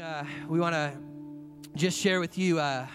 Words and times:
uh, 0.00 0.24
we 0.48 0.58
want 0.58 0.74
to 0.74 0.92
just 1.76 1.98
share 1.98 2.20
with 2.20 2.38
you 2.38 2.58
uh, 2.58 2.86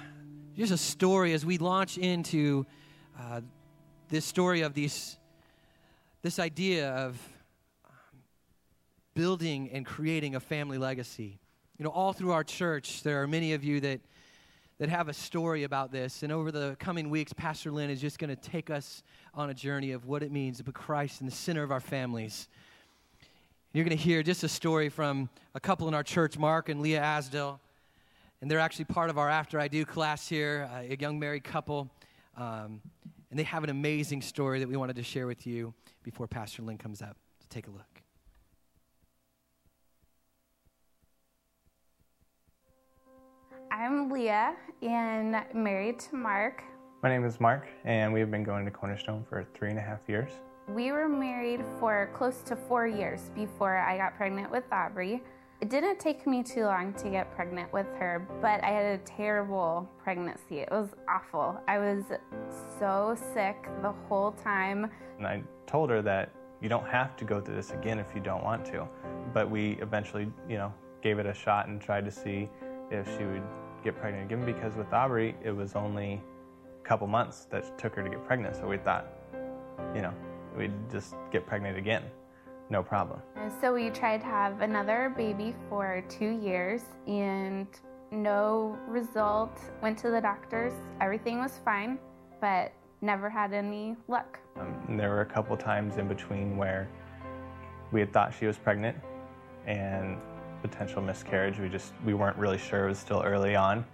just 0.56 0.72
a 0.72 0.78
story 0.78 1.34
as 1.34 1.46
we 1.46 1.58
launch 1.58 1.98
into 1.98 2.66
uh, 3.20 3.42
this 4.10 4.26
story 4.26 4.62
of 4.62 4.74
these, 4.74 5.18
this 6.24 6.40
idea 6.40 6.90
of 6.92 7.20
um, 7.86 8.20
building 9.14 9.70
and 9.72 9.86
creating 9.86 10.36
a 10.36 10.40
family 10.40 10.78
legacy. 10.78 11.40
You 11.78 11.86
know, 11.86 11.92
all 11.92 12.12
through 12.12 12.32
our 12.32 12.44
church, 12.44 13.04
there 13.04 13.22
are 13.22 13.28
many 13.28 13.54
of 13.54 13.64
you 13.64 13.80
that, 13.82 14.02
that 14.80 14.90
have 14.90 15.08
a 15.08 15.14
story 15.14 15.64
about 15.64 15.92
this. 15.92 16.24
And 16.24 16.32
over 16.32 16.52
the 16.52 16.76
coming 16.80 17.10
weeks, 17.10 17.34
Pastor 17.34 17.72
Lynn 17.72 17.92
is 17.92 18.02
just 18.02 18.18
going 18.18 18.36
to 18.36 18.36
take 18.36 18.70
us 18.72 19.04
on 19.34 19.52
a 19.52 19.54
journey 19.54 19.92
of 19.92 20.06
what 20.06 20.24
it 20.24 20.32
means 20.32 20.58
to 20.58 20.64
put 20.64 20.74
Christ 20.74 21.22
in 21.22 21.28
the 21.28 21.34
center 21.34 21.62
of 21.62 21.72
our 21.72 21.80
families. 21.80 22.48
You're 23.76 23.84
going 23.84 23.98
to 23.98 24.02
hear 24.02 24.24
just 24.24 24.42
a 24.46 24.48
story 24.48 24.88
from 24.88 25.28
a 25.54 25.60
couple 25.60 25.90
in 25.90 25.94
our 25.94 26.02
church, 26.02 26.38
Mark 26.38 26.70
and 26.70 26.80
Leah 26.80 27.02
Asdell. 27.02 27.60
And 28.40 28.50
they're 28.50 28.62
actually 28.62 28.86
part 28.86 29.10
of 29.10 29.18
our 29.18 29.30
After 29.30 29.60
I 29.60 29.68
Do 29.68 29.84
class 29.84 30.30
here, 30.30 30.70
uh, 30.72 30.84
a 30.90 30.96
young 30.96 31.20
married 31.20 31.44
couple. 31.44 31.92
Um, 32.38 32.80
and 33.30 33.38
they 33.38 33.44
have 33.44 33.66
an 33.66 33.70
amazing 33.70 34.22
story 34.22 34.60
that 34.60 34.70
we 34.70 34.78
wanted 34.78 34.96
to 34.96 35.04
share 35.04 35.28
with 35.28 35.46
you 35.46 35.74
before 36.04 36.26
Pastor 36.26 36.62
Lynn 36.62 36.78
comes 36.78 37.02
up 37.02 37.18
to 37.42 37.48
take 37.50 37.68
a 37.68 37.70
look. 37.70 38.02
I'm 43.70 44.10
Leah 44.10 44.56
and 44.84 45.44
married 45.54 46.00
to 46.00 46.16
Mark. 46.16 46.64
My 47.04 47.10
name 47.10 47.26
is 47.26 47.42
Mark, 47.42 47.68
and 47.84 48.14
we've 48.14 48.32
been 48.32 48.46
going 48.46 48.64
to 48.64 48.72
Cornerstone 48.72 49.26
for 49.28 49.46
three 49.54 49.70
and 49.70 49.78
a 49.78 49.82
half 49.82 50.00
years. 50.08 50.32
We 50.68 50.92
were 50.92 51.08
married 51.08 51.64
for 51.80 52.10
close 52.16 52.42
to 52.42 52.56
four 52.56 52.88
years 52.88 53.30
before 53.36 53.78
I 53.78 53.98
got 53.98 54.18
pregnant 54.18 54.50
with 54.50 54.64
Aubrey. 54.72 55.22
It 55.62 55.70
didn't 55.70 56.00
take 56.00 56.26
me 56.26 56.42
too 56.42 56.66
long 56.66 56.92
to 56.96 57.10
get 57.10 57.34
pregnant 57.36 57.72
with 57.72 57.86
her, 58.00 58.28
but 58.42 58.64
I 58.64 58.72
had 58.72 59.00
a 59.00 59.04
terrible 59.04 59.88
pregnancy. 60.04 60.60
It 60.60 60.70
was 60.72 60.90
awful. 61.08 61.62
I 61.68 61.78
was 61.78 62.04
so 62.80 63.16
sick 63.34 63.70
the 63.84 63.94
whole 64.10 64.32
time. 64.32 64.90
And 65.20 65.28
I 65.28 65.44
told 65.68 65.92
her 65.92 66.02
that 66.02 66.32
you 66.62 66.68
don't 66.68 66.88
have 66.88 67.16
to 67.18 67.26
go 67.26 67.40
through 67.40 67.56
this 67.56 67.70
again 67.70 68.00
if 68.00 68.08
you 68.16 68.20
don't 68.20 68.44
want 68.44 68.66
to. 68.66 68.88
But 69.36 69.50
we 69.50 69.74
eventually, 69.82 70.32
you 70.50 70.58
know, 70.58 70.74
gave 71.04 71.20
it 71.20 71.28
a 71.28 71.34
shot 71.34 71.68
and 71.68 71.80
tried 71.80 72.06
to 72.06 72.12
see 72.12 72.50
if 72.90 73.08
she 73.16 73.24
would 73.24 73.44
get 73.84 73.96
pregnant 74.00 74.32
again 74.32 74.44
because 74.44 74.76
with 74.76 74.92
Aubrey, 74.92 75.36
it 75.44 75.52
was 75.52 75.76
only 75.76 76.24
a 76.84 76.84
couple 76.84 77.06
months 77.06 77.46
that 77.52 77.78
took 77.78 77.94
her 77.94 78.04
to 78.04 78.10
get 78.10 78.26
pregnant. 78.26 78.56
So 78.56 78.68
we 78.68 78.78
thought, 78.78 79.06
you 79.94 80.02
know, 80.02 80.14
we'd 80.58 80.74
just 80.92 81.16
get 81.32 81.46
pregnant 81.46 81.78
again, 81.78 82.04
no 82.70 82.82
problem. 82.82 83.22
And 83.36 83.52
so 83.62 83.74
we 83.74 83.90
tried 83.90 84.22
to 84.22 84.28
have 84.28 84.62
another 84.62 85.14
baby 85.16 85.56
for 85.70 86.04
two 86.10 86.30
years 86.30 86.82
and 87.08 87.68
no 88.12 88.78
result. 88.88 89.60
Went 89.82 89.98
to 90.00 90.10
the 90.10 90.22
doctors, 90.22 90.74
everything 91.02 91.40
was 91.40 91.60
fine, 91.64 92.00
but 92.42 92.72
never 93.02 93.30
had 93.30 93.54
any 93.54 93.96
luck. 94.08 94.40
Um, 94.60 94.98
there 94.98 95.10
were 95.10 95.22
a 95.22 95.26
couple 95.26 95.56
times 95.58 95.98
in 95.98 96.08
between 96.08 96.58
where 96.58 96.88
we 97.92 98.00
had 98.00 98.12
thought 98.12 98.34
she 98.38 98.46
was 98.46 98.58
pregnant 98.58 98.98
and 99.68 100.18
potential 100.62 101.02
miscarriage. 101.02 101.60
We 101.60 101.70
just 101.70 101.94
we 102.06 102.14
weren't 102.14 102.38
really 102.38 102.58
sure. 102.58 102.86
It 102.86 102.90
was 102.90 103.00
still 103.00 103.22
early 103.24 103.56
on. 103.56 103.86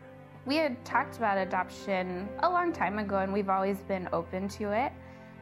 We 0.46 0.56
had 0.56 0.84
talked 0.86 1.18
about 1.18 1.38
adoption 1.38 2.28
a 2.40 2.50
long 2.50 2.73
time 2.73 2.98
ago 2.98 3.20
and 3.20 3.31
we've 3.31 3.50
always 3.50 3.78
been 3.81 4.09
open 4.12 4.48
to 4.50 4.72
it 4.72 4.92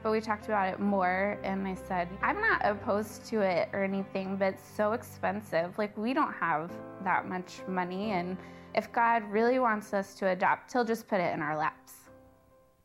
but 0.01 0.11
we 0.11 0.21
talked 0.21 0.45
about 0.45 0.73
it 0.73 0.79
more 0.79 1.37
and 1.43 1.67
I 1.67 1.75
said, 1.75 2.07
I'm 2.21 2.39
not 2.39 2.61
opposed 2.63 3.25
to 3.27 3.41
it 3.41 3.69
or 3.73 3.83
anything, 3.83 4.37
but 4.37 4.53
it's 4.53 4.69
so 4.75 4.93
expensive. 4.93 5.77
Like, 5.77 5.97
we 5.97 6.13
don't 6.13 6.33
have 6.33 6.71
that 7.03 7.27
much 7.27 7.61
money, 7.67 8.11
and 8.11 8.37
if 8.75 8.91
God 8.91 9.23
really 9.29 9.59
wants 9.59 9.93
us 9.93 10.13
to 10.15 10.27
adopt, 10.27 10.71
He'll 10.71 10.85
just 10.85 11.07
put 11.07 11.19
it 11.19 11.33
in 11.33 11.41
our 11.41 11.57
laps. 11.57 11.93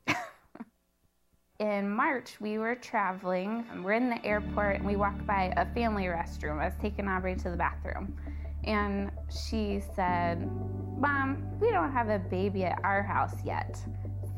in 1.60 1.88
March, 1.88 2.40
we 2.40 2.58
were 2.58 2.74
traveling, 2.74 3.64
we're 3.82 3.92
in 3.92 4.10
the 4.10 4.24
airport, 4.24 4.76
and 4.76 4.86
we 4.86 4.96
walk 4.96 5.24
by 5.26 5.52
a 5.56 5.72
family 5.74 6.04
restroom. 6.04 6.60
I 6.60 6.66
was 6.66 6.74
taking 6.80 7.06
Aubrey 7.06 7.36
to 7.36 7.50
the 7.50 7.56
bathroom, 7.56 8.16
and 8.64 9.10
she 9.30 9.82
said, 9.94 10.50
Mom, 10.98 11.44
we 11.60 11.70
don't 11.70 11.92
have 11.92 12.08
a 12.08 12.18
baby 12.18 12.64
at 12.64 12.80
our 12.82 13.02
house 13.02 13.36
yet. 13.44 13.78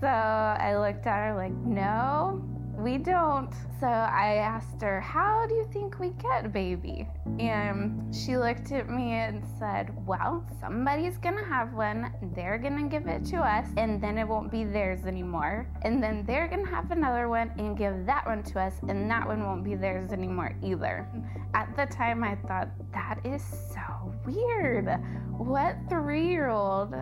So 0.00 0.08
I 0.08 0.76
looked 0.76 1.06
at 1.06 1.28
her 1.28 1.34
like, 1.36 1.52
No, 1.52 2.42
we 2.76 2.98
don't. 2.98 3.52
So 3.80 3.86
I 3.86 4.34
asked 4.34 4.82
her, 4.82 5.00
How 5.00 5.46
do 5.46 5.54
you 5.54 5.66
think 5.72 5.98
we 5.98 6.10
get 6.10 6.44
a 6.44 6.48
baby? 6.48 7.08
And 7.38 8.14
she 8.14 8.36
looked 8.36 8.72
at 8.72 8.88
me 8.88 9.12
and 9.12 9.42
said, 9.58 9.94
Well, 10.06 10.44
somebody's 10.60 11.16
gonna 11.18 11.44
have 11.44 11.72
one, 11.72 12.12
they're 12.34 12.58
gonna 12.58 12.88
give 12.88 13.06
it 13.06 13.24
to 13.26 13.36
us, 13.38 13.66
and 13.76 14.00
then 14.00 14.18
it 14.18 14.28
won't 14.28 14.50
be 14.50 14.64
theirs 14.64 15.06
anymore. 15.06 15.68
And 15.82 16.02
then 16.02 16.24
they're 16.26 16.48
gonna 16.48 16.68
have 16.68 16.90
another 16.90 17.28
one 17.28 17.50
and 17.58 17.76
give 17.76 18.06
that 18.06 18.26
one 18.26 18.42
to 18.44 18.60
us, 18.60 18.74
and 18.88 19.10
that 19.10 19.26
one 19.26 19.44
won't 19.44 19.64
be 19.64 19.74
theirs 19.74 20.12
anymore 20.12 20.54
either. 20.62 21.06
At 21.54 21.74
the 21.76 21.86
time, 21.86 22.22
I 22.24 22.36
thought, 22.46 22.68
That 22.92 23.20
is 23.24 23.42
so 23.72 24.14
weird. 24.24 24.88
What 25.36 25.76
three 25.88 26.26
year 26.28 26.48
old 26.48 26.94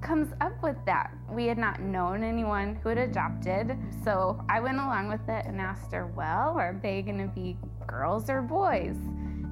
comes 0.00 0.32
up 0.40 0.62
with 0.62 0.76
that? 0.86 1.12
We 1.30 1.46
had 1.46 1.58
not 1.58 1.80
known 1.80 2.22
anyone 2.22 2.76
who 2.82 2.88
had 2.88 2.98
adopted, 2.98 3.76
so 4.04 4.42
I 4.48 4.60
went 4.60 4.78
along 4.78 5.08
with 5.08 5.28
it 5.28 5.46
and 5.46 5.60
asked 5.60 5.92
her, 5.92 6.06
Well, 6.06 6.58
are 6.58 6.78
they 6.82 7.02
going 7.02 7.18
to 7.18 7.28
be 7.28 7.56
girls 7.86 8.28
or 8.30 8.42
boys? 8.42 8.96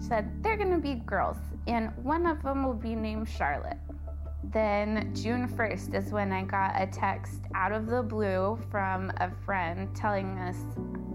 She 0.00 0.08
said, 0.08 0.42
They're 0.42 0.56
going 0.56 0.72
to 0.72 0.78
be 0.78 0.96
girls, 0.96 1.36
and 1.66 1.92
one 2.02 2.26
of 2.26 2.42
them 2.42 2.64
will 2.64 2.74
be 2.74 2.94
named 2.94 3.28
Charlotte. 3.28 3.78
Then 4.44 5.12
June 5.14 5.46
1st 5.48 5.94
is 5.94 6.12
when 6.12 6.32
I 6.32 6.42
got 6.42 6.80
a 6.80 6.86
text 6.86 7.42
out 7.54 7.72
of 7.72 7.86
the 7.86 8.02
blue 8.02 8.58
from 8.70 9.12
a 9.18 9.30
friend 9.44 9.94
telling 9.94 10.38
us 10.38 10.56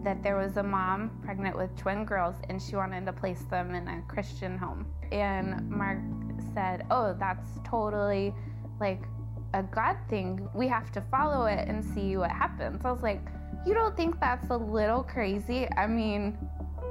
that 0.03 0.21
there 0.21 0.37
was 0.37 0.57
a 0.57 0.63
mom 0.63 1.09
pregnant 1.23 1.57
with 1.57 1.75
twin 1.75 2.05
girls 2.05 2.35
and 2.49 2.61
she 2.61 2.75
wanted 2.75 3.05
to 3.05 3.13
place 3.13 3.43
them 3.49 3.73
in 3.73 3.87
a 3.87 4.01
Christian 4.07 4.57
home. 4.57 4.85
And 5.11 5.67
Mark 5.69 5.99
said, 6.53 6.85
Oh, 6.91 7.15
that's 7.17 7.47
totally 7.63 8.35
like 8.79 9.01
a 9.53 9.63
God 9.63 9.97
thing. 10.09 10.47
We 10.53 10.67
have 10.67 10.91
to 10.93 11.01
follow 11.11 11.45
it 11.45 11.67
and 11.67 11.83
see 11.83 12.17
what 12.17 12.31
happens. 12.31 12.85
I 12.85 12.91
was 12.91 13.03
like, 13.03 13.21
you 13.65 13.73
don't 13.73 13.95
think 13.95 14.19
that's 14.19 14.49
a 14.49 14.57
little 14.57 15.03
crazy? 15.03 15.67
I 15.77 15.87
mean, 15.87 16.37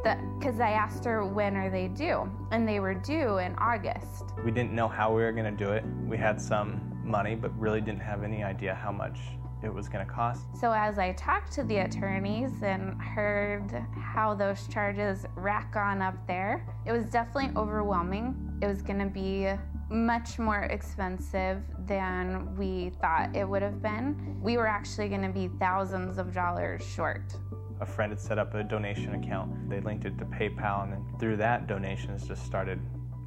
the 0.05 0.17
because 0.39 0.61
I 0.61 0.71
asked 0.71 1.05
her 1.05 1.25
when 1.25 1.56
are 1.56 1.71
they 1.71 1.89
due, 1.89 2.31
and 2.51 2.67
they 2.67 2.81
were 2.81 2.95
due 2.95 3.39
in 3.39 3.55
August. 3.56 4.33
We 4.45 4.51
didn't 4.51 4.72
know 4.72 4.89
how 4.89 5.15
we 5.15 5.22
were 5.22 5.33
going 5.33 5.56
to 5.56 5.65
do 5.65 5.72
it. 5.72 5.84
We 6.06 6.17
had 6.17 6.41
some 6.41 6.81
money, 7.05 7.34
but 7.34 7.56
really 7.59 7.81
didn't 7.81 8.01
have 8.01 8.22
any 8.22 8.43
idea 8.43 8.75
how 8.75 8.93
much 8.93 9.19
it 9.62 9.72
was 9.72 9.89
going 9.89 10.05
to 10.05 10.12
cost. 10.12 10.43
So 10.61 10.72
as 10.72 10.99
I 10.99 11.12
talked 11.12 11.53
to 11.53 11.62
the 11.65 11.78
attorneys 11.78 12.62
and 12.62 13.01
heard 13.01 13.71
how 13.95 14.34
those 14.34 14.67
charges 14.67 15.25
rack 15.37 15.75
on 15.77 16.03
up 16.03 16.17
there, 16.27 16.67
it 16.84 16.93
was 16.93 17.05
definitely 17.06 17.53
overwhelming. 17.56 18.34
It 18.61 18.67
was 18.67 18.83
going 18.83 18.99
to 18.99 19.06
be 19.06 19.49
much 19.92 20.38
more 20.38 20.62
expensive 20.62 21.62
than 21.86 22.56
we 22.56 22.91
thought 23.00 23.34
it 23.36 23.48
would 23.48 23.62
have 23.62 23.82
been. 23.82 24.41
We 24.41 24.56
were 24.56 24.66
actually 24.66 25.08
going 25.08 25.22
to 25.22 25.28
be 25.28 25.48
thousands 25.60 26.19
of 26.19 26.34
dollars 26.34 26.82
short. 26.84 27.34
A 27.80 27.86
friend 27.86 28.10
had 28.10 28.20
set 28.20 28.38
up 28.38 28.54
a 28.54 28.62
donation 28.62 29.14
account. 29.14 29.69
They 29.69 29.80
linked 29.80 30.04
it 30.04 30.19
to 30.19 30.25
PayPal, 30.25 30.84
and 30.84 30.92
then 30.92 31.04
through 31.19 31.36
that, 31.38 31.66
donations 31.66 32.26
just 32.26 32.44
started 32.44 32.80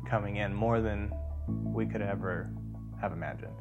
coming 0.07 0.37
in 0.37 0.53
more 0.53 0.81
than 0.81 1.11
we 1.47 1.85
could 1.85 2.01
ever 2.01 2.49
have 2.99 3.11
imagined. 3.11 3.55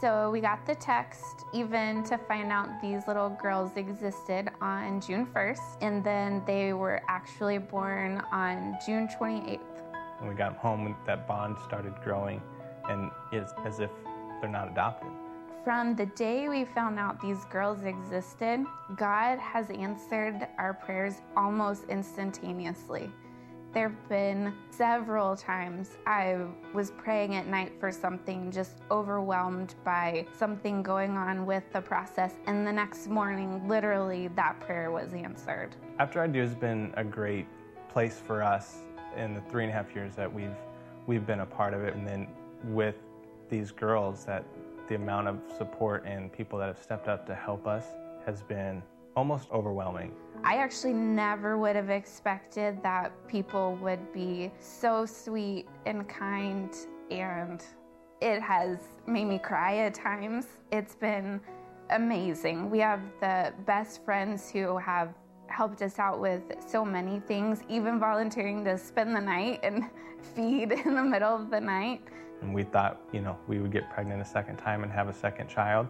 So 0.00 0.30
we 0.30 0.40
got 0.40 0.64
the 0.64 0.74
text 0.76 1.44
even 1.52 2.02
to 2.04 2.16
find 2.16 2.50
out 2.50 2.80
these 2.80 3.06
little 3.06 3.28
girls 3.28 3.76
existed 3.76 4.48
on 4.62 4.98
June 5.02 5.26
1st, 5.26 5.82
and 5.82 6.02
then 6.02 6.42
they 6.46 6.72
were 6.72 7.02
actually 7.06 7.58
born 7.58 8.22
on 8.32 8.78
June 8.84 9.08
28th. 9.08 9.60
When 10.20 10.28
we 10.28 10.34
got 10.34 10.56
home, 10.56 10.94
that 11.06 11.26
bond 11.26 11.56
started 11.64 11.94
growing, 12.04 12.42
and 12.88 13.10
it's 13.32 13.52
as 13.64 13.80
if 13.80 13.90
they're 14.40 14.50
not 14.50 14.70
adopted. 14.70 15.10
From 15.64 15.94
the 15.96 16.06
day 16.06 16.48
we 16.48 16.64
found 16.64 16.98
out 16.98 17.20
these 17.20 17.44
girls 17.46 17.84
existed, 17.84 18.64
God 18.96 19.38
has 19.38 19.70
answered 19.70 20.46
our 20.58 20.74
prayers 20.74 21.22
almost 21.36 21.84
instantaneously. 21.88 23.10
There 23.72 23.88
have 23.88 24.08
been 24.08 24.52
several 24.70 25.36
times 25.36 25.96
I 26.06 26.38
was 26.74 26.90
praying 26.90 27.36
at 27.36 27.46
night 27.46 27.72
for 27.78 27.92
something, 27.92 28.50
just 28.50 28.78
overwhelmed 28.90 29.74
by 29.84 30.26
something 30.36 30.82
going 30.82 31.16
on 31.16 31.46
with 31.46 31.64
the 31.72 31.80
process, 31.80 32.34
and 32.46 32.66
the 32.66 32.72
next 32.72 33.08
morning, 33.08 33.66
literally, 33.68 34.28
that 34.28 34.58
prayer 34.60 34.90
was 34.90 35.14
answered. 35.14 35.76
After 35.98 36.20
I 36.20 36.26
Do 36.26 36.40
has 36.40 36.54
been 36.54 36.92
a 36.96 37.04
great 37.04 37.46
place 37.88 38.18
for 38.18 38.42
us 38.42 38.78
in 39.16 39.34
the 39.34 39.40
three 39.42 39.64
and 39.64 39.72
a 39.72 39.74
half 39.74 39.94
years 39.94 40.14
that 40.16 40.32
we've 40.32 40.56
we've 41.06 41.26
been 41.26 41.40
a 41.40 41.46
part 41.46 41.74
of 41.74 41.82
it, 41.82 41.94
and 41.94 42.06
then 42.06 42.28
with 42.64 42.96
these 43.48 43.70
girls, 43.70 44.24
that 44.24 44.44
the 44.88 44.94
amount 44.94 45.28
of 45.28 45.38
support 45.56 46.04
and 46.04 46.32
people 46.32 46.58
that 46.58 46.66
have 46.66 46.82
stepped 46.82 47.08
up 47.08 47.26
to 47.26 47.34
help 47.34 47.66
us 47.66 47.84
has 48.26 48.42
been 48.42 48.82
almost 49.16 49.50
overwhelming. 49.50 50.12
I 50.44 50.56
actually 50.56 50.92
never 50.94 51.58
would 51.58 51.76
have 51.76 51.90
expected 51.90 52.82
that 52.82 53.12
people 53.28 53.76
would 53.76 54.12
be 54.12 54.50
so 54.60 55.04
sweet 55.04 55.66
and 55.84 56.08
kind 56.08 56.74
and 57.10 57.62
it 58.20 58.40
has 58.40 58.78
made 59.06 59.24
me 59.24 59.38
cry 59.38 59.78
at 59.78 59.94
times. 59.94 60.46
It's 60.70 60.94
been 60.94 61.40
amazing. 61.90 62.70
We 62.70 62.78
have 62.80 63.00
the 63.20 63.52
best 63.66 64.04
friends 64.04 64.50
who 64.50 64.76
have 64.78 65.14
helped 65.50 65.82
us 65.82 65.98
out 65.98 66.20
with 66.20 66.42
so 66.66 66.84
many 66.84 67.20
things, 67.20 67.62
even 67.68 67.98
volunteering 67.98 68.64
to 68.64 68.78
spend 68.78 69.14
the 69.14 69.20
night 69.20 69.60
and 69.62 69.84
feed 70.34 70.72
in 70.72 70.94
the 70.94 71.02
middle 71.02 71.34
of 71.34 71.50
the 71.50 71.60
night. 71.60 72.02
And 72.40 72.54
we 72.54 72.62
thought, 72.62 73.00
you 73.12 73.20
know, 73.20 73.36
we 73.48 73.58
would 73.58 73.72
get 73.72 73.90
pregnant 73.90 74.22
a 74.22 74.24
second 74.24 74.56
time 74.56 74.82
and 74.82 74.92
have 74.92 75.08
a 75.08 75.12
second 75.14 75.48
child. 75.48 75.86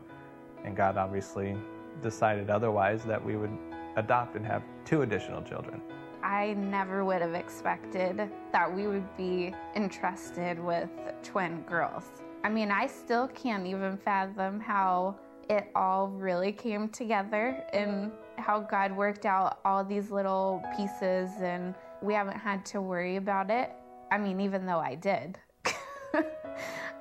And 0.65 0.77
God 0.77 0.97
obviously 0.97 1.57
decided 2.03 2.51
otherwise 2.51 3.05
that 3.05 3.25
we 3.25 3.37
would 3.37 3.57
adopt 3.97 4.37
and 4.37 4.45
have 4.47 4.63
two 4.85 5.03
additional 5.03 5.43
children. 5.43 5.81
I 6.23 6.55
never 6.55 7.05
would 7.05 7.23
have 7.23 7.35
expected 7.35 8.31
that 8.53 8.75
we 8.75 8.87
would 8.87 9.17
be 9.17 9.55
entrusted 9.75 10.59
with 10.59 10.91
twin 11.23 11.63
girls. 11.63 12.05
I 12.45 12.49
mean, 12.49 12.71
I 12.71 12.87
still 12.87 13.29
can't 13.29 13.67
even 13.67 13.97
fathom 13.97 14.61
how 14.61 15.17
it 15.51 15.69
all 15.75 16.07
really 16.07 16.53
came 16.53 16.89
together 16.89 17.65
and 17.73 18.13
how 18.39 18.61
God 18.61 18.97
worked 18.97 19.27
out 19.27 19.59
all 19.65 19.85
these 19.85 20.13
little 20.13 20.63
pieces, 20.77 21.29
and 21.41 21.75
we 22.01 22.15
haven't 22.15 22.39
had 22.39 22.65
to 22.67 22.81
worry 22.81 23.17
about 23.17 23.51
it. 23.51 23.73
I 24.13 24.19
mean, 24.19 24.41
even 24.41 24.65
though 24.65 24.79
I 24.79 24.95
did. 24.95 25.39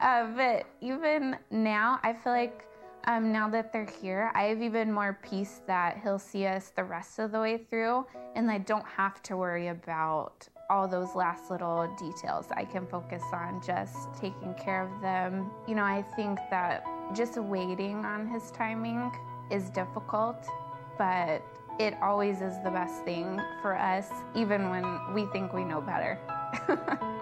uh, 0.01 0.25
but 0.36 0.66
even 0.81 1.38
now, 1.51 2.00
I 2.01 2.12
feel 2.12 2.34
like 2.34 2.66
um, 3.06 3.31
now 3.31 3.48
that 3.50 3.72
they're 3.72 3.86
here, 4.01 4.31
I 4.34 4.46
have 4.46 4.63
even 4.63 4.92
more 4.92 5.19
peace 5.22 5.62
that 5.68 6.00
He'll 6.01 6.18
see 6.18 6.48
us 6.48 6.72
the 6.75 6.84
rest 6.84 7.19
of 7.19 7.31
the 7.31 7.40
way 7.40 7.60
through, 7.69 8.07
and 8.36 8.50
I 8.50 8.57
don't 8.57 8.86
have 8.86 9.22
to 9.24 9.38
worry 9.38 9.68
about 9.68 10.50
all 10.72 10.88
those 10.88 11.13
last 11.13 11.51
little 11.51 11.88
details. 12.00 12.48
I 12.51 12.66
can 12.66 12.88
focus 12.88 13.24
on 13.31 13.62
just 13.63 14.12
taking 14.19 14.56
care 14.56 14.84
of 14.84 15.01
them. 15.04 15.51
You 15.68 15.75
know, 15.75 15.84
I 15.84 16.04
think 16.16 16.40
that 16.50 16.84
just 17.13 17.38
waiting 17.38 18.06
on 18.06 18.27
His 18.27 18.51
timing 18.51 19.11
is 19.50 19.69
difficult, 19.69 20.47
but 20.97 21.41
it 21.79 21.95
always 22.01 22.41
is 22.41 22.61
the 22.63 22.69
best 22.69 23.03
thing 23.03 23.39
for 23.61 23.75
us, 23.75 24.09
even 24.35 24.69
when 24.69 25.13
we 25.13 25.25
think 25.27 25.53
we 25.53 25.63
know 25.63 25.81
better. 25.81 26.19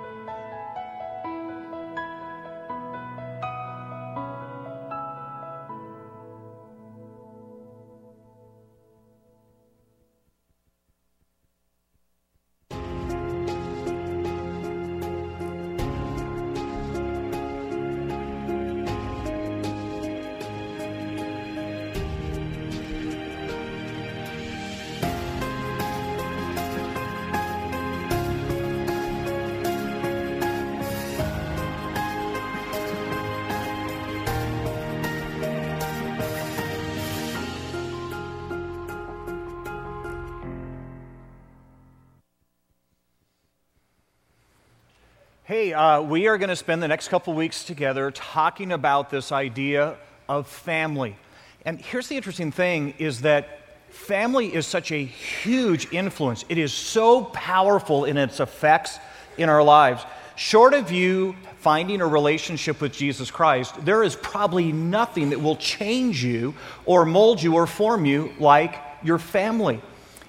Hey, 45.47 45.71
uh, 45.71 46.01
we 46.01 46.27
are 46.27 46.37
going 46.37 46.49
to 46.49 46.57
spend 46.57 46.83
the 46.83 46.89
next 46.89 47.07
couple 47.07 47.33
weeks 47.33 47.63
together 47.63 48.11
talking 48.11 48.73
about 48.73 49.09
this 49.09 49.31
idea 49.31 49.95
of 50.27 50.45
family. 50.45 51.15
And 51.63 51.79
here's 51.79 52.09
the 52.09 52.17
interesting 52.17 52.51
thing 52.51 52.95
is 52.97 53.21
that 53.21 53.61
family 53.87 54.53
is 54.53 54.67
such 54.67 54.91
a 54.91 55.05
huge 55.05 55.93
influence. 55.93 56.43
It 56.49 56.57
is 56.57 56.73
so 56.73 57.23
powerful 57.23 58.03
in 58.03 58.17
its 58.17 58.41
effects 58.41 58.99
in 59.37 59.47
our 59.47 59.63
lives. 59.63 60.03
Short 60.35 60.73
of 60.73 60.91
you 60.91 61.33
finding 61.59 62.01
a 62.01 62.07
relationship 62.07 62.81
with 62.81 62.91
Jesus 62.91 63.31
Christ, 63.31 63.85
there 63.85 64.03
is 64.03 64.17
probably 64.17 64.73
nothing 64.73 65.29
that 65.29 65.39
will 65.39 65.55
change 65.55 66.21
you 66.21 66.55
or 66.85 67.05
mold 67.05 67.41
you 67.41 67.55
or 67.55 67.67
form 67.67 68.03
you 68.03 68.33
like 68.37 68.75
your 69.01 69.17
family. 69.17 69.81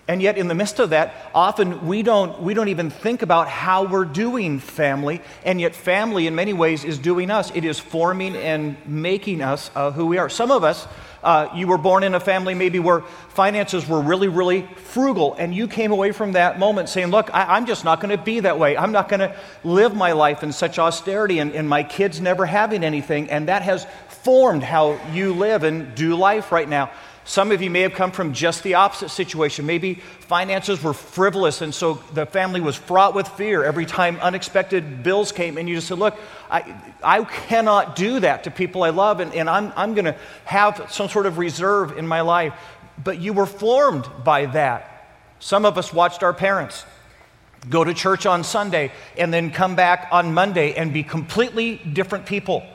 And 0.08 0.22
yet, 0.22 0.38
in 0.38 0.48
the 0.48 0.54
midst 0.54 0.78
of 0.78 0.90
that, 0.90 1.14
often 1.34 1.86
we 1.86 2.02
don't, 2.02 2.42
we 2.42 2.54
don't 2.54 2.68
even 2.68 2.88
think 2.88 3.20
about 3.20 3.46
how 3.46 3.84
we're 3.84 4.06
doing 4.06 4.58
family. 4.58 5.20
And 5.44 5.60
yet, 5.60 5.74
family, 5.74 6.26
in 6.26 6.34
many 6.34 6.54
ways, 6.54 6.82
is 6.82 6.96
doing 6.96 7.30
us. 7.30 7.52
It 7.54 7.62
is 7.62 7.78
forming 7.78 8.34
and 8.34 8.76
making 8.86 9.42
us 9.42 9.70
uh, 9.74 9.90
who 9.90 10.06
we 10.06 10.16
are. 10.16 10.30
Some 10.30 10.50
of 10.50 10.64
us, 10.64 10.88
uh, 11.22 11.50
you 11.54 11.66
were 11.66 11.76
born 11.76 12.04
in 12.04 12.14
a 12.14 12.20
family 12.20 12.54
maybe 12.54 12.78
where 12.78 13.02
finances 13.28 13.86
were 13.86 14.00
really, 14.00 14.28
really 14.28 14.62
frugal. 14.76 15.34
And 15.34 15.54
you 15.54 15.68
came 15.68 15.92
away 15.92 16.12
from 16.12 16.32
that 16.32 16.58
moment 16.58 16.88
saying, 16.88 17.08
Look, 17.08 17.28
I, 17.34 17.58
am 17.58 17.66
just 17.66 17.84
not 17.84 18.00
going 18.00 18.16
to 18.16 18.22
be 18.22 18.40
that 18.40 18.58
way. 18.58 18.78
I'm 18.78 18.92
not 18.92 19.10
going 19.10 19.20
to 19.20 19.36
live 19.62 19.94
my 19.94 20.12
life 20.12 20.42
in 20.42 20.52
such 20.52 20.78
austerity 20.78 21.38
and, 21.38 21.52
and 21.52 21.68
my 21.68 21.82
kids 21.82 22.18
never 22.18 22.46
having 22.46 22.82
anything. 22.82 23.28
And 23.28 23.48
that 23.48 23.60
has 23.60 23.86
formed 24.08 24.62
how 24.62 24.98
you 25.12 25.34
live 25.34 25.64
and 25.64 25.94
do 25.94 26.14
life 26.14 26.50
right 26.50 26.68
now. 26.68 26.90
Some 27.28 27.52
of 27.52 27.60
you 27.60 27.68
may 27.68 27.82
have 27.82 27.92
come 27.92 28.10
from 28.10 28.32
just 28.32 28.62
the 28.62 28.72
opposite 28.72 29.10
situation. 29.10 29.66
Maybe 29.66 29.96
finances 30.20 30.82
were 30.82 30.94
frivolous, 30.94 31.60
and 31.60 31.74
so 31.74 32.02
the 32.14 32.24
family 32.24 32.62
was 32.62 32.74
fraught 32.74 33.14
with 33.14 33.28
fear 33.28 33.62
every 33.64 33.84
time 33.84 34.18
unexpected 34.20 35.02
bills 35.02 35.30
came. 35.30 35.58
And 35.58 35.68
you 35.68 35.74
just 35.74 35.88
said, 35.88 35.98
Look, 35.98 36.18
I, 36.50 36.74
I 37.04 37.22
cannot 37.24 37.96
do 37.96 38.20
that 38.20 38.44
to 38.44 38.50
people 38.50 38.82
I 38.82 38.88
love, 38.88 39.20
and, 39.20 39.34
and 39.34 39.50
I'm, 39.50 39.74
I'm 39.76 39.92
going 39.92 40.06
to 40.06 40.16
have 40.46 40.90
some 40.90 41.10
sort 41.10 41.26
of 41.26 41.36
reserve 41.36 41.98
in 41.98 42.08
my 42.08 42.22
life. 42.22 42.54
But 43.04 43.20
you 43.20 43.34
were 43.34 43.44
formed 43.44 44.08
by 44.24 44.46
that. 44.46 45.14
Some 45.38 45.66
of 45.66 45.76
us 45.76 45.92
watched 45.92 46.22
our 46.22 46.32
parents 46.32 46.86
go 47.68 47.84
to 47.84 47.92
church 47.92 48.24
on 48.24 48.42
Sunday 48.42 48.90
and 49.18 49.34
then 49.34 49.50
come 49.50 49.76
back 49.76 50.08
on 50.12 50.32
Monday 50.32 50.72
and 50.72 50.94
be 50.94 51.02
completely 51.02 51.76
different 51.76 52.24
people 52.24 52.66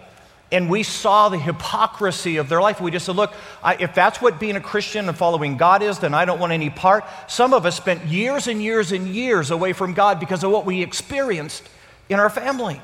and 0.53 0.69
we 0.69 0.83
saw 0.83 1.29
the 1.29 1.37
hypocrisy 1.39 2.37
of 2.37 2.47
their 2.47 2.61
life. 2.61 2.79
We 2.79 2.91
just 2.91 3.07
said, 3.07 3.15
look, 3.15 3.33
I, 3.63 3.73
if 3.73 3.95
that's 3.95 4.21
what 4.21 4.39
being 4.39 4.55
a 4.55 4.61
Christian 4.61 5.09
and 5.09 5.17
following 5.17 5.57
God 5.57 5.81
is, 5.81 5.97
then 5.97 6.13
I 6.13 6.25
don't 6.25 6.39
want 6.39 6.53
any 6.53 6.69
part. 6.69 7.05
Some 7.27 7.55
of 7.55 7.65
us 7.65 7.75
spent 7.75 8.05
years 8.05 8.47
and 8.47 8.61
years 8.61 8.91
and 8.91 9.07
years 9.07 9.49
away 9.49 9.73
from 9.73 9.95
God 9.95 10.19
because 10.19 10.43
of 10.43 10.51
what 10.51 10.65
we 10.65 10.83
experienced 10.83 11.67
in 12.07 12.19
our 12.19 12.29
family. 12.29 12.79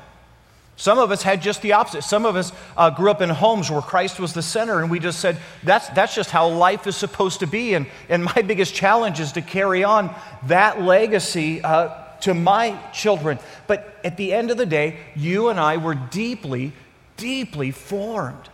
Some 0.74 0.98
of 0.98 1.12
us 1.12 1.22
had 1.22 1.42
just 1.42 1.62
the 1.62 1.74
opposite. 1.74 2.02
Some 2.02 2.26
of 2.26 2.34
us 2.34 2.52
uh, 2.76 2.90
grew 2.90 3.08
up 3.08 3.22
in 3.22 3.28
homes 3.28 3.70
where 3.70 3.82
Christ 3.82 4.18
was 4.18 4.32
the 4.32 4.42
center, 4.42 4.80
and 4.80 4.90
we 4.90 4.98
just 4.98 5.20
said, 5.20 5.38
that's, 5.62 5.88
that's 5.90 6.14
just 6.14 6.30
how 6.30 6.48
life 6.48 6.88
is 6.88 6.96
supposed 6.96 7.38
to 7.40 7.46
be. 7.46 7.74
And, 7.74 7.86
and 8.08 8.24
my 8.24 8.42
biggest 8.46 8.74
challenge 8.74 9.20
is 9.20 9.30
to 9.32 9.42
carry 9.42 9.84
on 9.84 10.12
that 10.46 10.82
legacy 10.82 11.62
uh, 11.62 11.94
to 12.22 12.34
my 12.34 12.76
children. 12.92 13.38
But 13.68 13.94
at 14.02 14.16
the 14.16 14.32
end 14.32 14.50
of 14.50 14.56
the 14.56 14.66
day, 14.66 14.96
you 15.14 15.50
and 15.50 15.60
I 15.60 15.76
were 15.76 15.94
deeply 15.94 16.72
deeply 17.20 17.70
formed 17.70 18.48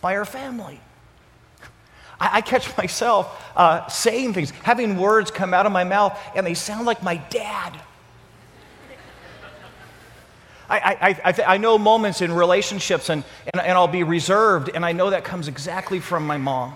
by 0.00 0.16
our 0.16 0.24
family. 0.24 0.80
I, 2.18 2.38
I 2.38 2.40
catch 2.40 2.76
myself 2.76 3.52
uh, 3.56 3.86
saying 3.88 4.34
things, 4.34 4.50
having 4.62 4.96
words 4.96 5.30
come 5.30 5.54
out 5.54 5.66
of 5.66 5.72
my 5.72 5.84
mouth, 5.84 6.18
and 6.34 6.46
they 6.46 6.54
sound 6.54 6.86
like 6.86 7.02
my 7.02 7.16
dad. 7.16 7.74
I, 10.68 10.78
I, 10.78 11.30
I, 11.30 11.54
I, 11.54 11.56
know 11.58 11.76
moments 11.76 12.22
in 12.22 12.32
relationships, 12.32 13.10
and, 13.10 13.22
and, 13.52 13.62
and 13.62 13.72
I'll 13.72 13.86
be 13.86 14.02
reserved, 14.02 14.70
and 14.74 14.84
I 14.84 14.92
know 14.92 15.10
that 15.10 15.22
comes 15.22 15.46
exactly 15.46 16.00
from 16.00 16.26
my 16.26 16.38
mom. 16.38 16.74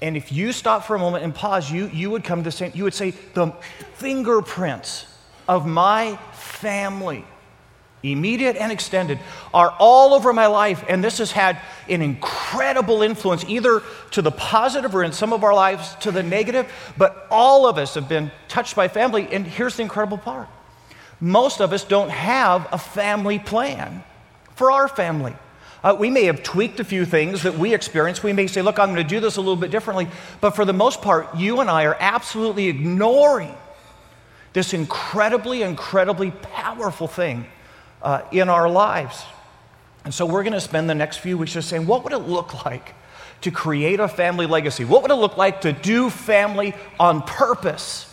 And 0.00 0.16
if 0.16 0.30
you 0.30 0.52
stop 0.52 0.84
for 0.84 0.94
a 0.94 0.98
moment 0.98 1.24
and 1.24 1.34
pause, 1.34 1.70
you, 1.70 1.88
you 1.88 2.08
would 2.10 2.22
come 2.22 2.44
to 2.44 2.52
say, 2.52 2.70
you 2.72 2.84
would 2.84 2.94
say, 2.94 3.10
the 3.34 3.50
fingerprints 3.94 5.06
of 5.48 5.66
my 5.66 6.16
family 6.34 7.24
immediate 8.12 8.56
and 8.56 8.72
extended, 8.72 9.18
are 9.52 9.74
all 9.78 10.14
over 10.14 10.32
my 10.32 10.46
life. 10.46 10.84
And 10.88 11.02
this 11.02 11.18
has 11.18 11.32
had 11.32 11.60
an 11.88 12.02
incredible 12.02 13.02
influence, 13.02 13.44
either 13.48 13.82
to 14.12 14.22
the 14.22 14.30
positive 14.30 14.94
or 14.94 15.02
in 15.02 15.12
some 15.12 15.32
of 15.32 15.44
our 15.44 15.54
lives 15.54 15.94
to 16.00 16.10
the 16.10 16.22
negative. 16.22 16.70
But 16.96 17.26
all 17.30 17.66
of 17.68 17.78
us 17.78 17.94
have 17.94 18.08
been 18.08 18.30
touched 18.48 18.76
by 18.76 18.88
family. 18.88 19.28
And 19.30 19.46
here's 19.46 19.76
the 19.76 19.82
incredible 19.82 20.18
part 20.18 20.48
most 21.20 21.60
of 21.60 21.72
us 21.72 21.84
don't 21.84 22.10
have 22.10 22.68
a 22.72 22.78
family 22.78 23.38
plan 23.38 24.04
for 24.54 24.70
our 24.70 24.88
family. 24.88 25.34
Uh, 25.82 25.94
we 25.98 26.10
may 26.10 26.24
have 26.24 26.42
tweaked 26.42 26.80
a 26.80 26.84
few 26.84 27.04
things 27.04 27.42
that 27.42 27.56
we 27.56 27.72
experience. 27.72 28.22
We 28.22 28.32
may 28.32 28.46
say, 28.46 28.60
look, 28.60 28.78
I'm 28.78 28.92
going 28.92 29.06
to 29.06 29.08
do 29.08 29.20
this 29.20 29.36
a 29.36 29.40
little 29.40 29.56
bit 29.56 29.70
differently. 29.70 30.08
But 30.40 30.56
for 30.56 30.64
the 30.64 30.72
most 30.72 31.00
part, 31.00 31.36
you 31.36 31.60
and 31.60 31.70
I 31.70 31.84
are 31.84 31.96
absolutely 32.00 32.66
ignoring 32.68 33.54
this 34.52 34.74
incredibly, 34.74 35.62
incredibly 35.62 36.30
powerful 36.30 37.06
thing 37.06 37.46
uh, 38.02 38.22
in 38.32 38.48
our 38.48 38.68
lives. 38.68 39.22
And 40.04 40.14
so 40.14 40.24
we're 40.26 40.42
going 40.42 40.52
to 40.52 40.60
spend 40.60 40.88
the 40.88 40.94
next 40.94 41.18
few 41.18 41.36
weeks 41.36 41.52
just 41.52 41.68
saying, 41.68 41.86
what 41.86 42.04
would 42.04 42.12
it 42.12 42.18
look 42.18 42.64
like 42.64 42.94
to 43.40 43.50
create 43.50 44.00
a 44.00 44.08
family 44.08 44.46
legacy? 44.46 44.84
What 44.84 45.02
would 45.02 45.10
it 45.10 45.16
look 45.16 45.36
like 45.36 45.62
to 45.62 45.72
do 45.72 46.10
family 46.10 46.74
on 46.98 47.22
purpose? 47.22 48.12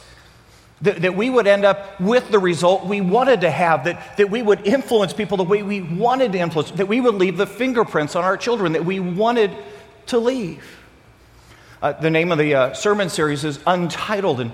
that, 0.83 1.01
that 1.01 1.15
we 1.15 1.29
would 1.29 1.47
end 1.47 1.63
up 1.65 1.99
with 1.99 2.29
the 2.29 2.39
result 2.39 2.85
we 2.85 2.99
wanted 2.99 3.41
to 3.41 3.49
have, 3.49 3.85
that, 3.85 4.17
that 4.17 4.29
we 4.29 4.41
would 4.41 4.67
influence 4.67 5.13
people 5.13 5.37
the 5.37 5.43
way 5.43 5.63
we 5.63 5.81
wanted 5.81 6.33
to 6.33 6.39
influence, 6.39 6.71
that 6.71 6.87
we 6.87 6.99
would 6.99 7.15
leave 7.15 7.37
the 7.37 7.47
fingerprints 7.47 8.15
on 8.15 8.23
our 8.25 8.35
children 8.35 8.73
that 8.73 8.83
we 8.83 8.99
wanted 8.99 9.51
to 10.07 10.19
leave. 10.19 10.79
Uh, 11.81 11.93
the 11.93 12.09
name 12.09 12.31
of 12.33 12.37
the 12.37 12.53
uh, 12.53 12.73
sermon 12.73 13.09
series 13.09 13.45
is 13.45 13.59
Untitled, 13.65 14.41
and 14.41 14.51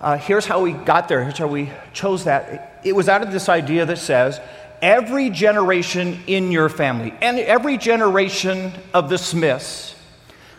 uh, 0.00 0.18
here's 0.18 0.44
how 0.44 0.60
we 0.60 0.72
got 0.72 1.08
there. 1.08 1.22
Here's 1.22 1.38
how 1.38 1.46
we 1.46 1.70
chose 1.94 2.24
that. 2.24 2.80
It 2.84 2.94
was 2.94 3.08
out 3.08 3.22
of 3.22 3.32
this 3.32 3.48
idea 3.48 3.86
that 3.86 3.98
says, 3.98 4.40
every 4.82 5.30
generation 5.30 6.20
in 6.26 6.50
your 6.50 6.68
family 6.68 7.14
and 7.22 7.38
every 7.38 7.78
generation 7.78 8.72
of 8.92 9.08
the 9.08 9.16
Smiths 9.16 9.94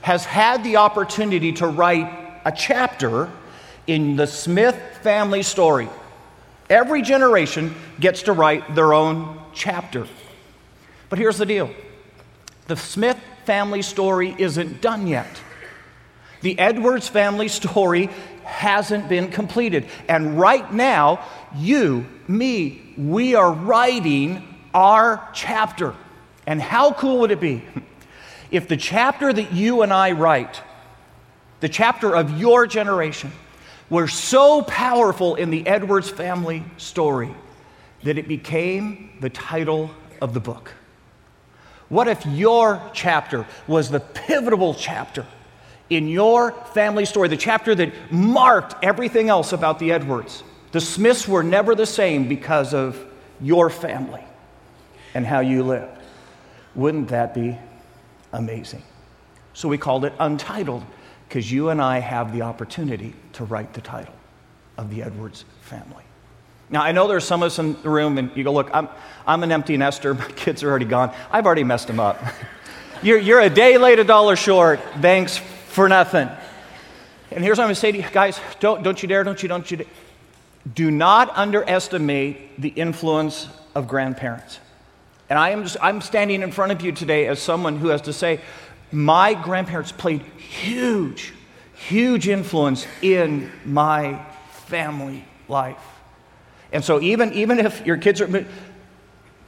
has 0.01 0.23
had 0.25 0.63
the 0.63 0.77
opportunity 0.77 1.51
to 1.51 1.67
write 1.67 2.39
a 2.45 2.51
chapter 2.51 3.29
in 3.85 4.15
the 4.15 4.25
Smith 4.25 4.79
family 5.01 5.43
story. 5.43 5.89
Every 6.69 7.01
generation 7.01 7.75
gets 7.99 8.23
to 8.23 8.33
write 8.33 8.75
their 8.75 8.93
own 8.93 9.39
chapter. 9.53 10.07
But 11.09 11.19
here's 11.19 11.37
the 11.37 11.45
deal 11.45 11.69
the 12.67 12.77
Smith 12.77 13.19
family 13.45 13.81
story 13.81 14.33
isn't 14.37 14.81
done 14.81 15.07
yet. 15.07 15.41
The 16.41 16.57
Edwards 16.59 17.07
family 17.07 17.49
story 17.49 18.09
hasn't 18.43 19.07
been 19.07 19.29
completed. 19.29 19.87
And 20.09 20.39
right 20.39 20.71
now, 20.73 21.25
you, 21.55 22.05
me, 22.27 22.82
we 22.97 23.35
are 23.35 23.51
writing 23.51 24.47
our 24.73 25.27
chapter. 25.33 25.95
And 26.45 26.61
how 26.61 26.91
cool 26.93 27.19
would 27.19 27.31
it 27.31 27.39
be 27.39 27.63
if 28.51 28.67
the 28.67 28.77
chapter 28.77 29.31
that 29.31 29.53
you 29.53 29.81
and 29.81 29.93
I 29.93 30.11
write, 30.11 30.61
the 31.59 31.69
chapter 31.69 32.15
of 32.15 32.39
your 32.39 32.67
generation, 32.67 33.31
were 33.89 34.07
so 34.07 34.61
powerful 34.61 35.35
in 35.35 35.51
the 35.51 35.65
Edwards 35.67 36.09
family 36.09 36.63
story 36.77 37.33
that 38.03 38.17
it 38.17 38.27
became 38.27 39.17
the 39.21 39.29
title 39.29 39.91
of 40.21 40.33
the 40.33 40.39
book? 40.39 40.73
What 41.89 42.07
if 42.07 42.25
your 42.25 42.81
chapter 42.93 43.45
was 43.67 43.89
the 43.89 43.99
pivotal 43.99 44.73
chapter 44.73 45.27
in 45.89 46.07
your 46.07 46.51
family 46.73 47.05
story, 47.05 47.27
the 47.27 47.37
chapter 47.37 47.75
that 47.75 48.11
marked 48.11 48.75
everything 48.83 49.29
else 49.29 49.53
about 49.53 49.79
the 49.79 49.91
Edwards? 49.91 50.43
The 50.73 50.81
Smiths 50.81 51.27
were 51.27 51.43
never 51.43 51.75
the 51.75 51.85
same 51.85 52.27
because 52.27 52.73
of 52.73 52.99
your 53.39 53.69
family 53.69 54.23
and 55.13 55.25
how 55.25 55.39
you 55.39 55.61
lived. 55.61 56.01
Wouldn't 56.73 57.09
that 57.09 57.35
be 57.35 57.59
amazing? 58.33 58.81
So 59.53 59.69
we 59.69 59.77
called 59.77 60.03
it 60.03 60.13
Untitled 60.19 60.83
because 61.29 61.51
you 61.51 61.69
and 61.69 61.79
I 61.79 61.99
have 61.99 62.33
the 62.33 62.41
opportunity 62.41 63.13
to 63.33 63.45
write 63.45 63.73
the 63.73 63.81
title 63.81 64.15
of 64.75 64.89
the 64.89 65.03
Edwards 65.03 65.45
family. 65.61 66.03
Now, 66.71 66.81
I 66.81 66.91
know 66.91 67.07
there's 67.07 67.23
some 67.23 67.43
of 67.43 67.47
us 67.47 67.59
in 67.59 67.79
the 67.83 67.89
room, 67.89 68.17
and 68.17 68.35
you 68.35 68.43
go, 68.43 68.51
Look, 68.51 68.71
I'm, 68.73 68.89
I'm 69.27 69.43
an 69.43 69.51
empty 69.51 69.77
nester. 69.77 70.15
My 70.15 70.25
kids 70.35 70.63
are 70.63 70.69
already 70.71 70.85
gone. 70.85 71.13
I've 71.31 71.45
already 71.45 71.63
messed 71.63 71.85
them 71.85 71.99
up. 71.99 72.19
you're, 73.03 73.19
you're 73.19 73.41
a 73.41 73.49
day 73.49 73.77
late, 73.77 73.99
a 73.99 74.03
dollar 74.03 74.35
short. 74.35 74.79
Thanks 75.01 75.37
for 75.37 75.87
nothing. 75.87 76.29
And 77.29 77.43
here's 77.43 77.59
what 77.59 77.65
I'm 77.65 77.67
going 77.67 77.75
to 77.75 77.79
say 77.79 77.91
to 77.91 77.97
you 77.99 78.09
guys 78.11 78.39
don't, 78.59 78.81
don't 78.81 78.99
you 79.03 79.07
dare, 79.07 79.23
don't 79.23 79.41
you, 79.43 79.49
don't 79.49 79.69
you 79.69 79.77
dare 79.77 79.87
do 80.71 80.89
not 80.89 81.35
underestimate 81.35 82.61
the 82.61 82.69
influence 82.69 83.47
of 83.75 83.87
grandparents. 83.87 84.59
And 85.29 85.39
I 85.39 85.49
am 85.49 85.63
just, 85.63 85.77
I'm 85.81 86.01
standing 86.01 86.41
in 86.41 86.51
front 86.51 86.71
of 86.71 86.81
you 86.81 86.91
today 86.91 87.27
as 87.27 87.41
someone 87.41 87.77
who 87.77 87.89
has 87.89 88.01
to 88.03 88.13
say, 88.13 88.39
my 88.91 89.33
grandparents 89.33 89.91
played 89.91 90.21
huge, 90.37 91.33
huge 91.73 92.27
influence 92.27 92.85
in 93.01 93.51
my 93.65 94.23
family 94.67 95.25
life. 95.47 95.83
And 96.71 96.83
so 96.83 97.01
even, 97.01 97.33
even 97.33 97.59
if 97.59 97.85
your 97.85 97.97
kids 97.97 98.21
are, 98.21 98.45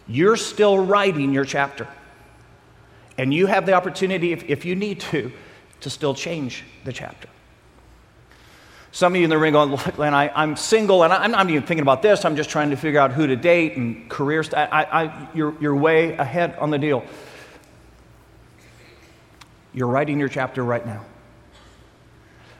you're 0.08 0.38
still 0.38 0.78
writing 0.78 1.34
your 1.34 1.46
chapter. 1.46 1.88
And 3.18 3.34
you 3.34 3.46
have 3.46 3.66
the 3.66 3.74
opportunity, 3.74 4.34
if, 4.34 4.44
if 4.50 4.66
you 4.66 4.76
need 4.76 5.00
to, 5.02 5.32
to 5.82 5.90
still 5.90 6.14
change 6.14 6.64
the 6.84 6.92
chapter. 6.92 7.30
Some 8.96 9.12
of 9.12 9.18
you 9.18 9.26
in 9.26 9.30
the 9.30 9.38
ring 9.38 9.52
going, 9.52 9.72
look, 9.72 9.96
Glenn, 9.98 10.14
I, 10.14 10.42
am 10.42 10.56
single 10.56 11.04
and 11.04 11.12
I, 11.12 11.26
am 11.26 11.32
not 11.32 11.50
even 11.50 11.64
thinking 11.64 11.82
about 11.82 12.02
this. 12.02 12.24
I'm 12.24 12.38
just 12.38 12.50
trying 12.50 12.70
to 12.70 12.78
figure 12.78 12.98
out 12.98 13.12
who 13.12 13.28
to 13.28 13.36
date 13.36 13.76
and 13.76 14.10
career. 14.10 14.42
St- 14.42 14.56
I, 14.56 14.84
I, 14.84 15.28
you're, 15.34 15.54
you're 15.60 15.76
way 15.76 16.14
ahead 16.14 16.56
on 16.60 16.70
the 16.70 16.78
deal. 16.78 17.04
You're 19.74 19.90
writing 19.90 20.18
your 20.18 20.30
chapter 20.30 20.64
right 20.64 20.86
now. 20.86 21.04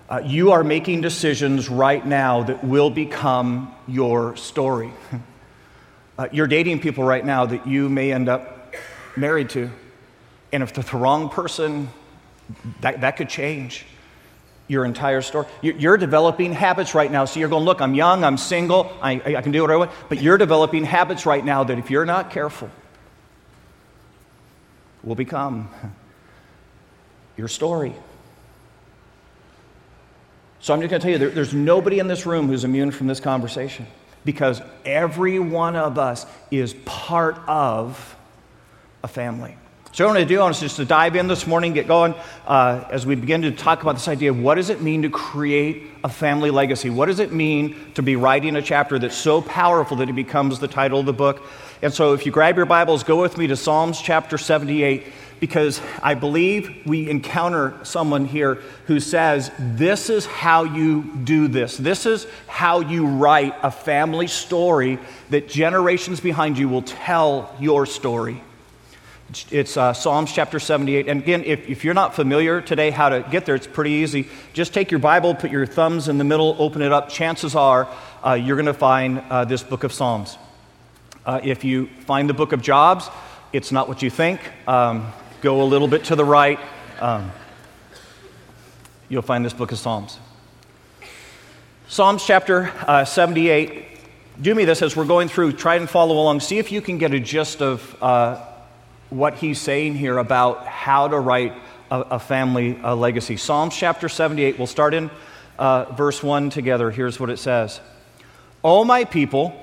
Uh, 0.10 0.24
you 0.26 0.52
are 0.52 0.62
making 0.62 1.00
decisions 1.00 1.70
right 1.70 2.06
now 2.06 2.44
that 2.44 2.66
will 2.66 2.90
become 2.90 3.74
your 3.88 4.36
story. 4.36 4.92
uh, 6.18 6.28
you're 6.34 6.48
dating 6.48 6.82
people 6.82 7.06
right 7.06 7.26
now 7.26 7.46
that 7.46 7.66
you 7.66 7.88
may 7.88 8.12
end 8.12 8.28
up 8.28 8.76
married 9.16 9.52
to. 9.52 9.70
And 10.52 10.64
if 10.64 10.74
they're 10.74 10.84
the 10.84 10.98
wrong 10.98 11.30
person, 11.30 11.88
that, 12.82 13.00
that 13.00 13.16
could 13.16 13.30
change 13.30 13.86
your 14.68 14.86
entire 14.86 15.22
story. 15.22 15.46
You're 15.62 15.98
developing 15.98 16.54
habits 16.54 16.96
right 16.96 17.12
now. 17.12 17.26
So 17.26 17.40
you're 17.40 17.50
going, 17.50 17.66
look, 17.66 17.82
I'm 17.82 17.94
young, 17.94 18.24
I'm 18.24 18.38
single, 18.38 18.92
I, 19.02 19.22
I 19.38 19.42
can 19.42 19.52
do 19.52 19.62
what 19.62 19.72
I 19.72 19.76
want. 19.76 19.92
But 20.10 20.22
you're 20.22 20.38
developing 20.38 20.86
habits 20.86 21.26
right 21.26 21.44
now 21.44 21.64
that 21.64 21.78
if 21.78 21.92
you're 21.92 22.06
not 22.06 22.32
careful, 22.32 22.70
will 25.04 25.16
become 25.16 25.70
your 27.38 27.48
story. 27.48 27.94
So 30.60 30.74
I'm 30.74 30.82
just 30.82 30.90
going 30.90 31.00
to 31.00 31.06
tell 31.06 31.12
you, 31.12 31.20
there, 31.20 31.30
there's 31.30 31.54
nobody 31.54 32.00
in 32.00 32.08
this 32.08 32.26
room 32.26 32.48
who's 32.48 32.64
immune 32.64 32.90
from 32.90 33.06
this 33.06 33.20
conversation 33.20 33.86
because 34.26 34.64
every 34.84 35.38
one 35.38 35.76
of 35.76 36.00
us 36.00 36.26
is 36.50 36.74
part 36.86 37.38
of 37.48 38.16
a 39.04 39.08
family. 39.08 39.56
So, 39.96 40.04
what 40.04 40.18
I 40.18 40.20
want 40.20 40.28
to 40.28 40.36
do, 40.36 40.46
is 40.46 40.60
just 40.60 40.76
to 40.76 40.84
dive 40.84 41.16
in 41.16 41.30
this 41.30 41.48
morning, 41.48 41.72
get 41.72 41.88
going 41.88 42.16
uh, 42.46 42.84
as 42.90 43.06
we 43.06 43.16
begin 43.16 43.44
to 43.44 43.52
talk 43.52 43.82
about 43.82 43.94
this 43.94 44.10
idea 44.10 44.30
of 44.30 44.38
what 44.38 44.56
does 44.56 44.70
it 44.70 44.82
mean 44.82 45.04
to 45.04 45.10
create 45.10 45.84
a 46.04 46.10
family 46.10 46.52
legacy? 46.52 46.90
What 46.90 47.06
does 47.06 47.20
it 47.20 47.32
mean 47.32 47.78
to 47.94 48.04
be 48.04 48.18
writing 48.18 48.58
a 48.58 48.62
chapter 48.62 49.00
that's 49.00 49.16
so 49.16 49.42
powerful 49.42 49.96
that 49.96 50.10
it 50.10 50.16
becomes 50.18 50.60
the 50.60 50.68
title 50.68 51.00
of 51.00 51.06
the 51.06 51.14
book? 51.14 51.42
And 51.82 51.94
so, 51.94 52.12
if 52.12 52.26
you 52.26 52.34
grab 52.34 52.58
your 52.58 52.66
Bibles, 52.66 53.06
go 53.06 53.22
with 53.22 53.38
me 53.38 53.48
to 53.48 53.56
Psalms 53.56 54.02
chapter 54.02 54.38
78, 54.38 55.06
because 55.40 55.80
I 56.04 56.14
believe 56.14 56.86
we 56.86 57.10
encounter 57.10 57.80
someone 57.84 58.26
here 58.26 58.56
who 58.88 59.00
says, 59.00 59.50
This 59.58 60.10
is 60.10 60.26
how 60.26 60.66
you 60.66 61.04
do 61.24 61.48
this. 61.48 61.78
This 61.78 62.06
is 62.06 62.28
how 62.48 62.82
you 62.82 63.06
write 63.08 63.56
a 63.64 63.72
family 63.72 64.28
story 64.28 65.00
that 65.30 65.48
generations 65.48 66.20
behind 66.20 66.58
you 66.58 66.68
will 66.68 66.82
tell 66.82 67.56
your 67.62 67.86
story. 67.86 68.44
It's 69.50 69.76
uh, 69.76 69.94
Psalms 69.94 70.32
chapter 70.32 70.60
78. 70.60 71.08
And 71.08 71.22
again, 71.22 71.44
if, 71.44 71.68
if 71.68 71.84
you're 71.84 71.96
not 71.96 72.14
familiar 72.14 72.62
today 72.62 72.92
how 72.92 73.10
to 73.10 73.26
get 73.32 73.48
there, 73.48 73.56
it's 73.56 73.66
pretty 73.66 73.92
easy. 73.92 74.28
Just 74.54 74.72
take 74.72 74.92
your 74.92 75.00
Bible, 75.00 75.34
put 75.34 75.50
your 75.50 75.66
thumbs 75.66 76.08
in 76.08 76.20
the 76.20 76.24
middle, 76.24 76.56
open 76.60 76.84
it 76.84 76.92
up. 76.92 77.10
Chances 77.10 77.56
are 77.56 77.90
uh, 78.24 78.34
you're 78.34 78.56
going 78.56 78.68
to 78.68 78.74
find 78.74 79.24
uh, 79.32 79.44
this 79.44 79.64
book 79.64 79.84
of 79.84 79.92
Psalms. 79.92 80.38
Uh, 81.26 81.40
if 81.44 81.64
you 81.64 81.88
find 82.06 82.30
the 82.30 82.36
book 82.36 82.52
of 82.52 82.62
Jobs, 82.62 83.10
it's 83.52 83.72
not 83.72 83.88
what 83.88 84.04
you 84.04 84.12
think. 84.12 84.40
Um, 84.68 85.12
go 85.42 85.64
a 85.64 85.66
little 85.66 85.88
bit 85.88 86.04
to 86.06 86.16
the 86.16 86.26
right. 86.26 86.60
Um, 87.00 87.32
you'll 89.10 89.24
find 89.24 89.44
this 89.44 89.54
book 89.54 89.72
of 89.72 89.80
Psalms. 89.80 90.20
Psalms 91.88 92.24
chapter 92.24 92.72
uh, 92.88 93.06
78. 93.06 93.86
Do 94.40 94.54
me 94.54 94.66
this 94.66 94.84
as 94.84 94.96
we're 94.96 95.06
going 95.06 95.30
through, 95.30 95.54
try 95.54 95.76
and 95.78 95.90
follow 95.90 96.14
along. 96.16 96.42
See 96.42 96.60
if 96.60 96.72
you 96.72 96.80
can 96.80 97.00
get 97.00 97.12
a 97.12 97.20
gist 97.20 97.64
of 97.64 98.04
uh, 98.04 98.46
what 99.10 99.36
he's 99.36 99.60
saying 99.60 99.96
here 99.96 100.18
about 100.18 100.66
how 100.66 101.08
to 101.08 101.20
write 101.20 101.54
a, 101.92 102.02
a 102.02 102.20
family 102.20 102.80
a 102.84 102.96
legacy. 102.96 103.38
Psalms 103.38 103.76
chapter 103.76 104.10
78, 104.10 104.58
we'll 104.58 104.68
start 104.68 104.94
in 104.94 105.10
uh, 105.58 105.86
verse 105.94 106.22
1 106.24 106.50
together. 106.50 106.92
Here's 106.92 107.20
what 107.20 107.30
it 107.30 107.38
says 107.38 107.80
O 108.64 108.84
my 108.84 109.04
people, 109.04 109.54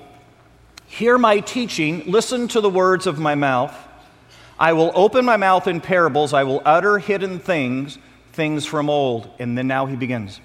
hear 0.86 1.18
my 1.18 1.40
teaching, 1.40 2.04
listen 2.06 2.48
to 2.48 2.60
the 2.60 2.70
words 2.70 3.06
of 3.06 3.18
my 3.18 3.34
mouth. 3.34 3.74
I 4.58 4.74
will 4.74 4.92
open 4.94 5.24
my 5.24 5.36
mouth 5.36 5.66
in 5.66 5.80
parables, 5.80 6.32
I 6.32 6.44
will 6.44 6.62
utter 6.64 6.98
hidden 6.98 7.38
things, 7.40 7.98
things 8.32 8.64
from 8.64 8.88
old. 8.88 9.28
And 9.38 9.58
then 9.58 9.66
now 9.66 9.86
he 9.86 9.96
begins. 9.96 10.40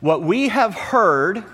What 0.00 0.22
we 0.22 0.48
have 0.48 0.74
heard 0.74 1.44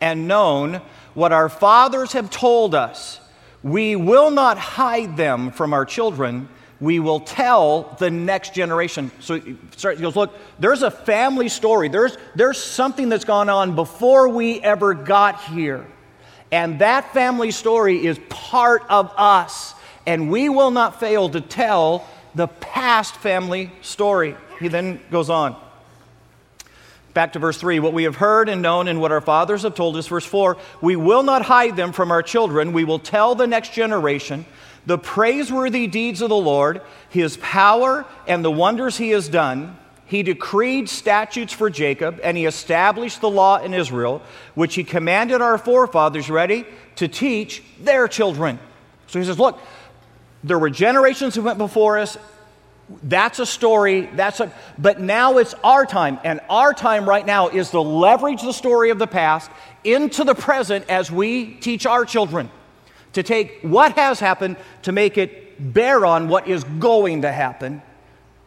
and 0.00 0.26
known, 0.26 0.80
what 1.12 1.32
our 1.32 1.48
fathers 1.48 2.12
have 2.12 2.30
told 2.30 2.74
us 2.74 3.20
we 3.64 3.96
will 3.96 4.30
not 4.30 4.58
hide 4.58 5.16
them 5.16 5.50
from 5.50 5.72
our 5.72 5.86
children. 5.86 6.50
We 6.80 7.00
will 7.00 7.20
tell 7.20 7.96
the 7.98 8.10
next 8.10 8.52
generation. 8.52 9.10
So 9.20 9.40
he 9.40 9.56
goes, 9.80 10.14
Look, 10.14 10.34
there's 10.58 10.82
a 10.82 10.90
family 10.90 11.48
story. 11.48 11.88
There's, 11.88 12.18
there's 12.34 12.62
something 12.62 13.08
that's 13.08 13.24
gone 13.24 13.48
on 13.48 13.74
before 13.74 14.28
we 14.28 14.60
ever 14.60 14.92
got 14.92 15.42
here. 15.44 15.86
And 16.52 16.78
that 16.80 17.14
family 17.14 17.50
story 17.50 18.04
is 18.04 18.20
part 18.28 18.82
of 18.90 19.10
us. 19.16 19.74
And 20.06 20.30
we 20.30 20.50
will 20.50 20.70
not 20.70 21.00
fail 21.00 21.30
to 21.30 21.40
tell 21.40 22.06
the 22.34 22.48
past 22.48 23.16
family 23.16 23.72
story. 23.80 24.36
He 24.60 24.68
then 24.68 25.00
goes 25.10 25.30
on. 25.30 25.56
Back 27.14 27.34
to 27.34 27.38
verse 27.38 27.56
3 27.58 27.78
what 27.78 27.92
we 27.92 28.04
have 28.04 28.16
heard 28.16 28.48
and 28.48 28.60
known 28.60 28.88
and 28.88 29.00
what 29.00 29.12
our 29.12 29.20
fathers 29.20 29.62
have 29.62 29.76
told 29.76 29.96
us. 29.96 30.08
Verse 30.08 30.26
4 30.26 30.56
we 30.82 30.96
will 30.96 31.22
not 31.22 31.42
hide 31.42 31.76
them 31.76 31.92
from 31.92 32.10
our 32.10 32.22
children. 32.22 32.72
We 32.72 32.84
will 32.84 32.98
tell 32.98 33.34
the 33.34 33.46
next 33.46 33.72
generation 33.72 34.44
the 34.84 34.98
praiseworthy 34.98 35.86
deeds 35.86 36.20
of 36.20 36.28
the 36.28 36.36
Lord, 36.36 36.82
his 37.08 37.36
power, 37.38 38.04
and 38.26 38.44
the 38.44 38.50
wonders 38.50 38.98
he 38.98 39.10
has 39.10 39.28
done. 39.28 39.78
He 40.06 40.22
decreed 40.22 40.90
statutes 40.90 41.52
for 41.52 41.70
Jacob, 41.70 42.20
and 42.22 42.36
he 42.36 42.44
established 42.44 43.22
the 43.22 43.30
law 43.30 43.58
in 43.58 43.72
Israel, 43.72 44.20
which 44.54 44.74
he 44.74 44.84
commanded 44.84 45.40
our 45.40 45.56
forefathers, 45.56 46.28
ready, 46.28 46.66
to 46.96 47.08
teach 47.08 47.62
their 47.80 48.06
children. 48.06 48.58
So 49.06 49.18
he 49.18 49.24
says, 49.24 49.38
Look, 49.38 49.58
there 50.42 50.58
were 50.58 50.70
generations 50.70 51.34
who 51.34 51.42
went 51.42 51.58
before 51.58 51.98
us. 51.98 52.18
That's 53.02 53.38
a 53.38 53.46
story. 53.46 54.02
That's 54.14 54.40
a, 54.40 54.52
but 54.76 55.00
now 55.00 55.38
it's 55.38 55.54
our 55.64 55.86
time. 55.86 56.18
And 56.22 56.40
our 56.50 56.74
time 56.74 57.08
right 57.08 57.24
now 57.24 57.48
is 57.48 57.70
to 57.70 57.80
leverage 57.80 58.42
the 58.42 58.52
story 58.52 58.90
of 58.90 58.98
the 58.98 59.06
past 59.06 59.50
into 59.84 60.24
the 60.24 60.34
present 60.34 60.88
as 60.88 61.10
we 61.10 61.54
teach 61.54 61.86
our 61.86 62.04
children. 62.04 62.50
To 63.14 63.22
take 63.22 63.60
what 63.62 63.92
has 63.92 64.20
happened 64.20 64.56
to 64.82 64.92
make 64.92 65.16
it 65.16 65.72
bear 65.72 66.04
on 66.04 66.28
what 66.28 66.48
is 66.48 66.64
going 66.64 67.22
to 67.22 67.32
happen 67.32 67.80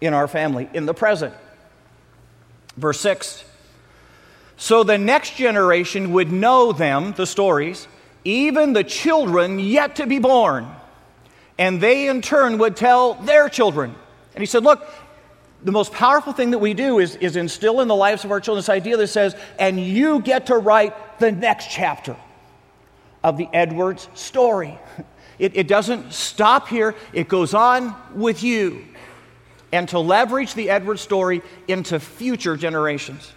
in 0.02 0.14
our 0.14 0.28
family 0.28 0.70
in 0.74 0.86
the 0.86 0.94
present. 0.94 1.34
Verse 2.76 3.00
6 3.00 3.44
So 4.58 4.84
the 4.84 4.98
next 4.98 5.36
generation 5.36 6.14
would 6.14 6.32
know 6.32 6.74
them, 6.74 7.14
the 7.14 7.26
stories, 7.26 7.88
even 8.24 8.74
the 8.74 8.84
children 8.84 9.58
yet 9.60 9.96
to 9.96 10.06
be 10.06 10.20
born. 10.20 10.68
And 11.58 11.82
they 11.82 12.08
in 12.08 12.22
turn 12.22 12.60
would 12.60 12.76
tell 12.76 13.16
their 13.16 13.50
children. 13.50 13.96
And 14.38 14.44
he 14.44 14.46
said, 14.46 14.64
Look, 14.64 14.88
the 15.64 15.72
most 15.72 15.92
powerful 15.92 16.32
thing 16.32 16.52
that 16.52 16.60
we 16.60 16.76
do 16.76 17.00
is, 17.00 17.16
is 17.16 17.36
instill 17.36 17.82
in 17.82 17.88
the 17.88 17.96
lives 17.96 18.24
of 18.24 18.30
our 18.30 18.40
children 18.40 18.60
this 18.60 18.70
idea 18.70 18.96
that 18.98 19.08
says, 19.08 19.36
and 19.58 19.80
you 19.80 20.20
get 20.20 20.46
to 20.46 20.58
write 20.58 21.18
the 21.18 21.32
next 21.32 21.72
chapter 21.72 22.16
of 23.24 23.36
the 23.36 23.50
Edwards 23.52 24.08
story. 24.14 24.78
It, 25.40 25.56
it 25.56 25.68
doesn't 25.68 26.14
stop 26.14 26.68
here, 26.68 26.96
it 27.14 27.28
goes 27.28 27.54
on 27.54 27.96
with 28.16 28.44
you. 28.44 28.86
And 29.72 29.90
to 29.90 30.00
leverage 30.00 30.54
the 30.56 30.70
Edwards 30.70 31.02
story 31.02 31.44
into 31.68 32.00
future 32.00 32.58
generations. 32.58 33.32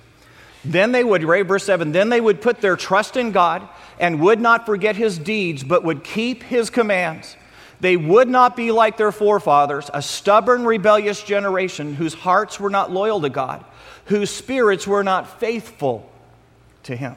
Then 0.64 0.92
they 0.92 1.04
would, 1.04 1.24
right, 1.24 1.46
verse 1.46 1.64
7, 1.64 1.92
then 1.92 2.08
they 2.08 2.20
would 2.20 2.40
put 2.40 2.60
their 2.60 2.76
trust 2.76 3.16
in 3.16 3.32
God 3.32 3.68
and 3.98 4.20
would 4.20 4.40
not 4.40 4.66
forget 4.66 4.96
his 4.96 5.18
deeds, 5.18 5.62
but 5.62 5.84
would 5.84 6.04
keep 6.04 6.42
his 6.42 6.70
commands. 6.70 7.36
They 7.80 7.96
would 7.96 8.28
not 8.28 8.56
be 8.56 8.72
like 8.72 8.96
their 8.96 9.12
forefathers, 9.12 9.90
a 9.92 10.02
stubborn, 10.02 10.64
rebellious 10.64 11.22
generation 11.22 11.94
whose 11.94 12.14
hearts 12.14 12.60
were 12.60 12.70
not 12.70 12.92
loyal 12.92 13.20
to 13.22 13.30
God, 13.30 13.64
whose 14.06 14.30
spirits 14.30 14.86
were 14.86 15.02
not 15.02 15.40
faithful 15.40 16.10
to 16.84 16.94
him. 16.94 17.16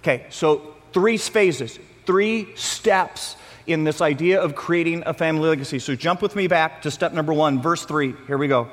Okay, 0.00 0.26
so 0.30 0.74
three 0.92 1.16
phases, 1.16 1.78
three 2.06 2.54
steps 2.54 3.36
in 3.66 3.84
this 3.84 4.00
idea 4.00 4.40
of 4.40 4.54
creating 4.54 5.02
a 5.06 5.14
family 5.14 5.48
legacy. 5.48 5.78
So 5.78 5.94
jump 5.94 6.22
with 6.22 6.34
me 6.36 6.46
back 6.46 6.82
to 6.82 6.90
step 6.90 7.12
number 7.12 7.32
one, 7.32 7.60
verse 7.60 7.84
three. 7.84 8.14
Here 8.26 8.38
we 8.38 8.48
go. 8.48 8.68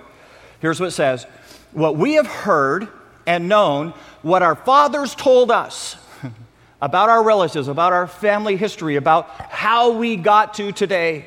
Here's 0.60 0.80
what 0.80 0.88
it 0.88 0.92
says 0.92 1.25
What 1.72 1.96
we 1.96 2.13
have 2.13 2.28
heard 2.28 2.88
and 3.25 3.48
known, 3.48 3.94
what 4.22 4.42
our 4.42 4.56
fathers 4.56 5.16
told 5.16 5.51
us 5.51 5.96
about 6.81 7.09
our 7.09 7.24
relatives, 7.24 7.67
about 7.67 7.93
our 7.93 8.07
family 8.07 8.55
history, 8.55 8.95
about 8.95 9.29
how 9.29 9.91
we 9.91 10.15
got 10.15 10.53
to 10.55 10.71
today. 10.71 11.25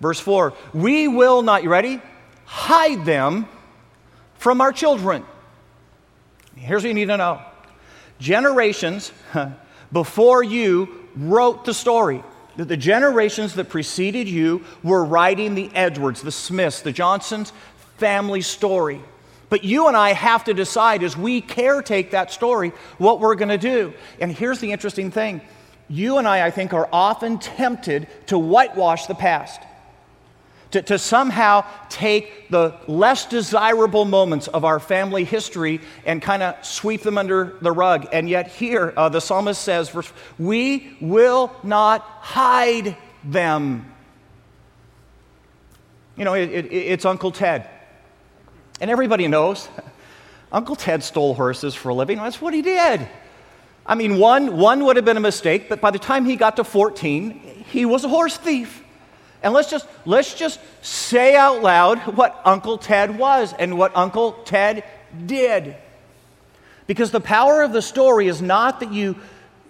Verse 0.00 0.20
4 0.20 0.54
We 0.72 1.08
will 1.08 1.42
not, 1.42 1.62
you 1.62 1.70
ready? 1.70 2.00
Hide 2.44 3.04
them 3.04 3.48
from 4.34 4.60
our 4.60 4.72
children. 4.72 5.24
Here's 6.56 6.82
what 6.82 6.88
you 6.88 6.94
need 6.94 7.06
to 7.08 7.16
know 7.16 7.40
generations 8.18 9.12
before 9.92 10.42
you 10.42 11.06
wrote 11.16 11.64
the 11.64 11.74
story. 11.74 12.22
That 12.56 12.68
the 12.68 12.76
generations 12.76 13.54
that 13.54 13.70
preceded 13.70 14.28
you 14.28 14.64
were 14.82 15.02
writing 15.02 15.54
the 15.54 15.70
Edwards, 15.74 16.20
the 16.20 16.30
Smiths, 16.30 16.82
the 16.82 16.92
Johnsons 16.92 17.50
family 17.96 18.42
story. 18.42 19.00
But 19.52 19.64
you 19.64 19.86
and 19.86 19.94
I 19.94 20.14
have 20.14 20.44
to 20.44 20.54
decide 20.54 21.02
as 21.02 21.14
we 21.14 21.42
caretake 21.42 22.12
that 22.12 22.32
story 22.32 22.72
what 22.96 23.20
we're 23.20 23.34
going 23.34 23.50
to 23.50 23.58
do. 23.58 23.92
And 24.18 24.32
here's 24.32 24.60
the 24.60 24.72
interesting 24.72 25.10
thing 25.10 25.42
you 25.88 26.16
and 26.16 26.26
I, 26.26 26.46
I 26.46 26.50
think, 26.50 26.72
are 26.72 26.88
often 26.90 27.38
tempted 27.38 28.08
to 28.28 28.38
whitewash 28.38 29.08
the 29.08 29.14
past 29.14 29.60
to, 30.70 30.80
to 30.80 30.98
somehow 30.98 31.66
take 31.90 32.48
the 32.48 32.74
less 32.86 33.26
desirable 33.26 34.06
moments 34.06 34.48
of 34.48 34.64
our 34.64 34.80
family 34.80 35.24
history 35.24 35.82
and 36.06 36.22
kind 36.22 36.42
of 36.42 36.64
sweep 36.64 37.02
them 37.02 37.18
under 37.18 37.58
the 37.60 37.72
rug. 37.72 38.08
And 38.10 38.30
yet, 38.30 38.48
here, 38.48 38.94
uh, 38.96 39.10
the 39.10 39.20
psalmist 39.20 39.60
says, 39.60 39.94
We 40.38 40.96
will 40.98 41.54
not 41.62 42.00
hide 42.00 42.96
them. 43.22 43.92
You 46.16 46.24
know, 46.24 46.32
it, 46.32 46.48
it, 46.48 46.72
it's 46.72 47.04
Uncle 47.04 47.32
Ted. 47.32 47.68
And 48.82 48.90
everybody 48.90 49.28
knows 49.28 49.68
Uncle 50.52 50.76
Ted 50.76 51.02
stole 51.02 51.32
horses 51.32 51.74
for 51.74 51.88
a 51.88 51.94
living. 51.94 52.18
That's 52.18 52.42
what 52.42 52.52
he 52.52 52.60
did. 52.60 53.08
I 53.86 53.94
mean, 53.94 54.18
one, 54.18 54.58
one 54.58 54.84
would 54.84 54.96
have 54.96 55.04
been 55.04 55.16
a 55.16 55.20
mistake, 55.20 55.68
but 55.68 55.80
by 55.80 55.90
the 55.90 55.98
time 55.98 56.24
he 56.24 56.36
got 56.36 56.56
to 56.56 56.64
14, 56.64 57.64
he 57.68 57.86
was 57.86 58.04
a 58.04 58.08
horse 58.08 58.36
thief. 58.36 58.82
And 59.42 59.54
let's 59.54 59.70
just, 59.70 59.86
let's 60.04 60.34
just 60.34 60.60
say 60.82 61.34
out 61.34 61.62
loud 61.62 61.98
what 62.16 62.40
Uncle 62.44 62.76
Ted 62.76 63.18
was 63.18 63.52
and 63.52 63.78
what 63.78 63.96
Uncle 63.96 64.32
Ted 64.44 64.84
did. 65.26 65.76
Because 66.86 67.10
the 67.10 67.20
power 67.20 67.62
of 67.62 67.72
the 67.72 67.82
story 67.82 68.26
is 68.28 68.42
not 68.42 68.80
that 68.80 68.92
you 68.92 69.16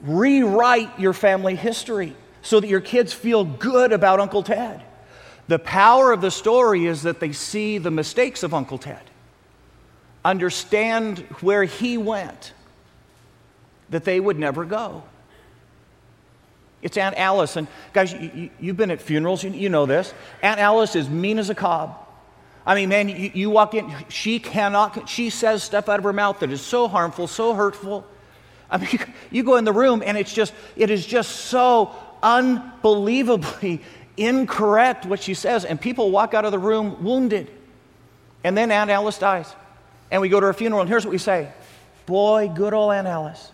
rewrite 0.02 0.98
your 0.98 1.12
family 1.12 1.54
history 1.54 2.14
so 2.42 2.60
that 2.60 2.68
your 2.68 2.80
kids 2.80 3.12
feel 3.12 3.44
good 3.44 3.92
about 3.92 4.20
Uncle 4.20 4.42
Ted. 4.42 4.82
The 5.52 5.58
power 5.58 6.12
of 6.12 6.22
the 6.22 6.30
story 6.30 6.86
is 6.86 7.02
that 7.02 7.20
they 7.20 7.32
see 7.32 7.76
the 7.76 7.90
mistakes 7.90 8.42
of 8.42 8.54
Uncle 8.54 8.78
Ted, 8.78 9.02
understand 10.24 11.18
where 11.42 11.64
he 11.64 11.98
went, 11.98 12.54
that 13.90 14.04
they 14.04 14.18
would 14.18 14.38
never 14.38 14.64
go. 14.64 15.02
It's 16.80 16.96
Aunt 16.96 17.18
Alice. 17.18 17.56
And 17.56 17.68
guys, 17.92 18.14
you, 18.14 18.50
have 18.62 18.78
been 18.78 18.90
at 18.90 19.02
funerals, 19.02 19.44
you, 19.44 19.50
you, 19.50 19.68
know 19.68 19.84
this. 19.84 20.14
Aunt 20.40 20.58
Alice 20.58 20.96
is 20.96 21.10
mean 21.10 21.38
as 21.38 21.50
a 21.50 21.54
cob. 21.54 21.98
I 22.64 22.74
mean, 22.74 22.88
man, 22.88 23.10
you, 23.10 23.30
you 23.34 23.50
walk 23.50 23.74
in, 23.74 23.94
she 24.08 24.38
cannot, 24.38 25.06
she 25.06 25.28
says 25.28 25.62
stuff 25.62 25.86
out 25.90 25.98
of 25.98 26.04
her 26.04 26.14
mouth 26.14 26.38
that 26.38 26.50
is 26.50 26.62
so 26.62 26.88
harmful, 26.88 27.26
so 27.26 27.52
hurtful. 27.52 28.06
I 28.70 28.78
mean, 28.78 28.88
you 29.30 29.42
go 29.42 29.56
in 29.56 29.66
the 29.66 29.72
room 29.74 30.02
and 30.02 30.16
it's 30.16 30.32
just, 30.32 30.54
it 30.76 30.88
is 30.88 31.04
just 31.04 31.30
so 31.30 31.94
unbelievably 32.22 33.82
incorrect 34.16 35.06
what 35.06 35.22
she 35.22 35.34
says. 35.34 35.64
And 35.64 35.80
people 35.80 36.10
walk 36.10 36.34
out 36.34 36.44
of 36.44 36.52
the 36.52 36.58
room 36.58 37.02
wounded. 37.02 37.50
And 38.44 38.56
then 38.56 38.70
Aunt 38.70 38.90
Alice 38.90 39.18
dies. 39.18 39.52
And 40.10 40.20
we 40.20 40.28
go 40.28 40.40
to 40.40 40.46
her 40.46 40.52
funeral, 40.52 40.82
and 40.82 40.88
here's 40.88 41.04
what 41.04 41.12
we 41.12 41.18
say 41.18 41.50
Boy, 42.06 42.50
good 42.54 42.74
old 42.74 42.92
Aunt 42.92 43.06
Alice. 43.06 43.50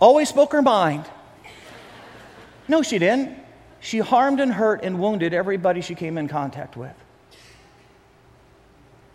Always 0.00 0.28
spoke 0.28 0.52
her 0.52 0.62
mind. 0.62 1.04
No, 2.68 2.82
she 2.82 2.98
didn't. 2.98 3.36
She 3.80 3.98
harmed 3.98 4.40
and 4.40 4.52
hurt 4.52 4.82
and 4.82 5.00
wounded 5.00 5.34
everybody 5.34 5.80
she 5.80 5.94
came 5.94 6.16
in 6.16 6.28
contact 6.28 6.76
with. 6.76 6.94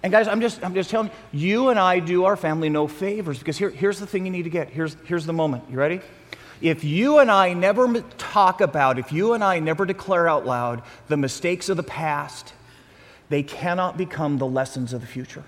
And 0.04 0.12
guys, 0.12 0.28
I'm 0.28 0.42
just, 0.42 0.64
I'm 0.64 0.76
just 0.76 0.92
telling 0.92 1.10
you, 1.32 1.48
you 1.48 1.70
and 1.70 1.80
I 1.80 2.00
do 2.00 2.26
our 2.26 2.36
family 2.36 2.70
no 2.70 2.88
favors 2.88 3.40
because 3.40 3.58
here, 3.58 3.72
here's 3.72 4.00
the 4.00 4.06
thing 4.06 4.26
you 4.26 4.32
need 4.32 4.44
to 4.44 4.52
get. 4.52 4.70
Here's, 4.70 4.96
here's 5.06 5.26
the 5.26 5.34
moment. 5.34 5.64
You 5.70 5.78
ready? 5.78 6.02
If 6.62 6.84
you 6.84 7.20
and 7.20 7.30
I 7.30 7.54
never 7.54 8.02
talk 8.18 8.62
about, 8.62 8.98
if 8.98 9.12
you 9.12 9.34
and 9.34 9.44
I 9.44 9.60
never 9.60 9.86
declare 9.86 10.28
out 10.28 10.46
loud 10.46 10.82
the 11.08 11.18
mistakes 11.18 11.70
of 11.70 11.78
the 11.78 11.84
past, 11.84 12.54
they 13.30 13.44
cannot 13.44 13.98
become 13.98 14.38
the 14.38 14.48
lessons 14.48 14.94
of 14.94 15.02
the 15.02 15.08
future. 15.08 15.44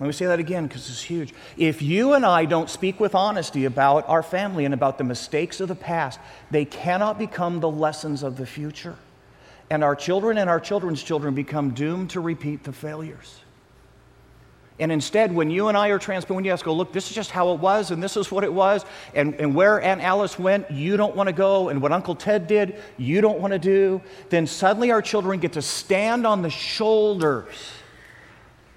Let 0.00 0.06
me 0.06 0.12
say 0.12 0.26
that 0.26 0.40
again 0.40 0.66
because 0.66 0.88
it's 0.90 1.02
huge. 1.02 1.32
If 1.56 1.80
you 1.80 2.14
and 2.14 2.26
I 2.26 2.44
don't 2.44 2.68
speak 2.68 2.98
with 2.98 3.14
honesty 3.14 3.66
about 3.66 4.08
our 4.08 4.24
family 4.24 4.64
and 4.64 4.74
about 4.74 4.98
the 4.98 5.04
mistakes 5.04 5.60
of 5.60 5.68
the 5.68 5.76
past, 5.76 6.18
they 6.50 6.64
cannot 6.64 7.20
become 7.20 7.60
the 7.60 7.70
lessons 7.70 8.24
of 8.24 8.36
the 8.36 8.44
future. 8.44 8.96
And 9.70 9.84
our 9.84 9.94
children 9.94 10.38
and 10.38 10.50
our 10.50 10.58
children's 10.58 11.04
children 11.04 11.36
become 11.36 11.70
doomed 11.70 12.10
to 12.10 12.20
repeat 12.20 12.64
the 12.64 12.72
failures. 12.72 13.38
And 14.78 14.90
instead, 14.90 15.32
when 15.32 15.50
you 15.50 15.68
and 15.68 15.76
I 15.76 15.88
are 15.88 15.98
transparent, 15.98 16.36
when 16.36 16.44
you 16.44 16.52
ask, 16.52 16.64
go, 16.64 16.72
look, 16.72 16.92
this 16.92 17.08
is 17.08 17.14
just 17.14 17.30
how 17.30 17.52
it 17.52 17.60
was, 17.60 17.90
and 17.90 18.02
this 18.02 18.16
is 18.16 18.30
what 18.30 18.42
it 18.42 18.52
was, 18.52 18.84
and, 19.14 19.34
and 19.34 19.54
where 19.54 19.80
Aunt 19.80 20.00
Alice 20.00 20.38
went, 20.38 20.70
you 20.70 20.96
don't 20.96 21.14
want 21.14 21.28
to 21.28 21.32
go, 21.32 21.68
and 21.68 21.80
what 21.82 21.92
Uncle 21.92 22.14
Ted 22.14 22.46
did, 22.46 22.80
you 22.96 23.20
don't 23.20 23.38
want 23.38 23.52
to 23.52 23.58
do, 23.58 24.00
then 24.30 24.46
suddenly 24.46 24.90
our 24.90 25.02
children 25.02 25.38
get 25.40 25.52
to 25.52 25.62
stand 25.62 26.26
on 26.26 26.42
the 26.42 26.50
shoulders 26.50 27.54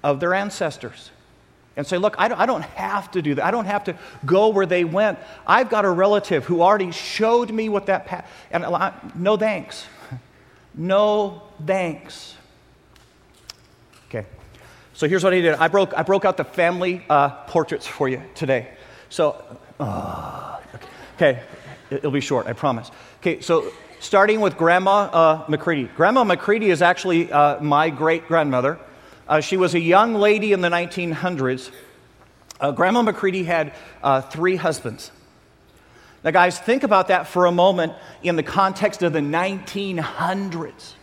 of 0.04 0.20
their 0.20 0.34
ancestors 0.34 1.10
and 1.76 1.86
say, 1.86 1.98
Look, 1.98 2.14
I 2.18 2.28
don't, 2.28 2.38
I 2.38 2.46
don't 2.46 2.62
have 2.62 3.10
to 3.12 3.22
do 3.22 3.34
that. 3.34 3.44
I 3.44 3.50
don't 3.50 3.66
have 3.66 3.84
to 3.84 3.96
go 4.24 4.48
where 4.48 4.66
they 4.66 4.84
went. 4.84 5.18
I've 5.46 5.68
got 5.68 5.84
a 5.84 5.90
relative 5.90 6.44
who 6.44 6.62
already 6.62 6.90
showed 6.90 7.50
me 7.50 7.68
what 7.68 7.86
that 7.86 8.06
path. 8.06 8.30
And 8.50 8.64
no 9.14 9.36
thanks. 9.36 9.86
No 10.78 11.40
thanks. 11.66 12.34
Okay. 14.10 14.26
So 14.96 15.06
here's 15.06 15.22
what 15.22 15.34
I 15.34 15.42
did. 15.42 15.52
I 15.56 15.68
broke, 15.68 15.92
I 15.94 16.02
broke 16.02 16.24
out 16.24 16.38
the 16.38 16.44
family 16.44 17.04
uh, 17.10 17.28
portraits 17.44 17.86
for 17.86 18.08
you 18.08 18.22
today. 18.34 18.70
So, 19.10 19.44
uh, 19.78 20.58
okay, 21.16 21.42
it'll 21.90 22.10
be 22.10 22.22
short, 22.22 22.46
I 22.46 22.54
promise. 22.54 22.90
Okay, 23.20 23.42
so 23.42 23.70
starting 24.00 24.40
with 24.40 24.56
Grandma 24.56 25.10
uh, 25.12 25.44
McCready. 25.48 25.84
Grandma 25.84 26.24
McCready 26.24 26.70
is 26.70 26.80
actually 26.80 27.30
uh, 27.30 27.60
my 27.60 27.90
great 27.90 28.26
grandmother. 28.26 28.78
Uh, 29.28 29.40
she 29.40 29.58
was 29.58 29.74
a 29.74 29.80
young 29.80 30.14
lady 30.14 30.54
in 30.54 30.62
the 30.62 30.70
1900s. 30.70 31.70
Uh, 32.58 32.72
Grandma 32.72 33.02
McCready 33.02 33.44
had 33.44 33.74
uh, 34.02 34.22
three 34.22 34.56
husbands. 34.56 35.10
Now, 36.24 36.30
guys, 36.30 36.58
think 36.58 36.84
about 36.84 37.08
that 37.08 37.26
for 37.26 37.44
a 37.44 37.52
moment 37.52 37.92
in 38.22 38.36
the 38.36 38.42
context 38.42 39.02
of 39.02 39.12
the 39.12 39.20
1900s. 39.20 40.94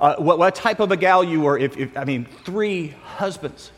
Uh, 0.00 0.14
what, 0.16 0.38
what, 0.38 0.54
type 0.54 0.78
of 0.78 0.92
a 0.92 0.96
gal 0.96 1.24
you 1.24 1.40
were, 1.40 1.58
if, 1.58 1.76
if 1.76 1.96
I 1.96 2.04
mean, 2.04 2.24
three 2.44 2.94
husbands. 3.16 3.72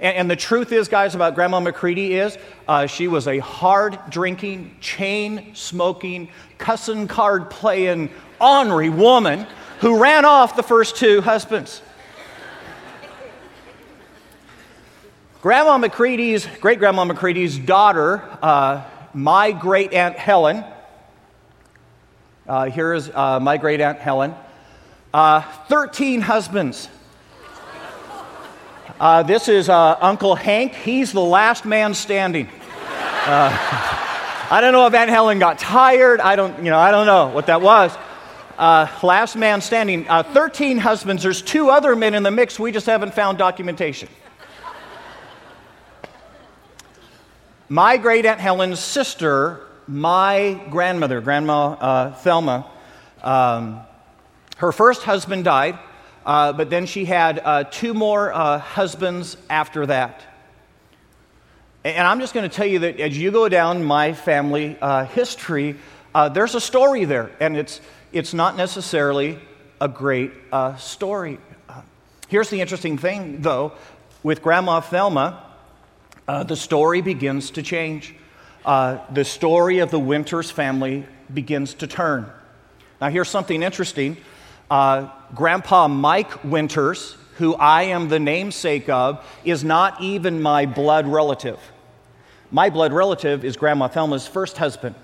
And, 0.00 0.16
and, 0.16 0.30
the 0.30 0.36
truth 0.36 0.72
is, 0.72 0.88
guys, 0.88 1.14
about 1.14 1.34
Grandma 1.34 1.60
McCready 1.60 2.14
is 2.14 2.38
uh, 2.66 2.86
she 2.86 3.06
was 3.06 3.28
a 3.28 3.38
hard 3.38 3.98
drinking, 4.08 4.76
chain 4.80 5.54
smoking, 5.54 6.30
cussing 6.56 7.06
card 7.06 7.50
playing, 7.50 8.10
ornery 8.40 8.88
woman 8.88 9.46
who 9.80 10.00
ran 10.00 10.24
off 10.24 10.56
the 10.56 10.62
first 10.62 10.96
two 10.96 11.20
husbands. 11.20 11.82
Grandma 15.42 15.78
McCready's, 15.78 16.46
great 16.60 16.78
grandma 16.78 17.04
McCready's 17.04 17.58
daughter, 17.58 18.22
uh, 18.42 18.84
my 19.12 19.52
great 19.52 19.92
aunt 19.92 20.16
Helen. 20.16 20.64
Uh, 22.46 22.70
here 22.70 22.94
is 22.94 23.10
uh, 23.10 23.38
my 23.38 23.56
great 23.56 23.80
aunt 23.80 23.98
Helen. 23.98 24.34
Uh, 25.12 25.40
13 25.68 26.20
husbands. 26.20 26.88
Uh, 29.00 29.22
this 29.22 29.48
is 29.48 29.70
uh, 29.70 29.96
Uncle 30.00 30.34
Hank. 30.34 30.74
He's 30.74 31.12
the 31.12 31.20
last 31.20 31.64
man 31.64 31.94
standing. 31.94 32.46
I 33.26 34.58
don't 34.60 34.72
know 34.72 34.86
if 34.86 34.94
Aunt 34.94 35.08
Helen 35.08 35.38
got 35.38 35.58
tired. 35.58 36.20
I 36.20 36.36
don't, 36.36 36.58
you 36.58 36.70
know, 36.70 36.78
I 36.78 36.90
don't 36.90 37.06
know 37.06 37.28
what 37.28 37.46
that 37.46 37.62
was. 37.62 37.96
last 38.58 39.36
man 39.36 39.60
standing. 39.62 40.04
13 40.04 40.76
husbands. 40.78 41.22
There's 41.22 41.40
two 41.40 41.70
other 41.70 41.96
men 41.96 42.14
in 42.14 42.22
the 42.22 42.30
mix. 42.30 42.58
We 42.58 42.70
just 42.70 42.86
haven't 42.86 43.14
found 43.14 43.38
documentation. 43.38 44.08
My 47.70 47.98
great 47.98 48.26
Aunt 48.26 48.40
Helen's 48.40 48.80
sister, 48.80 49.60
my 49.86 50.60
grandmother, 50.70 51.20
Grandma 51.20 51.72
uh, 51.72 52.14
Thelma, 52.14 52.66
um, 53.22 53.80
her 54.58 54.70
first 54.70 55.02
husband 55.02 55.44
died, 55.44 55.78
uh, 56.24 56.52
but 56.52 56.70
then 56.70 56.86
she 56.86 57.04
had 57.04 57.40
uh, 57.42 57.64
two 57.64 57.94
more 57.94 58.32
uh, 58.32 58.58
husbands 58.58 59.36
after 59.50 59.86
that. 59.86 60.22
And 61.84 62.06
I'm 62.06 62.20
just 62.20 62.34
going 62.34 62.48
to 62.48 62.54
tell 62.54 62.66
you 62.66 62.80
that 62.80 63.00
as 63.00 63.16
you 63.16 63.30
go 63.30 63.48
down 63.48 63.82
my 63.82 64.12
family 64.12 64.76
uh, 64.80 65.06
history, 65.06 65.76
uh, 66.14 66.28
there's 66.28 66.54
a 66.54 66.60
story 66.60 67.04
there, 67.04 67.30
and 67.40 67.56
it's, 67.56 67.80
it's 68.12 68.34
not 68.34 68.56
necessarily 68.56 69.38
a 69.80 69.88
great 69.88 70.32
story. 70.76 71.38
here's 72.28 72.50
the 72.50 72.60
interesting 72.60 72.98
thing, 72.98 73.40
though, 73.40 73.72
with 74.22 74.42
Grandma 74.42 74.80
Thelma 74.80 75.48
uh, 76.28 76.44
the 76.44 76.56
story 76.56 77.00
begins 77.00 77.50
to 77.52 77.62
change. 77.62 78.14
Uh, 78.64 78.98
the 79.10 79.24
story 79.24 79.78
of 79.78 79.90
the 79.90 79.98
Winters 79.98 80.50
family 80.50 81.06
begins 81.32 81.72
to 81.72 81.86
turn. 81.86 82.30
Now, 83.00 83.08
here's 83.08 83.30
something 83.30 83.62
interesting. 83.62 84.18
Uh, 84.70 85.10
Grandpa 85.34 85.88
Mike 85.88 86.44
Winters, 86.44 87.16
who 87.36 87.54
I 87.54 87.84
am 87.84 88.08
the 88.08 88.18
namesake 88.18 88.88
of, 88.88 89.24
is 89.44 89.64
not 89.64 90.00
even 90.00 90.42
my 90.42 90.66
blood 90.66 91.06
relative. 91.06 91.58
My 92.50 92.68
blood 92.68 92.92
relative 92.92 93.44
is 93.44 93.56
Grandma 93.56 93.88
Thelma's 93.88 94.26
first 94.26 94.58
husband. 94.58 94.94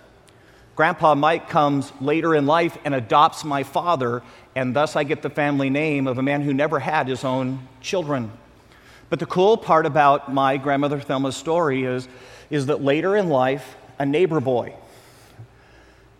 Grandpa 0.76 1.14
Mike 1.14 1.48
comes 1.48 1.92
later 2.00 2.34
in 2.34 2.46
life 2.46 2.76
and 2.84 2.94
adopts 2.94 3.44
my 3.44 3.62
father, 3.62 4.22
and 4.54 4.74
thus 4.74 4.96
I 4.96 5.04
get 5.04 5.22
the 5.22 5.30
family 5.30 5.70
name 5.70 6.06
of 6.06 6.18
a 6.18 6.22
man 6.22 6.42
who 6.42 6.52
never 6.52 6.80
had 6.80 7.06
his 7.06 7.24
own 7.24 7.66
children. 7.80 8.32
But 9.08 9.18
the 9.18 9.26
cool 9.26 9.56
part 9.56 9.86
about 9.86 10.32
my 10.32 10.56
grandmother 10.56 11.00
Thelma's 11.00 11.36
story 11.36 11.84
is, 11.84 12.08
is 12.50 12.66
that 12.66 12.82
later 12.82 13.16
in 13.16 13.28
life, 13.28 13.76
a 13.98 14.04
neighbor 14.04 14.40
boy 14.40 14.74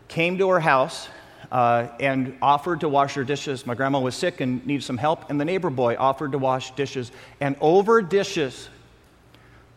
came 0.09 0.39
to 0.39 0.49
her 0.51 0.61
house 0.61 1.09
uh, 1.55 1.87
and 2.01 2.37
offered 2.43 2.81
to 2.81 2.89
wash 2.89 3.15
her 3.15 3.23
dishes. 3.23 3.65
My 3.65 3.77
grandma 3.77 4.01
was 4.01 4.17
sick 4.17 4.41
and 4.41 4.67
needed 4.67 4.83
some 4.83 4.99
help, 4.99 5.31
and 5.31 5.41
the 5.41 5.45
neighbor 5.45 5.71
boy 5.71 5.95
offered 5.97 6.33
to 6.33 6.39
wash 6.39 6.73
dishes. 6.73 7.13
And 7.41 7.55
over 7.61 8.03
dishes, 8.03 8.69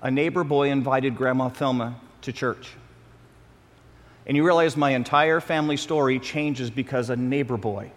a 0.01 0.09
neighbor 0.09 0.43
boy 0.43 0.71
invited 0.71 1.15
Grandma 1.15 1.49
Thelma 1.49 1.95
to 2.23 2.33
church. 2.33 2.71
And 4.25 4.35
you 4.35 4.43
realize 4.43 4.75
my 4.75 4.89
entire 4.89 5.39
family 5.39 5.77
story 5.77 6.17
changes 6.17 6.71
because 6.71 7.11
a 7.11 7.15
neighbor 7.15 7.57
boy 7.57 7.91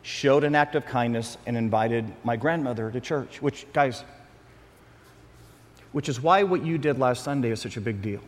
showed 0.00 0.42
an 0.42 0.54
act 0.54 0.74
of 0.74 0.86
kindness 0.86 1.36
and 1.44 1.54
invited 1.54 2.10
my 2.24 2.36
grandmother 2.36 2.90
to 2.90 2.98
church, 2.98 3.42
which, 3.42 3.66
guys, 3.74 4.04
which 5.92 6.08
is 6.08 6.18
why 6.18 6.44
what 6.44 6.64
you 6.64 6.78
did 6.78 6.98
last 6.98 7.24
Sunday 7.24 7.50
is 7.50 7.60
such 7.60 7.76
a 7.76 7.80
big 7.80 8.00
deal. 8.00 8.20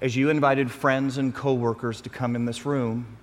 As 0.00 0.14
you 0.14 0.30
invited 0.30 0.70
friends 0.70 1.16
and 1.18 1.34
coworkers 1.34 2.00
to 2.02 2.10
come 2.10 2.36
in 2.36 2.44
this 2.44 2.66
room 2.66 3.16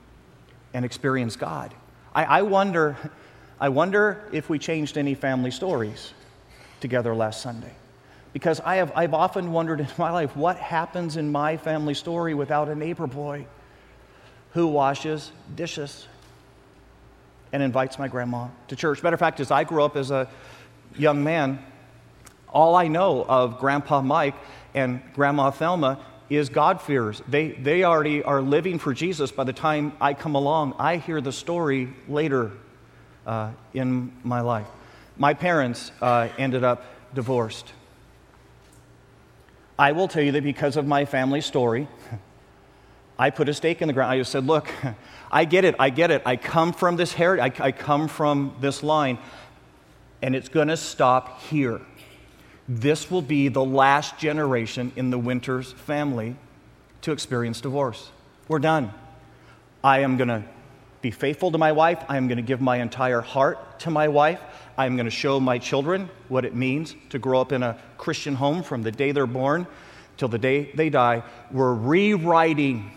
and 0.74 0.84
experience 0.84 1.36
God. 1.36 1.74
I, 2.16 2.24
I 2.26 2.42
wonder, 2.42 2.98
I 3.60 3.70
wonder 3.70 4.28
if 4.32 4.50
we 4.50 4.58
changed 4.58 4.98
any 4.98 5.14
family 5.14 5.52
stories 5.52 6.14
together 6.80 7.14
last 7.16 7.42
Sunday. 7.42 7.74
Because 8.34 8.60
I 8.62 8.78
have, 8.78 8.92
I've 8.96 9.14
often 9.14 9.52
wondered 9.52 9.80
in 9.80 9.88
my 9.98 10.10
life 10.10 10.36
what 10.36 10.58
happens 10.58 11.18
in 11.18 11.32
my 11.32 11.58
family 11.58 11.94
story 11.94 12.34
without 12.34 12.68
a 12.70 12.76
neighbor 12.76 13.06
boy 13.06 13.46
who 14.54 14.68
washes 14.68 15.32
dishes 15.56 16.08
and 17.52 17.62
invites 17.62 18.00
my 18.00 18.08
grandma 18.08 18.48
to 18.68 18.76
church. 18.76 19.04
Matter 19.04 19.14
of 19.14 19.20
fact, 19.20 19.40
as 19.40 19.52
I 19.52 19.64
grew 19.64 19.84
up 19.84 19.96
as 19.96 20.10
a 20.10 20.28
young 20.98 21.24
man, 21.24 21.64
all 22.50 22.76
I 22.76 22.88
know 22.88 23.24
of 23.24 23.60
Grandpa 23.60 24.02
Mike 24.02 24.36
and 24.74 25.02
Grandma 25.14 25.52
Thelma 25.52 26.04
is 26.30 26.50
God-fearers. 26.50 27.22
They, 27.28 27.50
they 27.52 27.84
already 27.84 28.24
are 28.24 28.42
living 28.42 28.80
for 28.80 28.94
Jesus 28.94 29.32
by 29.32 29.44
the 29.44 29.54
time 29.54 29.94
I 30.00 30.14
come 30.14 30.36
along. 30.36 30.76
I 30.80 30.98
hear 30.98 31.22
the 31.22 31.32
story 31.32 31.94
later 32.08 32.52
uh, 33.26 33.52
in 33.74 34.12
my 34.24 34.42
life. 34.42 34.68
My 35.18 35.34
parents 35.34 35.92
uh, 36.02 36.30
ended 36.38 36.64
up 36.64 36.86
divorced. 37.14 37.72
I 39.78 39.92
will 39.92 40.08
tell 40.08 40.24
you 40.24 40.32
that 40.34 40.44
because 40.44 40.78
of 40.78 40.86
my 40.86 41.06
family 41.06 41.42
story, 41.42 41.88
I 43.20 43.30
put 43.30 43.50
a 43.50 43.54
stake 43.54 43.82
in 43.82 43.88
the 43.88 43.94
ground. 43.94 44.12
I 44.12 44.18
just 44.18 44.32
said, 44.32 44.46
Look, 44.46 44.72
I 45.32 45.46
get 45.46 45.66
it, 45.66 45.76
I 45.80 45.90
get 45.90 46.12
it. 46.12 46.22
I 46.26 46.36
come 46.36 46.74
from 46.74 46.96
this 46.96 47.14
heritage, 47.14 47.60
I, 47.60 47.66
I 47.68 47.72
come 47.72 48.08
from 48.08 48.56
this 48.60 48.84
line, 48.84 49.18
and 50.22 50.36
it's 50.36 50.50
going 50.50 50.68
to 50.68 50.78
stop 50.78 51.42
here. 51.42 51.82
This 52.68 53.12
will 53.12 53.22
be 53.22 53.50
the 53.50 53.64
last 53.64 54.18
generation 54.18 54.92
in 54.96 55.10
the 55.10 55.18
Winters 55.18 55.72
family 55.72 56.36
to 57.02 57.12
experience 57.12 57.60
divorce. 57.60 58.10
We're 58.48 58.60
done. 58.60 58.94
I 59.84 60.00
am 60.00 60.16
going 60.16 60.30
to 60.30 60.44
be 61.02 61.12
faithful 61.12 61.52
to 61.52 61.58
my 61.58 61.74
wife. 61.74 62.02
I 62.08 62.16
am 62.16 62.28
going 62.28 62.38
to 62.38 62.44
give 62.44 62.62
my 62.62 62.78
entire 62.78 63.20
heart 63.20 63.80
to 63.82 63.90
my 63.90 64.08
wife. 64.08 64.40
I 64.78 64.86
am 64.86 64.96
going 64.96 65.06
to 65.06 65.12
show 65.12 65.40
my 65.42 65.58
children 65.58 66.10
what 66.30 66.46
it 66.46 66.56
means 66.56 66.96
to 67.10 67.20
grow 67.20 67.42
up 67.42 67.52
in 67.52 67.62
a 67.62 67.78
Christian 67.98 68.36
home 68.36 68.64
from 68.64 68.84
the 68.84 68.92
day 68.92 69.12
they're 69.12 69.28
born 69.28 69.68
till 70.16 70.30
the 70.30 70.38
day 70.38 70.72
they 70.74 70.90
die. 70.90 71.24
We're 71.52 71.74
rewriting 71.74 72.92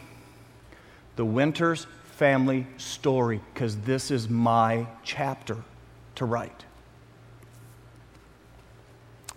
the 1.16 1.24
Winters 1.24 1.88
family 2.12 2.66
story 2.76 3.40
because 3.52 3.76
this 3.78 4.12
is 4.12 4.28
my 4.28 4.86
chapter 5.02 5.56
to 6.14 6.24
write. 6.24 6.65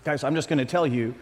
Guys, 0.04 0.24
I'm 0.24 0.36
just 0.36 0.50
going 0.50 0.60
to 0.60 0.66
tell 0.66 0.88
you, 0.88 1.16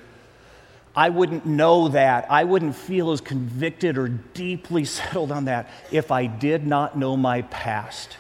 I 0.96 1.10
wouldn't 1.10 1.46
know 1.46 1.90
that. 1.90 2.32
I 2.32 2.44
wouldn't 2.44 2.76
feel 2.76 3.12
as 3.12 3.22
convicted 3.22 3.98
or 3.98 4.08
deeply 4.08 4.86
settled 5.00 5.32
on 5.32 5.46
that 5.46 5.70
if 5.92 6.12
I 6.12 6.26
did 6.26 6.66
not 6.66 6.98
know 6.98 7.18
my 7.18 7.44
past. 7.44 8.18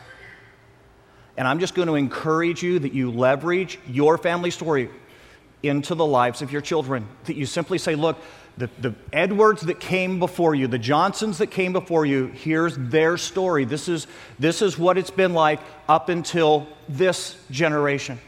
And 1.37 1.47
I'm 1.47 1.59
just 1.59 1.75
going 1.75 1.87
to 1.87 1.95
encourage 1.95 2.63
you 2.63 2.79
that 2.79 2.93
you 2.93 3.11
leverage 3.11 3.79
your 3.87 4.17
family 4.17 4.51
story 4.51 4.89
into 5.61 5.95
the 5.95 6.05
lives 6.05 6.41
of 6.41 6.51
your 6.51 6.61
children. 6.61 7.07
That 7.25 7.35
you 7.35 7.45
simply 7.45 7.77
say, 7.77 7.95
look, 7.95 8.17
the, 8.57 8.69
the 8.79 8.95
Edwards 9.13 9.61
that 9.63 9.79
came 9.79 10.17
before 10.17 10.55
you, 10.55 10.67
the 10.67 10.79
Johnsons 10.79 11.37
that 11.37 11.47
came 11.47 11.73
before 11.73 12.07
you, 12.07 12.27
here's 12.27 12.75
their 12.75 13.17
story. 13.17 13.65
This 13.65 13.87
is, 13.87 14.07
this 14.39 14.63
is 14.63 14.79
what 14.79 14.97
it's 14.97 15.11
been 15.11 15.33
like 15.33 15.59
up 15.87 16.09
until 16.09 16.67
this 16.89 17.37
generation. 17.51 18.19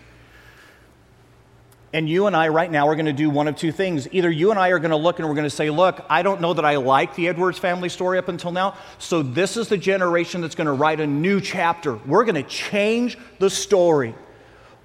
And 1.91 2.07
you 2.07 2.27
and 2.27 2.35
I, 2.35 2.49
right 2.49 2.69
now, 2.69 2.87
are 2.87 2.95
going 2.95 3.07
to 3.07 3.13
do 3.13 3.31
one 3.31 3.47
of 3.47 3.55
two 3.55 3.71
things. 3.71 4.07
Either 4.11 4.29
you 4.29 4.51
and 4.51 4.59
I 4.59 4.69
are 4.69 4.79
going 4.79 4.91
to 4.91 4.97
look 4.97 5.17
and 5.17 5.27
we're 5.27 5.33
going 5.33 5.45
to 5.45 5.49
say, 5.49 5.71
Look, 5.71 6.05
I 6.09 6.21
don't 6.21 6.39
know 6.39 6.53
that 6.53 6.65
I 6.65 6.75
like 6.75 7.15
the 7.15 7.27
Edwards 7.27 7.57
family 7.57 7.89
story 7.89 8.19
up 8.19 8.27
until 8.27 8.51
now, 8.51 8.75
so 8.99 9.23
this 9.23 9.57
is 9.57 9.69
the 9.69 9.77
generation 9.77 10.41
that's 10.41 10.55
going 10.55 10.67
to 10.67 10.73
write 10.73 10.99
a 10.99 11.07
new 11.07 11.41
chapter. 11.41 11.95
We're 11.95 12.25
going 12.25 12.35
to 12.35 12.43
change 12.43 13.17
the 13.39 13.49
story. 13.49 14.13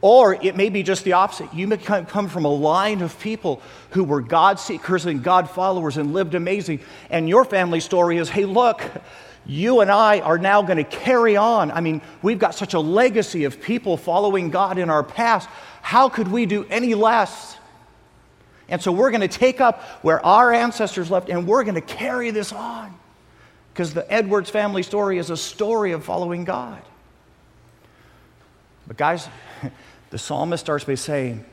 Or 0.01 0.35
it 0.35 0.55
may 0.55 0.69
be 0.69 0.83
just 0.83 1.05
the 1.05 1.15
opposite. 1.15 1.53
You 1.55 1.67
may 1.67 1.79
come 1.79 2.29
from 2.29 2.45
a 2.45 2.53
line 2.53 3.01
of 3.01 3.19
people 3.21 3.63
who 3.91 4.05
were 4.05 4.21
God 4.21 4.61
seekers 4.61 5.07
and 5.07 5.23
God 5.23 5.49
followers 5.49 5.97
and 5.97 6.13
lived 6.13 6.35
amazing. 6.35 6.81
And 7.09 7.27
your 7.27 7.43
family 7.45 7.81
story 7.81 8.19
is 8.19 8.29
hey, 8.29 8.45
look, 8.45 8.83
you 9.47 9.81
and 9.81 9.91
I 9.91 10.21
are 10.21 10.39
now 10.39 10.63
going 10.63 10.77
to 10.77 10.85
carry 10.85 11.37
on. 11.37 11.71
I 11.71 11.81
mean, 11.81 12.03
we've 12.23 12.39
got 12.39 12.55
such 12.55 12.75
a 12.75 12.81
legacy 12.81 13.45
of 13.45 13.61
people 13.61 13.97
following 13.97 14.51
God 14.51 14.79
in 14.79 14.91
our 14.91 15.03
past. 15.03 15.49
How 15.85 16.09
could 16.09 16.29
we 16.29 16.47
do 16.47 16.65
any 16.71 16.95
less? 16.95 17.59
And 18.71 18.81
so 18.81 18.91
we're 18.91 19.11
going 19.11 19.21
to 19.21 19.29
take 19.29 19.61
up 19.61 19.83
where 20.01 20.25
our 20.25 20.51
ancestors 20.51 21.11
left 21.11 21.29
and 21.29 21.47
we're 21.47 21.63
going 21.63 21.75
to 21.75 21.83
carry 21.83 22.31
this 22.31 22.55
on. 22.55 22.99
Because 23.71 23.93
the 23.93 24.11
Edwards 24.11 24.49
family 24.49 24.83
story 24.83 25.19
is 25.19 25.29
a 25.29 25.37
story 25.37 25.93
of 25.93 26.03
following 26.03 26.45
God. 26.45 26.81
But, 28.87 28.97
guys, 28.97 29.29
the 30.11 30.17
psalmist 30.17 30.65
starts 30.65 30.85
by 30.85 30.95
saying, 30.95 31.45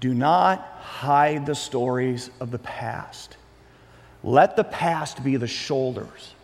Do 0.00 0.12
not 0.12 0.60
hide 0.82 1.46
the 1.46 1.54
stories 1.54 2.28
of 2.40 2.50
the 2.50 2.58
past. 2.58 3.38
Let 4.22 4.56
the 4.56 4.64
past 4.64 5.24
be 5.24 5.36
the 5.36 5.46
shoulders 5.46 6.34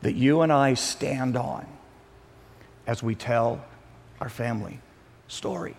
that 0.00 0.14
you 0.14 0.40
and 0.40 0.50
I 0.50 0.74
stand 0.74 1.36
on 1.36 1.66
as 2.86 3.02
we 3.02 3.14
tell 3.14 3.62
our 4.18 4.30
family 4.30 4.80
story 5.26 5.76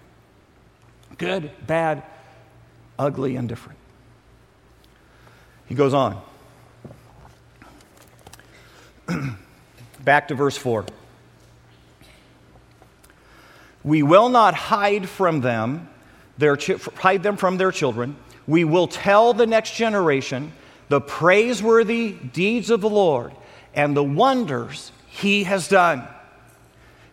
good, 1.18 1.52
bad, 1.66 2.04
ugly, 2.98 3.36
and 3.36 3.50
different. 3.50 3.80
He 5.68 5.76
goes 5.76 5.94
on. 5.94 6.22
Back 10.04 10.28
to 10.30 10.36
verse 10.36 10.58
4. 10.58 10.86
We 13.84 14.04
will 14.04 14.30
not 14.30 14.54
hide 14.56 15.08
from 15.08 15.42
them, 15.42 15.90
their 16.38 16.58
hide 16.96 17.24
them 17.24 17.38
from 17.38 17.58
their 17.58 17.72
children. 17.72 18.16
We 18.48 18.64
will 18.64 18.88
tell 18.88 19.34
the 19.34 19.48
next 19.48 19.76
generation 19.76 20.52
the 20.90 21.00
praiseworthy 21.00 22.12
deeds 22.12 22.70
of 22.70 22.82
the 22.82 22.90
Lord 22.90 23.32
and 23.74 23.96
the 23.96 24.04
wonders 24.04 24.92
he 25.08 25.44
has 25.44 25.68
done. 25.68 26.08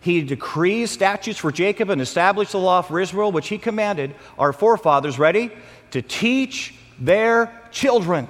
He 0.07 0.23
decrees 0.23 0.93
statutes 0.93 1.37
for 1.37 1.51
Jacob 1.51 1.91
and 1.91 2.01
established 2.01 2.53
the 2.53 2.61
law 2.61 2.81
for 2.81 3.01
Israel, 3.01 3.33
which 3.33 3.49
he 3.49 3.59
commanded 3.59 4.15
our 4.39 4.53
forefathers, 4.53 5.19
ready? 5.19 5.51
To 5.91 6.01
teach 6.01 6.77
their 7.01 7.53
children. 7.73 8.29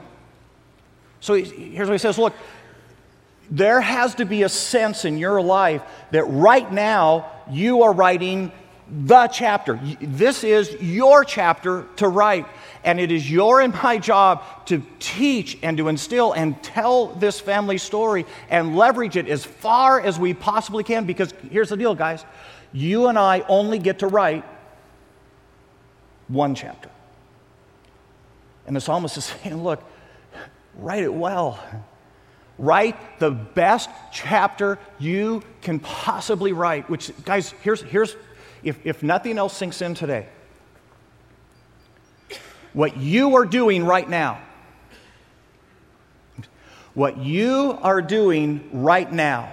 So 1.20 1.34
here's 1.34 1.86
what 1.86 1.92
he 1.92 1.98
says 1.98 2.16
Look, 2.16 2.32
there 3.50 3.82
has 3.82 4.14
to 4.14 4.24
be 4.24 4.42
a 4.42 4.48
sense 4.48 5.04
in 5.04 5.18
your 5.18 5.42
life 5.42 5.82
that 6.12 6.24
right 6.24 6.72
now 6.72 7.30
you 7.50 7.82
are 7.82 7.92
writing 7.92 8.52
the 8.90 9.26
chapter. 9.26 9.78
This 10.00 10.44
is 10.44 10.80
your 10.80 11.24
chapter 11.24 11.84
to 11.96 12.08
write. 12.08 12.46
And 12.84 13.00
it 13.00 13.10
is 13.10 13.30
your 13.30 13.60
and 13.60 13.72
my 13.82 13.98
job 13.98 14.42
to 14.66 14.82
teach 14.98 15.58
and 15.62 15.76
to 15.78 15.88
instill 15.88 16.32
and 16.32 16.60
tell 16.62 17.06
this 17.06 17.40
family 17.40 17.78
story 17.78 18.26
and 18.48 18.76
leverage 18.76 19.16
it 19.16 19.28
as 19.28 19.44
far 19.44 20.00
as 20.00 20.18
we 20.18 20.34
possibly 20.34 20.84
can. 20.84 21.04
Because 21.04 21.32
here's 21.50 21.68
the 21.68 21.76
deal, 21.76 21.94
guys 21.94 22.24
you 22.72 23.06
and 23.06 23.18
I 23.18 23.40
only 23.48 23.78
get 23.78 24.00
to 24.00 24.06
write 24.06 24.44
one 26.28 26.54
chapter. 26.54 26.90
And 28.66 28.74
the 28.74 28.80
psalmist 28.80 29.16
is 29.16 29.24
saying, 29.42 29.62
look, 29.62 29.82
write 30.76 31.02
it 31.02 31.14
well. 31.14 31.58
Write 32.58 33.18
the 33.18 33.30
best 33.30 33.90
chapter 34.12 34.78
you 34.98 35.42
can 35.60 35.78
possibly 35.78 36.52
write, 36.52 36.88
which, 36.88 37.12
guys, 37.24 37.50
here's, 37.62 37.82
here's 37.82 38.16
if, 38.62 38.84
if 38.84 39.02
nothing 39.02 39.36
else 39.36 39.54
sinks 39.54 39.82
in 39.82 39.94
today, 39.94 40.26
what 42.76 42.98
you 42.98 43.36
are 43.36 43.46
doing 43.46 43.86
right 43.86 44.06
now, 44.06 44.38
what 46.92 47.16
you 47.16 47.78
are 47.80 48.02
doing 48.02 48.68
right 48.70 49.10
now 49.10 49.50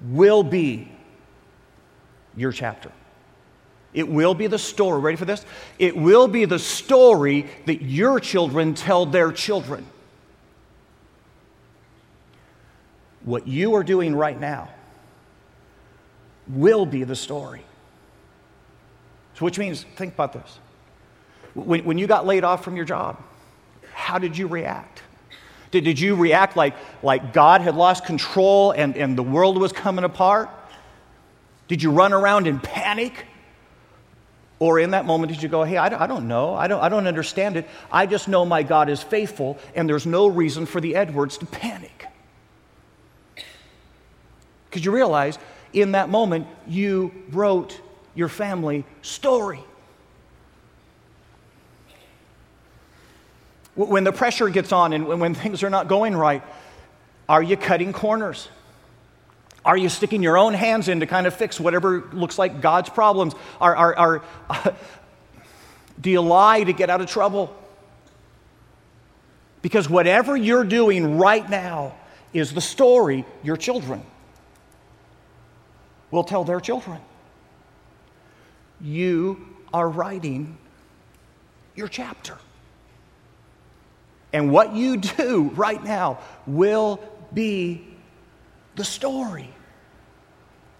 will 0.00 0.44
be 0.44 0.88
your 2.36 2.52
chapter. 2.52 2.92
It 3.92 4.08
will 4.08 4.32
be 4.32 4.46
the 4.46 4.60
story. 4.60 5.00
Ready 5.00 5.16
for 5.16 5.24
this? 5.24 5.44
It 5.80 5.96
will 5.96 6.28
be 6.28 6.44
the 6.44 6.60
story 6.60 7.46
that 7.66 7.82
your 7.82 8.20
children 8.20 8.74
tell 8.74 9.06
their 9.06 9.32
children. 9.32 9.84
What 13.24 13.48
you 13.48 13.74
are 13.74 13.82
doing 13.82 14.14
right 14.14 14.38
now 14.38 14.68
will 16.46 16.86
be 16.86 17.02
the 17.02 17.16
story. 17.16 17.64
So, 19.34 19.44
which 19.44 19.58
means, 19.58 19.84
think 19.96 20.14
about 20.14 20.32
this. 20.32 20.60
When, 21.54 21.84
when 21.84 21.98
you 21.98 22.06
got 22.06 22.26
laid 22.26 22.44
off 22.44 22.64
from 22.64 22.76
your 22.76 22.84
job, 22.84 23.22
how 23.92 24.18
did 24.18 24.36
you 24.36 24.46
react? 24.46 25.02
Did, 25.70 25.84
did 25.84 25.98
you 25.98 26.14
react 26.14 26.56
like, 26.56 26.74
like 27.02 27.32
God 27.32 27.60
had 27.60 27.74
lost 27.74 28.04
control 28.04 28.72
and, 28.72 28.96
and 28.96 29.16
the 29.16 29.22
world 29.22 29.58
was 29.58 29.72
coming 29.72 30.04
apart? 30.04 30.50
Did 31.68 31.82
you 31.82 31.90
run 31.90 32.12
around 32.12 32.46
in 32.46 32.60
panic? 32.60 33.26
Or 34.60 34.78
in 34.78 34.92
that 34.92 35.04
moment, 35.04 35.32
did 35.32 35.42
you 35.42 35.48
go, 35.48 35.64
hey, 35.64 35.76
I 35.76 35.88
don't, 35.88 36.00
I 36.00 36.06
don't 36.06 36.28
know. 36.28 36.54
I 36.54 36.68
don't, 36.68 36.80
I 36.80 36.88
don't 36.88 37.06
understand 37.06 37.56
it. 37.56 37.68
I 37.90 38.06
just 38.06 38.28
know 38.28 38.44
my 38.44 38.62
God 38.62 38.88
is 38.88 39.02
faithful, 39.02 39.58
and 39.74 39.88
there's 39.88 40.06
no 40.06 40.26
reason 40.26 40.64
for 40.64 40.80
the 40.80 40.94
Edwards 40.94 41.38
to 41.38 41.46
panic. 41.46 42.06
Because 44.70 44.84
you 44.84 44.92
realize 44.92 45.38
in 45.72 45.92
that 45.92 46.08
moment, 46.08 46.46
you 46.68 47.12
wrote 47.30 47.80
your 48.14 48.28
family 48.28 48.84
story. 49.02 49.60
When 53.74 54.04
the 54.04 54.12
pressure 54.12 54.48
gets 54.48 54.72
on 54.72 54.92
and 54.92 55.06
when 55.06 55.34
things 55.34 55.62
are 55.62 55.70
not 55.70 55.88
going 55.88 56.16
right, 56.16 56.42
are 57.28 57.42
you 57.42 57.56
cutting 57.56 57.92
corners? 57.92 58.48
Are 59.64 59.76
you 59.76 59.88
sticking 59.88 60.22
your 60.22 60.36
own 60.36 60.52
hands 60.52 60.88
in 60.88 61.00
to 61.00 61.06
kind 61.06 61.26
of 61.26 61.34
fix 61.34 61.58
whatever 61.58 62.04
looks 62.12 62.38
like 62.38 62.60
God's 62.60 62.90
problems? 62.90 63.34
Are, 63.60 63.74
are, 63.74 63.96
are 63.96 64.22
do 66.00 66.10
you 66.10 66.20
lie 66.20 66.62
to 66.62 66.72
get 66.72 66.90
out 66.90 67.00
of 67.00 67.08
trouble? 67.08 67.56
Because 69.62 69.88
whatever 69.88 70.36
you're 70.36 70.64
doing 70.64 71.16
right 71.16 71.48
now 71.48 71.94
is 72.34 72.52
the 72.52 72.60
story 72.60 73.24
your 73.42 73.56
children 73.56 74.02
will 76.10 76.24
tell 76.24 76.44
their 76.44 76.60
children. 76.60 77.00
You 78.80 79.48
are 79.72 79.88
writing 79.88 80.58
your 81.74 81.88
chapter. 81.88 82.36
And 84.34 84.50
what 84.50 84.74
you 84.74 84.96
do 84.96 85.52
right 85.54 85.82
now 85.82 86.18
will 86.44 87.00
be 87.32 87.86
the 88.74 88.84
story 88.84 89.48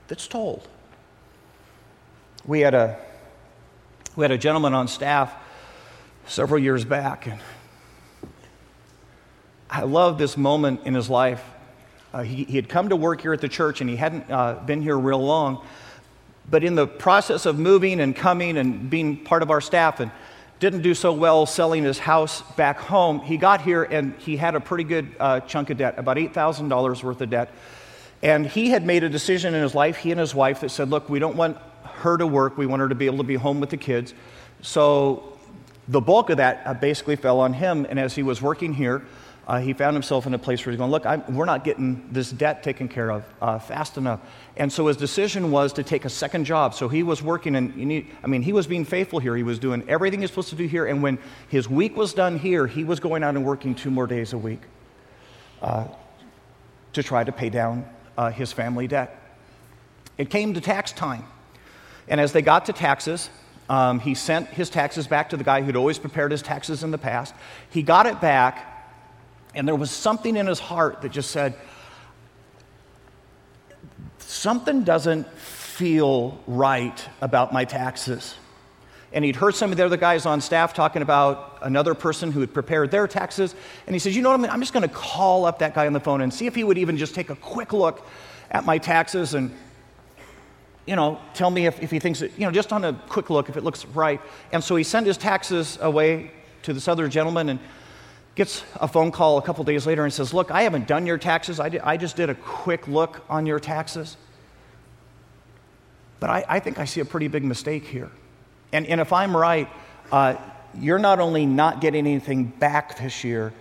that's 0.09 0.27
told. 0.27 0.67
We 2.45 2.61
had 2.61 2.75
a, 2.75 2.99
we 4.17 4.25
had 4.25 4.33
a 4.33 4.38
gentleman 4.38 4.75
on 4.75 4.88
staff 4.88 5.33
several 6.27 6.61
years 6.61 6.85
back, 6.85 7.29
and 7.29 7.38
I 9.71 9.83
love 9.83 10.19
this 10.19 10.37
moment 10.37 10.81
in 10.85 10.95
his 10.95 11.09
life. 11.09 11.43
Uh, 12.12 12.23
he, 12.23 12.43
he, 12.43 12.57
had 12.57 12.69
come 12.69 12.88
to 12.88 12.97
work 12.97 13.21
here 13.21 13.33
at 13.33 13.40
the 13.40 13.49
church, 13.49 13.81
and 13.81 13.88
he 13.88 13.95
hadn't 13.95 14.29
uh, 14.33 14.55
been 14.67 14.83
here 14.83 14.99
real 14.99 15.25
long. 15.25 15.64
But 16.51 16.64
in 16.64 16.75
the 16.75 16.88
process 16.88 17.47
of 17.47 17.57
moving 17.57 18.01
and 18.01 18.17
coming 18.17 18.57
and 18.59 18.90
being 18.90 19.25
part 19.25 19.43
of 19.43 19.51
our 19.53 19.61
staff, 19.61 20.01
and 20.01 20.11
didn't 20.61 20.83
do 20.83 20.95
so 20.95 21.12
well 21.12 21.47
selling 21.47 21.85
his 21.85 21.99
house 21.99 22.43
back 22.53 22.79
home. 22.79 23.21
He 23.21 23.37
got 23.37 23.61
here 23.61 23.83
and 23.83 24.14
he 24.19 24.37
had 24.37 24.55
a 24.55 24.61
pretty 24.61 24.85
good 24.85 25.14
uh, 25.19 25.40
chunk 25.40 25.71
of 25.71 25.79
debt, 25.79 25.95
about 25.99 26.17
$8,000 26.17 27.03
worth 27.03 27.21
of 27.21 27.31
debt. 27.31 27.51
And 28.23 28.47
he 28.47 28.71
had 28.71 28.87
made 28.87 29.05
a 29.05 29.09
decision 29.09 29.55
in 29.55 29.62
his 29.62 29.75
life, 29.75 29.97
he 29.97 30.11
and 30.11 30.19
his 30.19 30.35
wife, 30.35 30.61
that 30.61 30.71
said, 30.71 30.88
Look, 30.88 31.11
we 31.11 31.19
don't 31.19 31.37
want 31.37 31.59
her 31.83 32.17
to 32.17 32.27
work. 32.27 32.57
We 32.57 32.67
want 32.67 32.81
her 32.81 32.88
to 32.88 32.95
be 32.95 33.07
able 33.07 33.19
to 33.19 33.25
be 33.25 33.35
home 33.35 33.61
with 33.61 33.71
the 33.71 33.77
kids. 33.77 34.14
So 34.62 35.37
the 35.88 36.01
bulk 36.01 36.31
of 36.31 36.38
that 36.38 36.62
uh, 36.64 36.75
basically 36.75 37.17
fell 37.17 37.40
on 37.40 37.53
him. 37.53 37.87
And 37.88 37.99
as 37.99 38.14
he 38.14 38.23
was 38.23 38.40
working 38.40 38.73
here, 38.73 39.05
uh, 39.46 39.61
he 39.61 39.72
found 39.74 39.94
himself 39.94 40.26
in 40.26 40.33
a 40.33 40.38
place 40.38 40.64
where 40.64 40.72
he's 40.72 40.78
going, 40.78 40.90
Look, 40.90 41.04
I'm, 41.04 41.22
we're 41.35 41.44
not 41.44 41.64
getting 41.64 42.09
this 42.11 42.30
debt 42.30 42.62
taken 42.62 42.88
care 42.88 43.11
of 43.11 43.24
uh, 43.42 43.59
fast 43.59 43.98
enough. 43.98 44.20
And 44.57 44.72
so 44.72 44.87
his 44.87 44.96
decision 44.96 45.50
was 45.50 45.72
to 45.74 45.83
take 45.83 46.04
a 46.04 46.09
second 46.09 46.44
job. 46.44 46.74
So 46.74 46.88
he 46.88 47.02
was 47.02 47.22
working, 47.22 47.57
and 47.57 47.72
he, 47.74 48.07
I 48.22 48.26
mean, 48.26 48.42
he 48.42 48.52
was 48.52 48.66
being 48.66 48.85
faithful 48.85 49.18
here. 49.18 49.37
He 49.37 49.42
was 49.42 49.59
doing 49.59 49.85
everything 49.88 50.20
he's 50.20 50.30
supposed 50.30 50.50
to 50.50 50.57
do 50.57 50.66
here. 50.66 50.87
And 50.87 51.02
when 51.02 51.18
his 51.48 51.68
week 51.68 51.96
was 51.96 52.14
done 52.14 52.38
here, 52.38 52.66
he 52.66 52.85
was 52.85 53.00
going 53.00 53.22
out 53.22 53.37
and 53.37 53.44
working 53.44 53.74
two 53.74 53.90
more 53.90 54.07
days 54.07 54.33
a 54.33 54.38
week 54.38 54.61
uh, 55.61 55.88
to 56.94 57.02
try 57.02 57.24
to 57.24 57.33
pay 57.33 57.50
down 57.50 57.85
uh, 58.16 58.30
his 58.30 58.52
family 58.52 58.87
debt. 58.87 59.20
It 60.16 60.30
came 60.30 60.54
to 60.54 60.61
tax 60.61 60.92
time. 60.92 61.24
And 62.09 62.20
as 62.20 62.33
they 62.33 62.42
got 62.42 62.66
to 62.66 62.72
taxes, 62.72 63.28
um, 63.68 63.98
he 64.00 64.14
sent 64.14 64.48
his 64.48 64.70
taxes 64.70 65.07
back 65.07 65.30
to 65.30 65.37
the 65.37 65.44
guy 65.44 65.62
who'd 65.62 65.76
always 65.76 65.98
prepared 65.98 66.30
his 66.30 66.42
taxes 66.42 66.83
in 66.83 66.90
the 66.90 66.98
past. 66.98 67.35
He 67.70 67.83
got 67.83 68.07
it 68.07 68.20
back, 68.20 68.73
and 69.55 69.67
there 69.67 69.77
was 69.77 69.90
something 69.90 70.37
in 70.37 70.47
his 70.47 70.59
heart 70.59 71.03
that 71.03 71.12
just 71.12 71.31
said, 71.31 71.55
something 74.19 74.83
doesn't 74.83 75.29
feel 75.33 76.38
right 76.47 77.09
about 77.21 77.53
my 77.53 77.64
taxes. 77.64 78.35
And 79.12 79.25
he'd 79.25 79.37
heard 79.37 79.55
some 79.55 79.71
of 79.71 79.77
the 79.77 79.85
other 79.85 79.97
guys 79.97 80.27
on 80.27 80.40
staff 80.40 80.75
talking 80.75 81.01
about 81.01 81.59
another 81.62 81.95
person 81.95 82.33
who 82.33 82.40
had 82.40 82.53
prepared 82.53 82.90
their 82.90 83.07
taxes. 83.07 83.55
And 83.87 83.95
he 83.95 84.01
says, 84.01 84.17
You 84.17 84.23
know 84.23 84.37
what? 84.37 84.51
I'm 84.51 84.61
just 84.61 84.73
going 84.73 84.87
to 84.87 84.93
call 84.93 85.45
up 85.45 85.61
that 85.61 85.73
guy 85.73 85.87
on 85.87 85.93
the 85.93 86.01
phone 86.01 86.21
and 86.21 86.35
see 86.35 86.47
if 86.47 86.55
he 86.57 86.64
would 86.64 86.79
even 86.79 86.97
just 86.97 87.14
take 87.14 87.31
a 87.31 87.37
quick 87.37 87.73
look 87.73 88.05
at 88.51 88.64
my 88.64 88.77
taxes 88.77 89.35
and, 89.35 89.57
you 90.85 90.97
know, 90.97 91.21
tell 91.33 91.51
me 91.51 91.67
if, 91.67 91.81
if 91.81 91.93
he 91.93 92.01
thinks 92.01 92.23
it, 92.23 92.33
you 92.37 92.45
know, 92.45 92.51
just 92.51 92.73
on 92.73 92.85
a 92.85 92.93
quick 93.09 93.31
look 93.31 93.49
if 93.49 93.57
it 93.57 93.62
looks 93.62 93.85
right. 93.87 94.21
And 94.53 94.64
so 94.64 94.75
he 94.75 94.83
sent 94.83 95.07
his 95.07 95.17
taxes 95.17 95.79
away 95.81 96.33
to 96.62 96.73
this 96.73 96.88
other 96.88 97.07
gentleman 97.07 97.51
and 97.51 97.61
gets 98.35 98.64
a 98.81 98.88
phone 98.88 99.12
call 99.12 99.38
a 99.38 99.42
couple 99.42 99.64
days 99.64 99.87
later 99.87 100.05
and 100.05 100.12
says, 100.12 100.35
Look, 100.35 100.51
I 100.51 100.62
haven't 100.62 100.87
done 100.87 101.07
your 101.07 101.18
taxes. 101.18 101.61
I, 101.61 101.79
I 101.83 101.97
just 101.97 102.16
did 102.16 102.31
a 102.31 102.35
quick 102.35 102.88
look 102.88 103.25
on 103.29 103.47
your 103.47 103.61
taxes. 103.61 104.16
But 106.20 106.31
I, 106.31 106.44
I 106.49 106.61
think 106.61 106.79
I 106.79 106.85
see 106.85 107.01
a 107.01 107.05
pretty 107.05 107.29
big 107.29 107.44
mistake 107.44 107.87
here. 107.87 108.11
And, 108.73 108.87
and 108.87 109.01
if 109.01 109.12
I'm 109.12 109.37
right, 109.37 109.68
uh, 110.11 110.37
you're 110.79 110.99
not 110.99 111.20
only 111.20 111.47
not 111.47 111.81
getting 111.81 112.07
anything 112.07 112.44
back 112.47 112.99
this 112.99 113.25
year, 113.25 113.53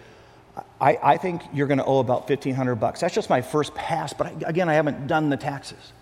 I, 0.79 0.97
I 1.01 1.17
think 1.17 1.41
you're 1.53 1.67
going 1.67 1.79
to 1.79 1.85
owe 1.85 1.99
about 1.99 2.29
1500 2.29 2.75
bucks. 2.75 3.01
That's 3.01 3.13
just 3.13 3.29
my 3.29 3.41
first 3.41 3.73
pass, 3.75 4.13
but 4.13 4.27
I, 4.27 4.33
again, 4.45 4.69
I 4.69 4.73
haven't 4.73 5.07
done 5.07 5.29
the 5.29 5.37
taxes. 5.37 5.93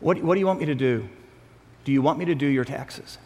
What, 0.00 0.22
what 0.22 0.34
do 0.34 0.40
you 0.40 0.46
want 0.46 0.60
me 0.60 0.66
to 0.66 0.74
do? 0.74 1.08
Do 1.84 1.92
you 1.92 2.02
want 2.02 2.18
me 2.18 2.26
to 2.26 2.34
do 2.34 2.46
your 2.46 2.64
taxes? 2.64 3.18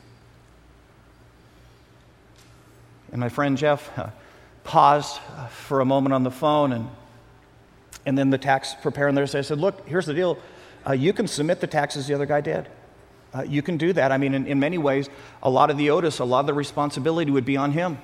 And 3.12 3.20
my 3.20 3.28
friend 3.28 3.56
Jeff 3.56 3.96
uh, 3.98 4.08
paused 4.64 5.20
for 5.50 5.80
a 5.80 5.84
moment 5.84 6.12
on 6.12 6.24
the 6.24 6.30
phone, 6.30 6.72
and, 6.72 6.88
and 8.04 8.18
then 8.18 8.30
the 8.30 8.38
tax 8.38 8.74
preparer 8.82 9.12
there 9.12 9.26
said, 9.26 9.58
Look, 9.58 9.86
here's 9.86 10.06
the 10.06 10.14
deal. 10.14 10.38
Uh, 10.86 10.92
you 10.92 11.12
can 11.12 11.26
submit 11.26 11.60
the 11.60 11.66
taxes 11.66 12.06
the 12.06 12.14
other 12.14 12.26
guy 12.26 12.40
did. 12.40 12.68
Uh, 13.32 13.42
you 13.42 13.62
can 13.62 13.76
do 13.76 13.92
that. 13.92 14.12
I 14.12 14.18
mean, 14.18 14.34
in, 14.34 14.46
in 14.46 14.60
many 14.60 14.78
ways, 14.78 15.08
a 15.42 15.50
lot 15.50 15.70
of 15.70 15.76
the 15.78 15.90
onus, 15.90 16.18
a 16.18 16.24
lot 16.24 16.40
of 16.40 16.46
the 16.46 16.54
responsibility 16.54 17.30
would 17.30 17.44
be 17.44 17.56
on 17.56 17.72
him 17.72 17.98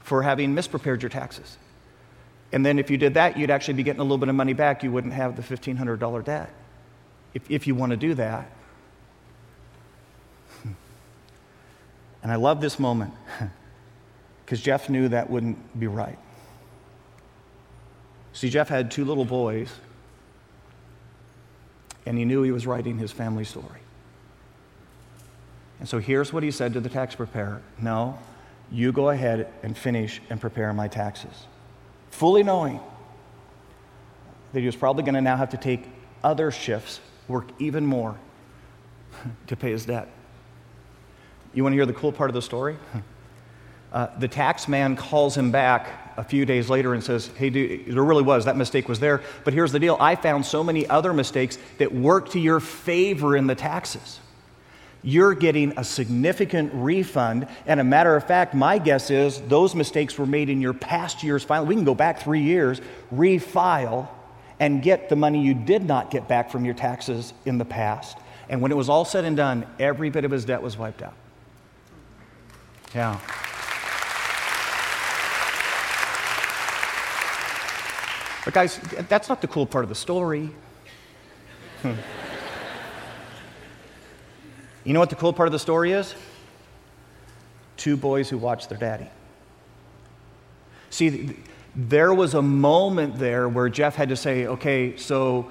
for 0.00 0.22
having 0.22 0.54
misprepared 0.54 1.02
your 1.02 1.08
taxes. 1.08 1.56
And 2.52 2.64
then 2.64 2.78
if 2.78 2.90
you 2.90 2.96
did 2.96 3.14
that, 3.14 3.36
you'd 3.36 3.50
actually 3.50 3.74
be 3.74 3.82
getting 3.82 4.00
a 4.00 4.04
little 4.04 4.18
bit 4.18 4.28
of 4.28 4.34
money 4.34 4.52
back. 4.52 4.82
You 4.82 4.92
wouldn't 4.92 5.12
have 5.12 5.36
the 5.36 5.42
$1,500 5.42 6.24
debt 6.24 6.50
if, 7.34 7.48
if 7.50 7.66
you 7.66 7.74
want 7.74 7.90
to 7.90 7.96
do 7.96 8.14
that. 8.14 8.50
And 12.22 12.30
I 12.30 12.34
love 12.34 12.60
this 12.60 12.78
moment 12.78 13.14
because 14.50 14.64
Jeff 14.64 14.88
knew 14.88 15.08
that 15.10 15.30
wouldn't 15.30 15.78
be 15.78 15.86
right. 15.86 16.18
See, 18.32 18.50
Jeff 18.50 18.68
had 18.68 18.90
two 18.90 19.04
little 19.04 19.24
boys, 19.24 19.70
and 22.04 22.18
he 22.18 22.24
knew 22.24 22.42
he 22.42 22.50
was 22.50 22.66
writing 22.66 22.98
his 22.98 23.12
family 23.12 23.44
story. 23.44 23.78
And 25.78 25.88
so 25.88 26.00
here's 26.00 26.32
what 26.32 26.42
he 26.42 26.50
said 26.50 26.72
to 26.72 26.80
the 26.80 26.88
tax 26.88 27.14
preparer 27.14 27.62
No, 27.80 28.18
you 28.72 28.90
go 28.90 29.10
ahead 29.10 29.52
and 29.62 29.78
finish 29.78 30.20
and 30.30 30.40
prepare 30.40 30.72
my 30.72 30.88
taxes. 30.88 31.46
Fully 32.10 32.42
knowing 32.42 32.80
that 34.52 34.58
he 34.58 34.66
was 34.66 34.74
probably 34.74 35.04
going 35.04 35.14
to 35.14 35.20
now 35.20 35.36
have 35.36 35.50
to 35.50 35.58
take 35.58 35.84
other 36.24 36.50
shifts, 36.50 36.98
work 37.28 37.46
even 37.60 37.86
more 37.86 38.18
to 39.46 39.54
pay 39.54 39.70
his 39.70 39.86
debt. 39.86 40.08
You 41.54 41.62
want 41.62 41.74
to 41.74 41.76
hear 41.76 41.86
the 41.86 41.92
cool 41.92 42.10
part 42.10 42.30
of 42.30 42.34
the 42.34 42.42
story? 42.42 42.76
Uh, 43.92 44.06
the 44.18 44.28
tax 44.28 44.68
man 44.68 44.96
calls 44.96 45.36
him 45.36 45.50
back 45.50 45.88
a 46.16 46.24
few 46.24 46.44
days 46.44 46.68
later 46.70 46.94
and 46.94 47.02
says, 47.02 47.28
Hey, 47.36 47.50
dude, 47.50 47.86
there 47.86 48.04
really 48.04 48.22
was, 48.22 48.44
that 48.44 48.56
mistake 48.56 48.88
was 48.88 49.00
there. 49.00 49.22
But 49.44 49.54
here's 49.54 49.72
the 49.72 49.80
deal 49.80 49.96
I 49.98 50.16
found 50.16 50.46
so 50.46 50.62
many 50.62 50.86
other 50.88 51.12
mistakes 51.12 51.58
that 51.78 51.92
work 51.92 52.30
to 52.30 52.40
your 52.40 52.60
favor 52.60 53.36
in 53.36 53.46
the 53.46 53.54
taxes 53.54 54.20
you're 55.02 55.34
getting 55.34 55.78
a 55.78 55.84
significant 55.84 56.72
refund. 56.74 57.46
And 57.66 57.80
a 57.80 57.84
matter 57.84 58.16
of 58.16 58.26
fact, 58.26 58.54
my 58.54 58.78
guess 58.78 59.10
is 59.10 59.40
those 59.42 59.74
mistakes 59.74 60.18
were 60.18 60.26
made 60.26 60.48
in 60.50 60.60
your 60.60 60.74
past 60.74 61.22
year's 61.22 61.44
filing. 61.44 61.68
We 61.68 61.74
can 61.74 61.84
go 61.84 61.94
back 61.94 62.20
three 62.20 62.42
years, 62.42 62.80
refile, 63.14 64.08
and 64.58 64.82
get 64.82 65.08
the 65.08 65.16
money 65.16 65.42
you 65.42 65.54
did 65.54 65.84
not 65.84 66.10
get 66.10 66.28
back 66.28 66.50
from 66.50 66.64
your 66.64 66.74
taxes 66.74 67.32
in 67.46 67.58
the 67.58 67.64
past. 67.64 68.18
And 68.48 68.60
when 68.60 68.72
it 68.72 68.76
was 68.76 68.88
all 68.88 69.04
said 69.04 69.24
and 69.24 69.36
done, 69.36 69.66
every 69.78 70.10
bit 70.10 70.24
of 70.24 70.30
his 70.30 70.44
debt 70.44 70.60
was 70.60 70.76
wiped 70.76 71.02
out. 71.02 71.14
Yeah. 72.94 73.18
But, 78.44 78.54
guys, 78.54 78.78
that's 79.08 79.28
not 79.28 79.40
the 79.40 79.48
cool 79.48 79.66
part 79.66 79.84
of 79.84 79.88
the 79.88 79.94
story. 79.94 80.50
Hmm. 81.82 81.92
You 84.84 84.94
know 84.94 85.00
what 85.00 85.10
the 85.10 85.16
cool 85.16 85.32
part 85.32 85.46
of 85.46 85.52
the 85.52 85.58
story 85.58 85.92
is? 85.92 86.14
Two 87.76 87.96
boys 87.96 88.28
who 88.30 88.38
watched 88.38 88.68
their 88.68 88.78
daddy. 88.78 89.08
See, 90.90 91.36
there 91.76 92.12
was 92.12 92.34
a 92.34 92.42
moment 92.42 93.18
there 93.18 93.48
where 93.48 93.68
Jeff 93.68 93.94
had 93.94 94.08
to 94.08 94.16
say, 94.16 94.46
okay, 94.46 94.96
so 94.96 95.50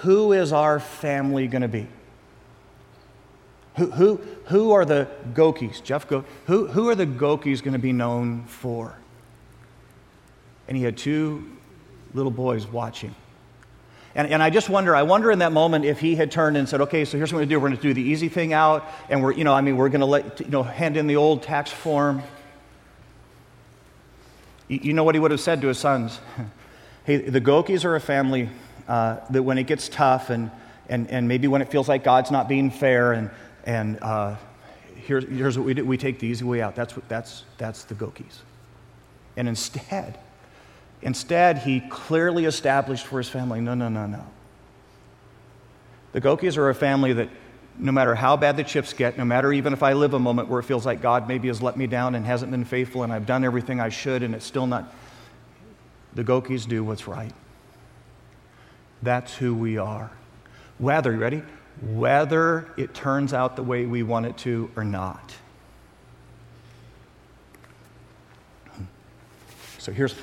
who 0.00 0.32
is 0.32 0.52
our 0.52 0.80
family 0.80 1.46
going 1.46 1.62
to 1.62 1.68
be? 1.68 1.86
Who, 3.76 3.90
who, 3.92 4.16
who 4.46 4.72
are 4.72 4.84
the 4.84 5.08
Gokis? 5.32 5.82
Jeff 5.82 6.06
Go, 6.06 6.24
who, 6.46 6.66
who 6.66 6.88
are 6.90 6.94
the 6.94 7.06
Gokis 7.06 7.62
going 7.62 7.72
to 7.72 7.78
be 7.78 7.92
known 7.92 8.44
for? 8.44 8.94
And 10.68 10.76
he 10.76 10.82
had 10.82 10.98
two 10.98 11.50
little 12.14 12.30
boys 12.30 12.66
watching. 12.66 13.14
And, 14.14 14.28
and 14.28 14.42
I 14.42 14.50
just 14.50 14.68
wonder, 14.68 14.94
I 14.94 15.02
wonder 15.02 15.30
in 15.30 15.38
that 15.38 15.52
moment 15.52 15.84
if 15.84 15.98
he 15.98 16.14
had 16.14 16.30
turned 16.30 16.56
and 16.56 16.68
said, 16.68 16.82
okay, 16.82 17.04
so 17.04 17.16
here's 17.16 17.32
what 17.32 17.38
we're 17.38 17.46
going 17.46 17.48
to 17.48 17.54
do. 17.54 17.60
We're 17.60 17.68
going 17.68 17.78
to 17.78 17.82
do 17.82 17.94
the 17.94 18.02
easy 18.02 18.28
thing 18.28 18.52
out, 18.52 18.86
and 19.08 19.22
we're, 19.22 19.32
you 19.32 19.44
know, 19.44 19.54
I 19.54 19.62
mean, 19.62 19.76
we're 19.76 19.88
going 19.88 20.00
to 20.00 20.06
let, 20.06 20.40
you 20.40 20.50
know, 20.50 20.62
hand 20.62 20.96
in 20.96 21.06
the 21.06 21.16
old 21.16 21.42
tax 21.42 21.70
form. 21.70 22.22
You, 24.68 24.80
you 24.82 24.92
know 24.92 25.04
what 25.04 25.14
he 25.14 25.18
would 25.18 25.30
have 25.30 25.40
said 25.40 25.62
to 25.62 25.68
his 25.68 25.78
sons? 25.78 26.20
hey, 27.04 27.16
the 27.16 27.40
Gokis 27.40 27.86
are 27.86 27.96
a 27.96 28.00
family 28.00 28.50
uh, 28.86 29.18
that 29.30 29.42
when 29.42 29.56
it 29.56 29.66
gets 29.66 29.88
tough 29.88 30.28
and, 30.28 30.50
and, 30.88 31.10
and 31.10 31.26
maybe 31.26 31.48
when 31.48 31.62
it 31.62 31.70
feels 31.70 31.88
like 31.88 32.04
God's 32.04 32.30
not 32.30 32.48
being 32.48 32.70
fair 32.70 33.12
and, 33.12 33.30
and 33.64 33.98
uh, 34.02 34.36
here's, 34.94 35.24
here's 35.24 35.56
what 35.56 35.66
we 35.66 35.72
do. 35.72 35.86
We 35.86 35.96
take 35.96 36.18
the 36.18 36.26
easy 36.26 36.44
way 36.44 36.60
out. 36.60 36.74
That's, 36.74 36.96
what, 36.96 37.08
that's, 37.08 37.44
that's 37.56 37.84
the 37.84 37.94
Gokis. 37.94 38.40
And 39.38 39.48
instead, 39.48 40.18
Instead, 41.02 41.58
he 41.58 41.80
clearly 41.80 42.44
established 42.44 43.06
for 43.06 43.18
his 43.18 43.28
family 43.28 43.60
no, 43.60 43.74
no, 43.74 43.88
no, 43.88 44.06
no. 44.06 44.24
The 46.12 46.20
Gokis 46.20 46.56
are 46.56 46.68
a 46.68 46.74
family 46.74 47.12
that 47.14 47.28
no 47.78 47.90
matter 47.90 48.14
how 48.14 48.36
bad 48.36 48.56
the 48.56 48.64
chips 48.64 48.92
get, 48.92 49.16
no 49.16 49.24
matter 49.24 49.52
even 49.52 49.72
if 49.72 49.82
I 49.82 49.94
live 49.94 50.14
a 50.14 50.18
moment 50.18 50.48
where 50.48 50.60
it 50.60 50.64
feels 50.64 50.84
like 50.84 51.00
God 51.00 51.26
maybe 51.26 51.48
has 51.48 51.62
let 51.62 51.76
me 51.76 51.86
down 51.86 52.14
and 52.14 52.24
hasn't 52.24 52.50
been 52.50 52.64
faithful 52.64 53.02
and 53.02 53.12
I've 53.12 53.26
done 53.26 53.44
everything 53.44 53.80
I 53.80 53.88
should 53.88 54.22
and 54.22 54.34
it's 54.34 54.44
still 54.44 54.66
not, 54.66 54.94
the 56.14 56.22
Gokis 56.22 56.68
do 56.68 56.84
what's 56.84 57.08
right. 57.08 57.32
That's 59.02 59.34
who 59.34 59.54
we 59.54 59.78
are. 59.78 60.10
Whether, 60.78 61.12
you 61.12 61.18
ready? 61.18 61.42
Whether 61.80 62.68
it 62.76 62.94
turns 62.94 63.32
out 63.32 63.56
the 63.56 63.62
way 63.62 63.86
we 63.86 64.02
want 64.02 64.26
it 64.26 64.36
to 64.38 64.70
or 64.76 64.84
not. 64.84 65.34
So 69.78 69.90
here's 69.90 70.14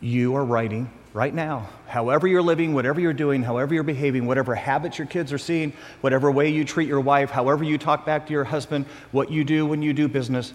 you 0.00 0.36
are 0.36 0.44
writing 0.44 0.90
right 1.12 1.32
now. 1.32 1.68
However, 1.88 2.26
you're 2.26 2.42
living, 2.42 2.74
whatever 2.74 3.00
you're 3.00 3.14
doing, 3.14 3.42
however 3.42 3.72
you're 3.72 3.82
behaving, 3.82 4.26
whatever 4.26 4.54
habits 4.54 4.98
your 4.98 5.06
kids 5.06 5.32
are 5.32 5.38
seeing, 5.38 5.72
whatever 6.02 6.30
way 6.30 6.50
you 6.50 6.64
treat 6.64 6.88
your 6.88 7.00
wife, 7.00 7.30
however 7.30 7.64
you 7.64 7.78
talk 7.78 8.04
back 8.04 8.26
to 8.26 8.32
your 8.32 8.44
husband, 8.44 8.84
what 9.12 9.30
you 9.30 9.42
do 9.42 9.64
when 9.64 9.80
you 9.80 9.94
do 9.94 10.08
business, 10.08 10.52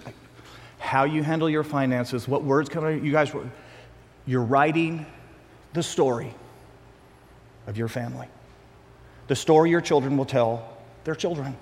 how 0.77 1.04
you 1.04 1.23
handle 1.23 1.49
your 1.49 1.63
finances, 1.63 2.27
what 2.27 2.43
words 2.43 2.69
come 2.69 2.86
out, 2.86 3.01
you 3.01 3.12
guys, 3.12 3.32
you're 4.27 4.43
writing 4.43 5.06
the 5.73 5.82
story 5.82 6.34
of 7.65 7.77
your 7.77 7.88
family. 7.88 8.27
The 9.27 9.36
story 9.36 9.69
your 9.69 9.82
children 9.82 10.17
will 10.17 10.25
tell 10.25 10.77
their 11.06 11.15
children. 11.15 11.58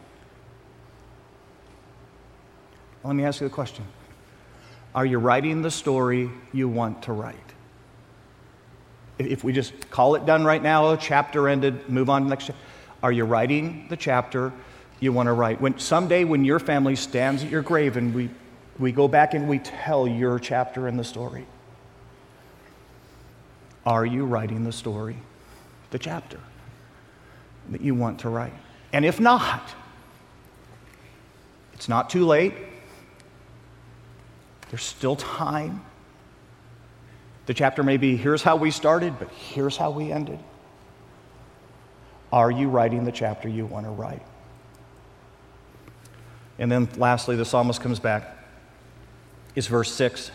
Let 3.03 3.15
me 3.15 3.23
ask 3.23 3.39
you 3.39 3.47
a 3.47 3.49
question 3.49 3.85
Are 4.93 5.05
you 5.05 5.19
writing 5.19 5.61
the 5.61 5.71
story 5.71 6.29
you 6.51 6.67
want 6.67 7.03
to 7.03 7.13
write? 7.13 7.37
If 9.19 9.43
we 9.43 9.53
just 9.53 9.89
call 9.89 10.15
it 10.15 10.25
done 10.25 10.45
right 10.45 10.63
now, 10.63 10.95
chapter 10.95 11.49
ended, 11.49 11.89
move 11.89 12.09
on 12.09 12.21
to 12.21 12.25
the 12.25 12.29
next 12.29 12.45
chapter, 12.47 12.61
are 13.03 13.11
you 13.11 13.25
writing 13.25 13.85
the 13.89 13.97
chapter 13.97 14.51
you 14.99 15.13
want 15.13 15.27
to 15.27 15.33
write? 15.33 15.61
When 15.61 15.77
someday 15.77 16.23
when 16.23 16.45
your 16.45 16.59
family 16.59 16.95
stands 16.95 17.43
at 17.43 17.49
your 17.49 17.61
grave 17.61 17.97
and 17.97 18.13
we, 18.13 18.29
we 18.77 18.91
go 18.91 19.07
back 19.07 19.33
and 19.33 19.47
we 19.47 19.59
tell 19.59 20.07
your 20.07 20.39
chapter 20.39 20.87
in 20.87 20.97
the 20.97 21.03
story, 21.03 21.45
are 23.85 24.05
you 24.05 24.25
writing 24.25 24.63
the 24.63 24.71
story, 24.71 25.17
the 25.91 25.99
chapter 25.99 26.39
that 27.69 27.81
you 27.81 27.95
want 27.95 28.19
to 28.21 28.29
write? 28.29 28.53
And 28.93 29.05
if 29.05 29.19
not, 29.19 29.69
it's 31.73 31.87
not 31.87 32.09
too 32.09 32.25
late. 32.25 32.53
There's 34.69 34.83
still 34.83 35.15
time. 35.15 35.83
The 37.49 37.55
chapter 37.55 37.81
may 37.81 37.97
be 37.97 38.15
here's 38.15 38.43
how 38.43 38.57
we 38.57 38.69
started, 38.69 39.17
but 39.17 39.31
here's 39.31 39.75
how 39.75 39.89
we 39.89 40.11
ended. 40.11 40.37
Are 42.31 42.51
you 42.51 42.69
writing 42.69 43.05
the 43.05 43.11
chapter 43.11 43.49
you 43.49 43.65
want 43.65 43.87
to 43.87 43.89
write? 43.89 44.21
And 46.59 46.71
then 46.71 46.87
lastly, 46.95 47.35
the 47.35 47.45
psalmist 47.45 47.81
comes 47.81 47.99
back. 47.99 48.37
Is 49.55 49.65
verse 49.65 49.91
6. 49.91 50.29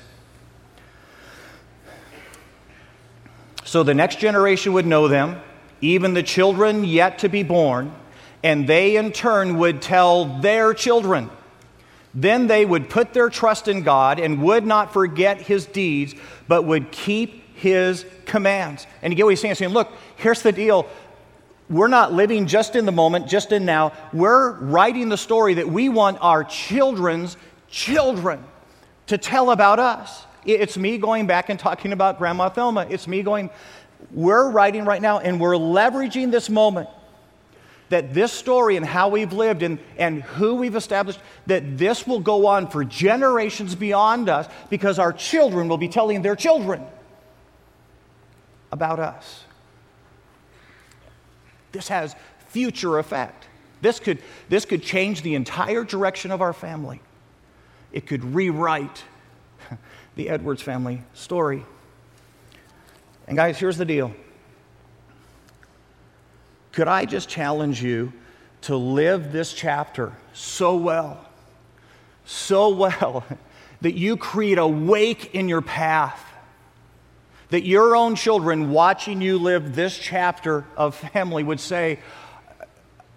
So 3.62 3.84
the 3.84 3.94
next 3.94 4.18
generation 4.18 4.72
would 4.72 4.84
know 4.84 5.06
them, 5.06 5.40
even 5.80 6.14
the 6.14 6.22
children 6.24 6.82
yet 6.82 7.20
to 7.20 7.28
be 7.28 7.44
born, 7.44 7.94
and 8.42 8.66
they 8.66 8.96
in 8.96 9.12
turn 9.12 9.58
would 9.58 9.80
tell 9.80 10.40
their 10.40 10.74
children. 10.74 11.30
Then 12.14 12.46
they 12.46 12.64
would 12.64 12.88
put 12.88 13.12
their 13.12 13.28
trust 13.28 13.66
in 13.66 13.82
God 13.82 14.20
and 14.20 14.42
would 14.42 14.64
not 14.64 14.92
forget 14.92 15.40
his 15.40 15.66
deeds, 15.66 16.14
but 16.46 16.64
would 16.64 16.92
keep 16.92 17.56
his 17.56 18.04
commands. 18.24 18.86
And 19.02 19.12
you 19.12 19.16
get 19.16 19.24
what 19.24 19.30
he's 19.30 19.40
saying? 19.40 19.52
He's 19.52 19.58
saying, 19.58 19.72
look, 19.72 19.90
here's 20.16 20.42
the 20.42 20.52
deal. 20.52 20.86
We're 21.68 21.88
not 21.88 22.12
living 22.12 22.46
just 22.46 22.76
in 22.76 22.86
the 22.86 22.92
moment, 22.92 23.26
just 23.26 23.50
in 23.50 23.64
now. 23.64 23.92
We're 24.12 24.52
writing 24.52 25.08
the 25.08 25.16
story 25.16 25.54
that 25.54 25.68
we 25.68 25.88
want 25.88 26.18
our 26.20 26.44
children's 26.44 27.36
children 27.68 28.44
to 29.06 29.18
tell 29.18 29.50
about 29.50 29.78
us. 29.78 30.26
It's 30.44 30.76
me 30.76 30.98
going 30.98 31.26
back 31.26 31.48
and 31.48 31.58
talking 31.58 31.92
about 31.92 32.18
Grandma 32.18 32.50
Thelma. 32.50 32.86
It's 32.90 33.08
me 33.08 33.22
going, 33.22 33.50
we're 34.12 34.50
writing 34.50 34.84
right 34.84 35.00
now 35.00 35.18
and 35.18 35.40
we're 35.40 35.54
leveraging 35.54 36.30
this 36.30 36.50
moment 36.50 36.88
that 37.88 38.14
this 38.14 38.32
story 38.32 38.76
and 38.76 38.84
how 38.84 39.08
we've 39.08 39.32
lived 39.32 39.62
and, 39.62 39.78
and 39.98 40.22
who 40.22 40.54
we've 40.54 40.76
established, 40.76 41.20
that 41.46 41.78
this 41.78 42.06
will 42.06 42.20
go 42.20 42.46
on 42.46 42.68
for 42.68 42.84
generations 42.84 43.74
beyond 43.74 44.28
us 44.28 44.48
because 44.70 44.98
our 44.98 45.12
children 45.12 45.68
will 45.68 45.78
be 45.78 45.88
telling 45.88 46.22
their 46.22 46.36
children 46.36 46.84
about 48.72 48.98
us. 48.98 49.44
This 51.72 51.88
has 51.88 52.14
future 52.48 52.98
effect. 52.98 53.46
This 53.80 54.00
could, 54.00 54.18
this 54.48 54.64
could 54.64 54.82
change 54.82 55.22
the 55.22 55.34
entire 55.34 55.84
direction 55.84 56.30
of 56.30 56.40
our 56.40 56.52
family. 56.52 57.00
It 57.92 58.06
could 58.06 58.24
rewrite 58.34 59.04
the 60.16 60.28
Edwards 60.28 60.62
family 60.62 61.02
story. 61.12 61.64
And, 63.26 63.36
guys, 63.36 63.58
here's 63.58 63.76
the 63.76 63.84
deal. 63.84 64.14
Could 66.74 66.88
I 66.88 67.04
just 67.04 67.28
challenge 67.28 67.80
you 67.80 68.12
to 68.62 68.76
live 68.76 69.30
this 69.30 69.52
chapter 69.52 70.12
so 70.32 70.74
well, 70.74 71.24
so 72.24 72.70
well, 72.70 73.24
that 73.80 73.94
you 73.94 74.16
create 74.16 74.58
a 74.58 74.66
wake 74.66 75.36
in 75.36 75.48
your 75.48 75.62
path? 75.62 76.20
That 77.50 77.64
your 77.64 77.94
own 77.94 78.16
children 78.16 78.72
watching 78.72 79.20
you 79.20 79.38
live 79.38 79.76
this 79.76 79.96
chapter 79.96 80.64
of 80.76 80.96
family 80.96 81.44
would 81.44 81.60
say, 81.60 82.00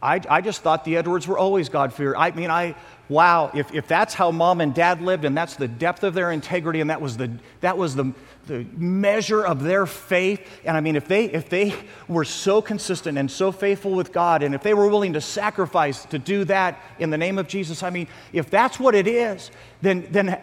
I, 0.03 0.21
I 0.29 0.41
just 0.41 0.61
thought 0.61 0.85
the 0.85 0.97
Edwards 0.97 1.27
were 1.27 1.39
always 1.39 1.69
God 1.69 1.91
fearing. 1.93 2.19
I 2.19 2.29
mean, 2.29 2.51
I, 2.51 2.75
wow, 3.09 3.49
if, 3.55 3.73
if 3.73 3.87
that's 3.87 4.13
how 4.13 4.29
mom 4.29 4.61
and 4.61 4.75
dad 4.75 5.01
lived 5.01 5.25
and 5.25 5.35
that's 5.35 5.55
the 5.55 5.67
depth 5.67 6.03
of 6.03 6.13
their 6.13 6.31
integrity 6.31 6.79
and 6.79 6.91
that 6.91 7.01
was 7.01 7.17
the, 7.17 7.31
that 7.61 7.75
was 7.75 7.95
the, 7.95 8.13
the 8.47 8.65
measure 8.75 9.45
of 9.45 9.61
their 9.61 9.85
faith. 9.85 10.41
And 10.65 10.75
I 10.75 10.81
mean, 10.81 10.95
if 10.95 11.07
they, 11.07 11.25
if 11.25 11.49
they 11.49 11.75
were 12.07 12.25
so 12.25 12.61
consistent 12.61 13.17
and 13.17 13.29
so 13.29 13.51
faithful 13.51 13.91
with 13.91 14.11
God, 14.11 14.41
and 14.41 14.55
if 14.55 14.63
they 14.63 14.73
were 14.73 14.87
willing 14.87 15.13
to 15.13 15.21
sacrifice 15.21 16.05
to 16.05 16.17
do 16.17 16.43
that 16.45 16.81
in 16.97 17.09
the 17.09 17.17
name 17.17 17.37
of 17.37 17.47
Jesus, 17.47 17.83
I 17.83 17.89
mean, 17.89 18.07
if 18.33 18.49
that's 18.49 18.79
what 18.79 18.95
it 18.95 19.07
is, 19.07 19.51
then, 19.81 20.07
then 20.09 20.41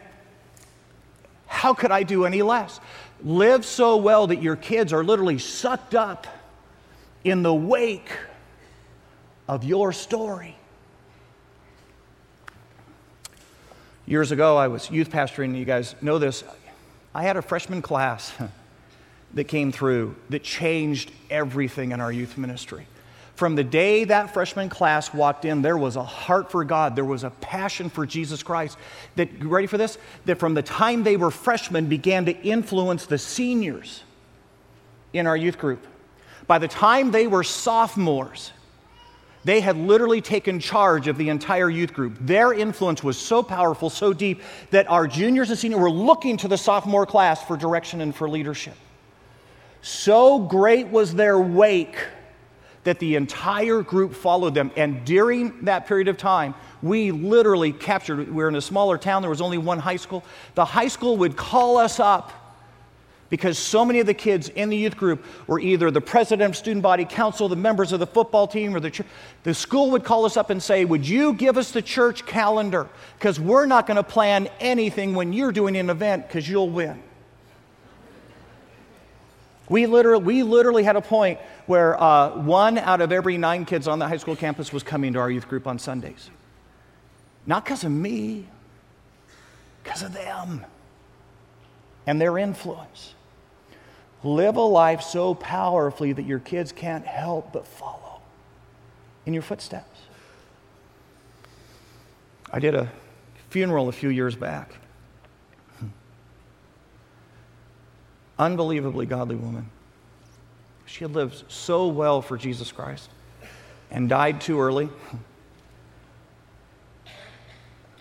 how 1.46 1.74
could 1.74 1.90
I 1.90 2.02
do 2.02 2.24
any 2.24 2.42
less? 2.42 2.80
Live 3.22 3.64
so 3.64 3.96
well 3.96 4.26
that 4.26 4.42
your 4.42 4.57
kids 4.57 4.92
are 4.92 5.02
literally 5.02 5.38
sucked 5.38 5.94
up 5.94 6.26
in 7.24 7.42
the 7.42 7.55
wake 7.55 8.12
of 9.48 9.64
your 9.64 9.92
story. 9.92 10.57
Years 14.07 14.32
ago, 14.32 14.57
I 14.57 14.68
was 14.68 14.90
youth 14.90 15.11
pastoring, 15.11 15.57
you 15.57 15.64
guys 15.64 15.94
know 16.02 16.18
this. 16.18 16.44
I 17.15 17.23
had 17.23 17.37
a 17.37 17.43
freshman 17.43 17.81
class 17.81 18.33
that 19.35 19.45
came 19.45 19.71
through 19.73 20.17
that 20.31 20.43
changed 20.43 21.12
everything 21.31 21.93
in 21.93 22.01
our 22.01 22.12
youth 22.12 22.37
ministry. 22.37 22.87
From 23.37 23.57
the 23.57 23.65
day 23.65 24.05
that 24.05 24.33
freshman 24.33 24.69
class 24.69 25.12
walked 25.12 25.45
in, 25.45 25.61
there 25.61 25.77
was 25.77 25.97
a 25.97 26.05
heart 26.05 26.53
for 26.53 26.65
God. 26.65 26.95
There 26.95 27.05
was 27.05 27.25
a 27.25 27.31
passion 27.31 27.91
for 27.91 28.07
Jesus 28.07 28.45
Christ. 28.45 28.79
That, 29.17 29.29
ready 29.43 29.67
for 29.67 29.77
this? 29.77 29.99
That 30.25 30.39
from 30.39 30.55
the 30.55 30.62
time 30.62 31.03
they 31.03 31.17
were 31.17 31.33
freshmen 31.33 31.87
began 31.87 32.27
to 32.27 32.43
influence 32.43 33.07
the 33.07 33.19
seniors 33.19 34.05
in 35.12 35.27
our 35.27 35.37
youth 35.37 35.59
group. 35.59 35.85
By 36.47 36.59
the 36.59 36.69
time 36.69 37.11
they 37.11 37.27
were 37.27 37.43
sophomores, 37.43 38.53
they 39.45 39.61
had 39.61 39.76
literally 39.76 40.20
taken 40.20 40.59
charge 40.59 41.07
of 41.07 41.18
the 41.18 41.28
entire 41.28 41.68
youth 41.70 41.92
group. 41.92 42.16
Their 42.20 42.53
influence 42.53 43.03
was 43.05 43.18
so 43.18 43.42
powerful, 43.42 43.90
so 43.90 44.12
deep, 44.12 44.42
that 44.70 44.90
our 44.90 45.07
juniors 45.07 45.51
and 45.51 45.59
seniors 45.59 45.80
were 45.80 45.90
looking 45.90 46.36
to 46.38 46.49
the 46.49 46.59
sophomore 46.59 47.07
class 47.07 47.42
for 47.45 47.57
direction 47.57 48.01
and 48.01 48.14
for 48.14 48.28
leadership. 48.28 48.74
So 49.82 50.38
great 50.38 50.88
was 50.88 51.14
their 51.14 51.38
wake 51.38 51.97
that 52.84 52.99
the 52.99 53.16
entire 53.16 53.82
group 53.82 54.14
followed 54.14 54.55
them. 54.55 54.70
And 54.76 55.05
during 55.05 55.64
that 55.64 55.86
period 55.86 56.09
of 56.09 56.16
time, 56.16 56.55
we 56.82 57.11
literally 57.11 57.72
captured, 57.72 58.18
we 58.18 58.34
were 58.34 58.49
in 58.49 58.57
a 58.57 58.61
smaller 58.61 58.99
town, 58.99 59.22
there 59.22 59.30
was 59.30 59.40
only 59.40 59.59
one 59.59 59.78
high 59.78 59.97
school. 59.97 60.22
The 60.55 60.64
high 60.64 60.88
school 60.88 61.16
would 61.18 61.36
call 61.36 61.78
us 61.78 61.99
up 61.99 62.43
because 63.35 63.59
so 63.59 63.85
many 63.85 63.99
of 63.99 64.07
the 64.07 64.14
kids 64.14 64.49
in 64.49 64.68
the 64.68 64.76
youth 64.76 64.97
group 64.97 65.24
were 65.49 65.59
either 65.59 65.91
the 65.91 66.01
president 66.01 66.51
of 66.51 66.57
student 66.57 66.85
body 66.85 67.05
council, 67.05 67.49
the 67.49 67.57
members 67.57 67.91
of 67.91 67.99
the 67.99 68.07
football 68.07 68.47
team, 68.47 68.76
or 68.76 68.78
the 68.78 68.93
church. 68.93 69.09
The 69.43 69.53
school 69.53 69.91
would 69.91 70.05
call 70.05 70.24
us 70.24 70.37
up 70.37 70.51
and 70.51 70.62
say, 70.62 70.85
Would 70.85 71.05
you 71.09 71.32
give 71.35 71.59
us 71.59 71.72
the 71.72 71.82
church 71.82 72.26
calendar? 72.26 72.89
Because 73.18 73.41
we're 73.41 73.66
not 73.66 73.89
going 73.89 73.97
to 73.97 74.05
plan 74.05 74.49
anything 74.61 75.16
when 75.16 75.32
you're 75.32 75.51
doing 75.51 75.76
an 75.76 75.91
event 75.91 76.28
because 76.28 76.49
you'll 76.49 76.70
win. 76.70 77.03
We 79.68 79.87
literally, 79.87 80.22
we 80.22 80.43
literally 80.45 80.85
had 80.85 80.95
a 80.95 81.01
point 81.01 81.41
where 81.66 82.01
uh, 82.01 82.37
one 82.37 82.78
out 82.78 83.01
of 83.01 83.11
every 83.11 83.37
nine 83.37 83.64
kids 83.64 83.89
on 83.89 83.99
the 83.99 84.07
high 84.07 84.18
school 84.18 84.37
campus 84.37 84.72
was 84.72 84.85
coming 84.85 85.14
to 85.14 85.18
our 85.18 85.30
youth 85.30 85.49
group 85.49 85.66
on 85.66 85.80
Sundays. 85.80 86.30
Not 87.47 87.64
because 87.64 87.82
of 87.82 87.91
me, 87.91 88.47
because 89.82 90.03
of 90.03 90.12
them 90.12 90.64
and 92.07 92.20
their 92.20 92.39
influence. 92.39 93.14
Live 94.25 94.57
a 94.57 94.62
life 94.62 95.03
so 95.03 95.35
powerfully 95.35 96.14
that 96.14 96.25
your 96.25 96.39
kids 96.39 96.72
can't 96.72 97.05
help 97.05 97.53
but 97.53 97.66
follow 97.66 98.22
in 99.27 99.35
your 99.35 99.43
footsteps. 99.43 100.01
I 102.51 102.59
did 102.59 102.75
a 102.75 102.91
funeral 103.51 103.91
a 103.91 103.93
few 103.93 104.09
years 104.09 104.35
back. 104.35 104.77
Unbelievably 108.39 109.07
godly 109.07 109.37
woman. 109.37 109.68
She 110.87 111.05
had 111.05 111.12
lived 111.12 111.45
so 111.49 111.89
well 111.89 112.22
for 112.22 112.39
Jesus 112.39 112.72
Christ 112.72 113.11
and 113.91 114.09
died 114.09 114.41
too 114.41 114.59
early. 114.59 114.89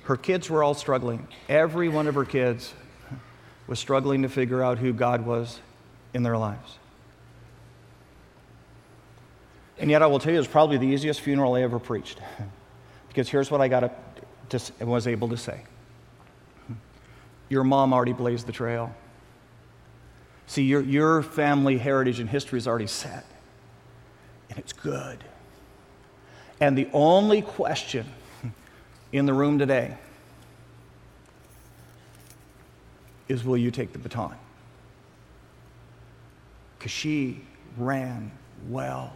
Her 0.03 0.15
kids 0.15 0.49
were 0.49 0.63
all 0.63 0.74
struggling. 0.74 1.28
Every 1.49 1.89
one 1.89 2.07
of 2.07 2.15
her 2.15 2.26
kids 2.26 2.74
was 3.67 3.78
struggling 3.78 4.21
to 4.21 4.30
figure 4.30 4.63
out 4.63 4.78
who 4.78 4.93
God 4.93 5.26
was 5.26 5.59
in 6.14 6.24
their 6.24 6.38
lives. 6.38 6.78
And 9.80 9.89
yet, 9.89 10.01
I 10.01 10.07
will 10.07 10.20
tell 10.20 10.32
you, 10.32 10.39
it's 10.39 10.47
probably 10.47 10.78
the 10.78 10.88
easiest 10.88 11.22
funeral 11.22 11.55
I 11.55 11.61
ever 11.61 11.80
preached. 11.80 12.20
because 13.07 13.30
here's 13.30 13.51
what 13.51 13.61
I 13.61 13.68
got 13.68 13.82
to, 13.82 14.59
to, 14.59 14.86
was 14.86 15.07
able 15.07 15.30
to 15.30 15.38
say 15.38 15.61
Your 17.49 17.64
mom 17.64 17.93
already 17.93 18.14
blazed 18.14 18.47
the 18.47 18.51
trail. 18.51 18.93
See, 20.47 20.64
your, 20.64 20.82
your 20.82 21.24
family 21.24 21.78
heritage 21.78 22.20
and 22.20 22.30
history 22.30 22.57
is 22.57 22.68
already 22.68 22.88
set, 22.88 23.26
and 24.49 24.59
it's 24.59 24.74
good. 24.74 25.24
And 26.59 26.78
the 26.78 26.88
only 26.93 27.41
question 27.41 28.05
in 29.11 29.26
the 29.26 29.34
room 29.34 29.57
today 29.57 29.97
is 33.28 33.43
will 33.43 33.57
you 33.57 33.72
take 33.72 33.93
the 33.93 33.99
baton? 33.99 34.36
Because 36.84 36.91
she 36.91 37.39
ran 37.77 38.29
well. 38.67 39.13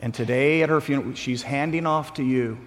And 0.00 0.12
today 0.12 0.62
at 0.62 0.68
her 0.68 0.82
funeral, 0.82 1.14
she's 1.14 1.40
handing 1.40 1.86
off 1.86 2.12
to 2.14 2.22
you. 2.22 2.58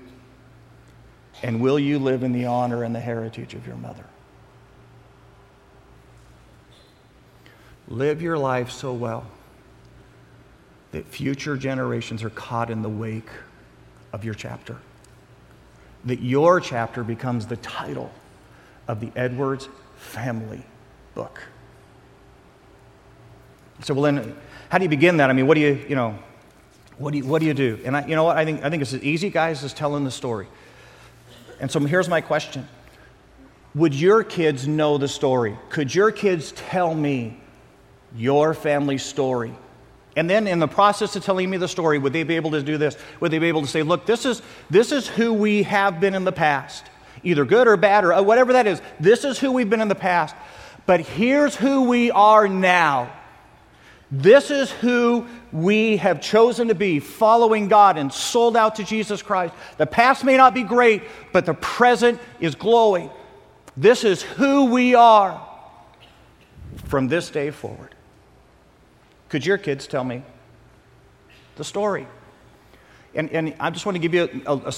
And 1.44 1.62
will 1.62 1.78
you 1.78 2.00
live 2.00 2.24
in 2.24 2.32
the 2.32 2.48
honor 2.48 2.84
and 2.84 2.96
the 2.96 3.00
heritage 3.00 3.54
of 3.54 3.68
your 3.68 3.76
mother? 3.76 4.04
Live 7.88 8.20
your 8.20 8.36
life 8.36 8.72
so 8.72 8.94
well 8.94 9.28
that 10.92 11.06
future 11.06 11.56
generations 11.56 12.24
are 12.24 12.32
caught 12.32 12.72
in 12.72 12.82
the 12.82 12.90
wake 12.90 13.30
of 14.12 14.26
your 14.26 14.34
chapter. 14.34 14.78
That 16.06 16.20
your 16.20 16.60
chapter 16.60 17.04
becomes 17.04 17.46
the 17.46 17.58
title 17.58 18.12
of 18.88 19.02
the 19.02 19.12
Edwards 19.16 19.70
family 19.98 20.66
book. 21.14 21.44
So, 23.84 23.94
well, 23.94 24.04
then, 24.04 24.36
how 24.70 24.78
do 24.78 24.86
you 24.86 24.90
begin 24.90 25.18
that? 25.18 25.30
I 25.30 25.34
mean, 25.34 25.46
what 25.46 25.56
do 25.56 25.62
you, 25.62 25.86
you 25.90 25.96
know, 25.96 26.18
What 26.98 27.12
do 27.12 27.18
you, 27.18 27.26
what 27.26 27.42
do, 27.42 27.46
you 27.46 27.54
do? 27.54 27.80
And 27.84 27.98
I, 27.98 28.06
you 28.06 28.16
know 28.16 28.24
what? 28.24 28.38
I 28.38 28.46
think, 28.46 28.64
I 28.64 28.70
think 28.70 28.82
it's 28.82 28.94
as 28.94 29.04
easy, 29.04 29.30
guys, 29.30 29.64
as 29.64 29.74
telling 29.74 30.06
the 30.06 30.12
story. 30.12 30.48
And 31.60 31.70
so 31.70 31.80
here's 31.82 32.08
my 32.08 32.22
question 32.22 32.68
Would 33.76 33.94
your 33.94 34.24
kids 34.24 34.68
know 34.68 34.98
the 34.98 35.10
story? 35.10 35.58
Could 35.70 35.94
your 35.94 36.12
kids 36.12 36.54
tell 36.54 36.94
me 36.94 37.38
your 38.16 38.54
family 38.54 38.98
story? 38.98 39.54
And 40.16 40.30
then 40.30 40.48
in 40.48 40.60
the 40.60 40.68
process 40.68 41.16
of 41.16 41.26
telling 41.26 41.50
me 41.50 41.58
the 41.58 41.68
story, 41.68 41.98
would 41.98 42.14
they 42.14 42.24
be 42.24 42.36
able 42.36 42.52
to 42.52 42.62
do 42.62 42.78
this? 42.78 42.96
Would 43.20 43.32
they 43.32 43.40
be 43.40 43.48
able 43.48 43.64
to 43.64 43.68
say, 43.68 43.84
look, 43.84 44.06
this 44.06 44.26
is, 44.26 44.42
this 44.70 44.92
is 44.92 45.08
who 45.08 45.34
we 45.34 45.64
have 45.64 46.00
been 46.00 46.14
in 46.14 46.24
the 46.24 46.32
past, 46.32 46.86
either 47.24 47.44
good 47.46 47.68
or 47.68 47.76
bad 47.76 48.06
or 48.06 48.14
uh, 48.14 48.22
whatever 48.22 48.54
that 48.54 48.68
is. 48.68 48.80
This 49.00 49.26
is 49.26 49.40
who 49.40 49.52
we've 49.52 49.70
been 49.70 49.82
in 49.82 49.88
the 49.88 49.96
past. 49.96 50.36
But 50.86 51.02
here's 51.02 51.56
who 51.56 51.84
we 51.84 52.12
are 52.12 52.48
now. 52.48 53.12
This 54.16 54.52
is 54.52 54.70
who 54.70 55.26
we 55.52 55.98
have 55.98 56.22
chosen 56.22 56.68
to 56.68 56.76
be, 56.76 57.00
following 57.00 57.68
God 57.68 57.98
and 57.98 58.14
sold 58.14 58.56
out 58.56 58.76
to 58.76 58.84
Jesus 58.84 59.24
Christ. 59.24 59.56
The 59.78 59.88
past 59.88 60.24
may 60.24 60.38
not 60.38 60.54
be 60.54 60.62
great, 60.62 61.02
but 61.32 61.48
the 61.48 61.56
present 61.56 62.22
is 62.40 62.54
glowing. 62.54 63.10
This 63.76 64.04
is 64.04 64.22
who 64.22 64.66
we 64.66 64.94
are 64.94 65.44
from 66.86 67.08
this 67.08 67.32
day 67.32 67.50
forward. 67.50 67.96
Could 69.30 69.48
your 69.48 69.58
kids 69.58 69.88
tell 69.88 70.04
me 70.04 70.22
the 71.56 71.64
story? 71.64 72.06
And, 73.16 73.32
and 73.32 73.56
I 73.60 73.72
just 73.72 73.84
want 73.84 73.96
to 73.96 74.00
give 74.00 74.14
you 74.14 74.44
a, 74.46 74.56
a, 74.58 74.74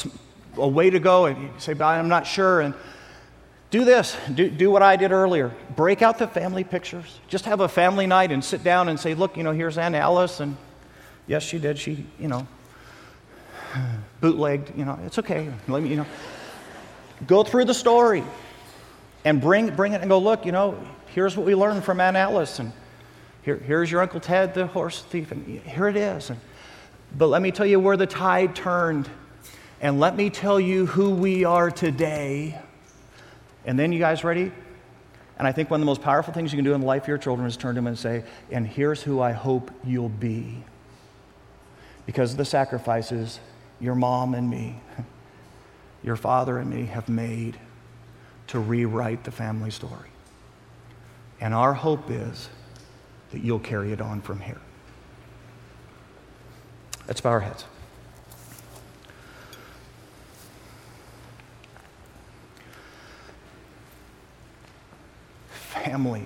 a 0.61 0.67
way 0.67 0.89
to 0.89 0.99
go. 0.99 1.25
And 1.25 1.43
you 1.43 1.49
say, 1.57 1.73
but 1.73 1.83
I'm 1.83 2.07
not 2.07 2.25
sure. 2.25 2.61
And 2.61 2.73
do 3.75 3.83
this. 3.83 4.15
Do, 4.33 4.49
do 4.49 4.71
what 4.71 4.81
I 4.81 4.95
did 4.95 5.11
earlier. 5.11 5.51
Break 5.75 6.01
out 6.01 6.17
the 6.17 6.27
family 6.27 6.63
pictures. 6.63 7.19
Just 7.27 7.43
have 7.43 7.59
a 7.59 7.67
family 7.67 8.07
night 8.07 8.31
and 8.31 8.41
sit 8.41 8.63
down 8.63 8.87
and 8.87 8.97
say, 8.97 9.15
look, 9.15 9.35
you 9.35 9.43
know, 9.43 9.51
here's 9.51 9.77
Aunt 9.77 9.95
Alice. 9.95 10.39
And 10.39 10.55
yes, 11.27 11.43
she 11.43 11.59
did. 11.59 11.77
She, 11.77 12.05
you 12.17 12.29
know, 12.29 12.47
bootlegged. 14.21 14.77
You 14.77 14.85
know, 14.85 14.97
it's 15.05 15.19
okay. 15.19 15.51
Let 15.67 15.83
me, 15.83 15.89
you 15.89 15.97
know. 15.97 16.05
Go 17.27 17.43
through 17.43 17.65
the 17.65 17.73
story 17.73 18.23
and 19.25 19.41
bring, 19.41 19.75
bring 19.75 19.91
it 19.91 19.99
and 19.99 20.09
go, 20.09 20.19
look, 20.19 20.45
you 20.45 20.53
know, 20.53 20.79
here's 21.07 21.35
what 21.35 21.45
we 21.45 21.53
learned 21.53 21.83
from 21.83 21.99
Aunt 21.99 22.15
Alice. 22.15 22.59
And 22.59 22.71
here, 23.43 23.57
here's 23.57 23.91
your 23.91 24.01
Uncle 24.01 24.21
Ted, 24.21 24.53
the 24.53 24.67
horse 24.67 25.01
thief, 25.01 25.33
and 25.33 25.45
here 25.45 25.89
it 25.89 25.97
is. 25.97 26.29
And, 26.29 26.39
but 27.17 27.27
let 27.27 27.41
me 27.41 27.51
tell 27.51 27.65
you 27.65 27.81
where 27.81 27.97
the 27.97 28.07
tide 28.07 28.55
turned, 28.55 29.09
and 29.81 29.99
let 29.99 30.15
me 30.15 30.29
tell 30.29 30.61
you 30.61 30.85
who 30.85 31.09
we 31.09 31.43
are 31.43 31.69
today. 31.69 32.57
And 33.65 33.77
then, 33.77 33.91
you 33.91 33.99
guys 33.99 34.23
ready? 34.23 34.51
And 35.37 35.47
I 35.47 35.51
think 35.51 35.69
one 35.69 35.79
of 35.79 35.81
the 35.81 35.87
most 35.87 36.01
powerful 36.01 36.33
things 36.33 36.53
you 36.53 36.57
can 36.57 36.63
do 36.65 36.73
in 36.73 36.81
the 36.81 36.87
life 36.87 37.03
of 37.03 37.07
your 37.07 37.17
children 37.17 37.47
is 37.47 37.57
turn 37.57 37.75
to 37.75 37.79
them 37.79 37.87
and 37.87 37.97
say, 37.97 38.23
And 38.51 38.65
here's 38.65 39.01
who 39.01 39.21
I 39.21 39.31
hope 39.31 39.71
you'll 39.83 40.09
be. 40.09 40.63
Because 42.05 42.31
of 42.31 42.37
the 42.37 42.45
sacrifices 42.45 43.39
your 43.81 43.95
mom 43.95 44.33
and 44.33 44.49
me, 44.49 44.79
your 46.03 46.15
father 46.15 46.59
and 46.59 46.69
me 46.69 46.85
have 46.85 47.09
made 47.09 47.57
to 48.47 48.59
rewrite 48.59 49.23
the 49.23 49.31
family 49.31 49.71
story. 49.71 50.09
And 51.41 51.53
our 51.53 51.73
hope 51.73 52.09
is 52.09 52.49
that 53.31 53.43
you'll 53.43 53.59
carry 53.59 53.91
it 53.91 53.99
on 53.99 54.21
from 54.21 54.39
here. 54.39 54.61
Let's 57.07 57.21
bow 57.21 57.31
our 57.31 57.39
heads. 57.41 57.65
Family. 65.85 66.25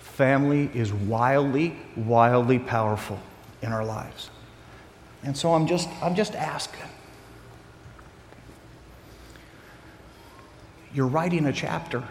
Family 0.00 0.68
is 0.74 0.92
wildly, 0.92 1.76
wildly 1.94 2.58
powerful 2.58 3.20
in 3.62 3.72
our 3.72 3.84
lives. 3.84 4.30
And 5.22 5.36
so 5.36 5.54
I'm 5.54 5.68
just, 5.68 5.88
I'm 6.02 6.16
just 6.16 6.34
asking. 6.34 6.88
You're 10.92 11.06
writing 11.06 11.46
a 11.46 11.52
chapter. 11.52 12.02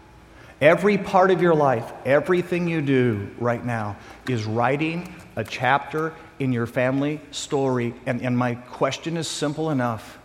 Every 0.60 0.98
part 0.98 1.30
of 1.30 1.40
your 1.40 1.54
life, 1.54 1.92
everything 2.06 2.66
you 2.66 2.80
do 2.80 3.28
right 3.38 3.62
now 3.62 3.96
is 4.26 4.44
writing 4.44 5.14
a 5.36 5.44
chapter 5.44 6.14
in 6.38 6.50
your 6.50 6.66
family 6.66 7.20
story. 7.30 7.94
And, 8.06 8.22
and 8.22 8.36
my 8.36 8.54
question 8.54 9.18
is 9.18 9.28
simple 9.28 9.70
enough 9.70 10.18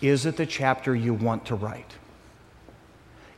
Is 0.00 0.24
it 0.24 0.36
the 0.36 0.46
chapter 0.46 0.94
you 0.94 1.12
want 1.12 1.44
to 1.46 1.54
write? 1.54 1.94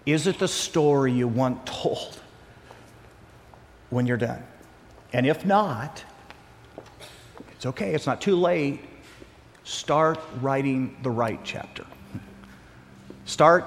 Is 0.09 0.27
it 0.27 0.39
the 0.39 0.49
story 0.49 1.13
you 1.13 1.29
want 1.29 1.67
told 1.67 2.19
when 3.91 4.07
you're 4.07 4.17
done? 4.17 4.43
And 5.13 5.27
if 5.27 5.45
not, 5.45 6.03
it's 7.53 7.67
okay, 7.67 7.95
it's 7.95 8.07
not 8.07 8.21
too 8.21 8.37
late. 8.37 8.81
Start 9.65 10.19
writing 10.41 10.97
the 11.03 11.11
right 11.11 11.41
chapter. 11.45 11.85
Start 13.27 13.67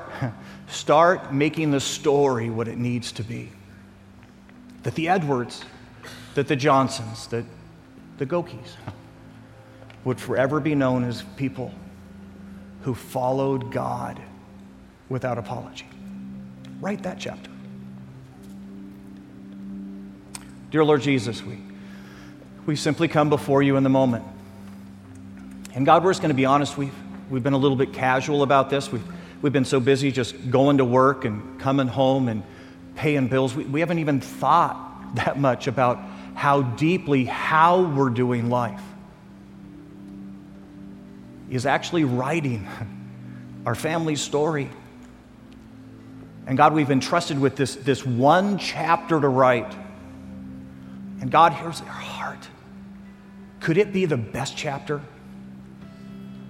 Start 0.72 1.34
making 1.34 1.72
the 1.72 1.82
story 1.82 2.50
what 2.50 2.70
it 2.70 2.78
needs 2.78 3.12
to 3.12 3.24
be. 3.24 3.52
That 4.84 4.96
the 4.96 5.10
Edwards, 5.10 5.64
that 6.34 6.48
the 6.48 6.56
Johnsons, 6.56 7.28
that 7.28 7.44
the 8.18 8.26
Gokis 8.26 8.78
would 10.06 10.20
forever 10.20 10.62
be 10.62 10.74
known 10.74 11.04
as 11.04 11.24
people 11.36 11.74
who 12.84 12.96
followed 12.96 13.72
God 13.72 14.20
without 15.10 15.38
apology. 15.38 15.91
Write 16.82 17.04
that 17.04 17.20
chapter. 17.20 17.50
Dear 20.72 20.84
Lord 20.84 21.02
Jesus, 21.02 21.42
we, 21.44 21.58
we 22.66 22.76
simply 22.76 23.08
come 23.08 23.30
before 23.30 23.64
you 23.64 23.78
in 23.78 23.84
the 23.84 23.90
moment. 23.90 24.26
And 25.74 25.86
God, 25.86 26.04
we're 26.04 26.12
just 26.12 26.22
going 26.22 26.30
to 26.30 26.36
be 26.36 26.46
honest, 26.46 26.78
we've, 26.78 26.94
we've 27.30 27.44
been 27.44 27.54
a 27.54 27.58
little 27.58 27.78
bit 27.78 27.94
casual 27.94 28.44
about 28.44 28.70
this. 28.70 28.92
We've, 28.92 29.04
We've 29.42 29.54
been 29.54 29.66
so 29.66 29.80
busy 29.80 30.12
just 30.12 30.52
going 30.52 30.78
to 30.78 30.86
work 30.86 31.26
and 31.26 31.60
coming 31.60 31.88
home 31.88 32.28
and 32.28 32.44
paying 32.96 33.28
bills. 33.28 33.56
We, 33.56 33.66
we 33.66 33.80
haven't 33.80 34.00
even 34.00 34.22
thought 34.22 35.16
that 35.16 35.40
much 35.40 35.68
about 35.68 36.00
how 36.36 36.62
deeply 36.62 37.26
how 37.26 37.82
we're 37.82 38.12
doing 38.12 38.50
life 38.50 38.82
is 41.50 41.66
actually 41.66 42.04
writing 42.04 42.68
our 43.66 43.76
family 43.76 44.16
story. 44.16 44.70
And 46.48 46.58
God, 46.58 46.74
we've 46.74 46.90
entrusted 46.92 47.40
with 47.40 47.56
this, 47.56 47.76
this 47.76 48.06
one 48.06 48.58
chapter 48.58 49.20
to 49.20 49.28
write. 49.28 49.74
And 51.22 51.30
God, 51.30 51.54
here's 51.54 51.82
our 51.82 51.88
heart. 51.88 52.48
Could 53.60 53.78
it 53.78 53.94
be 53.94 54.06
the 54.06 54.18
best 54.18 54.58
chapter? 54.58 55.02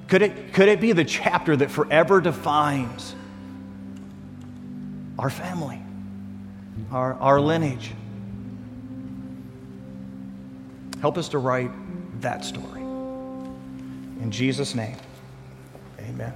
Could 0.08 0.22
it, 0.22 0.54
could 0.54 0.70
it 0.70 0.82
be 0.82 0.92
the 0.92 1.06
chapter 1.06 1.56
that 1.56 1.70
forever 1.72 2.20
defines 2.22 3.16
our 5.20 5.30
family, 5.30 5.82
our, 6.92 7.14
our 7.16 7.40
lineage? 7.40 7.92
Help 11.02 11.18
us 11.18 11.30
to 11.30 11.38
write 11.38 11.72
that 12.22 12.46
story. 12.46 12.82
In 12.82 14.30
Jesus' 14.30 14.76
name, 14.76 14.98
amen. 16.00 16.34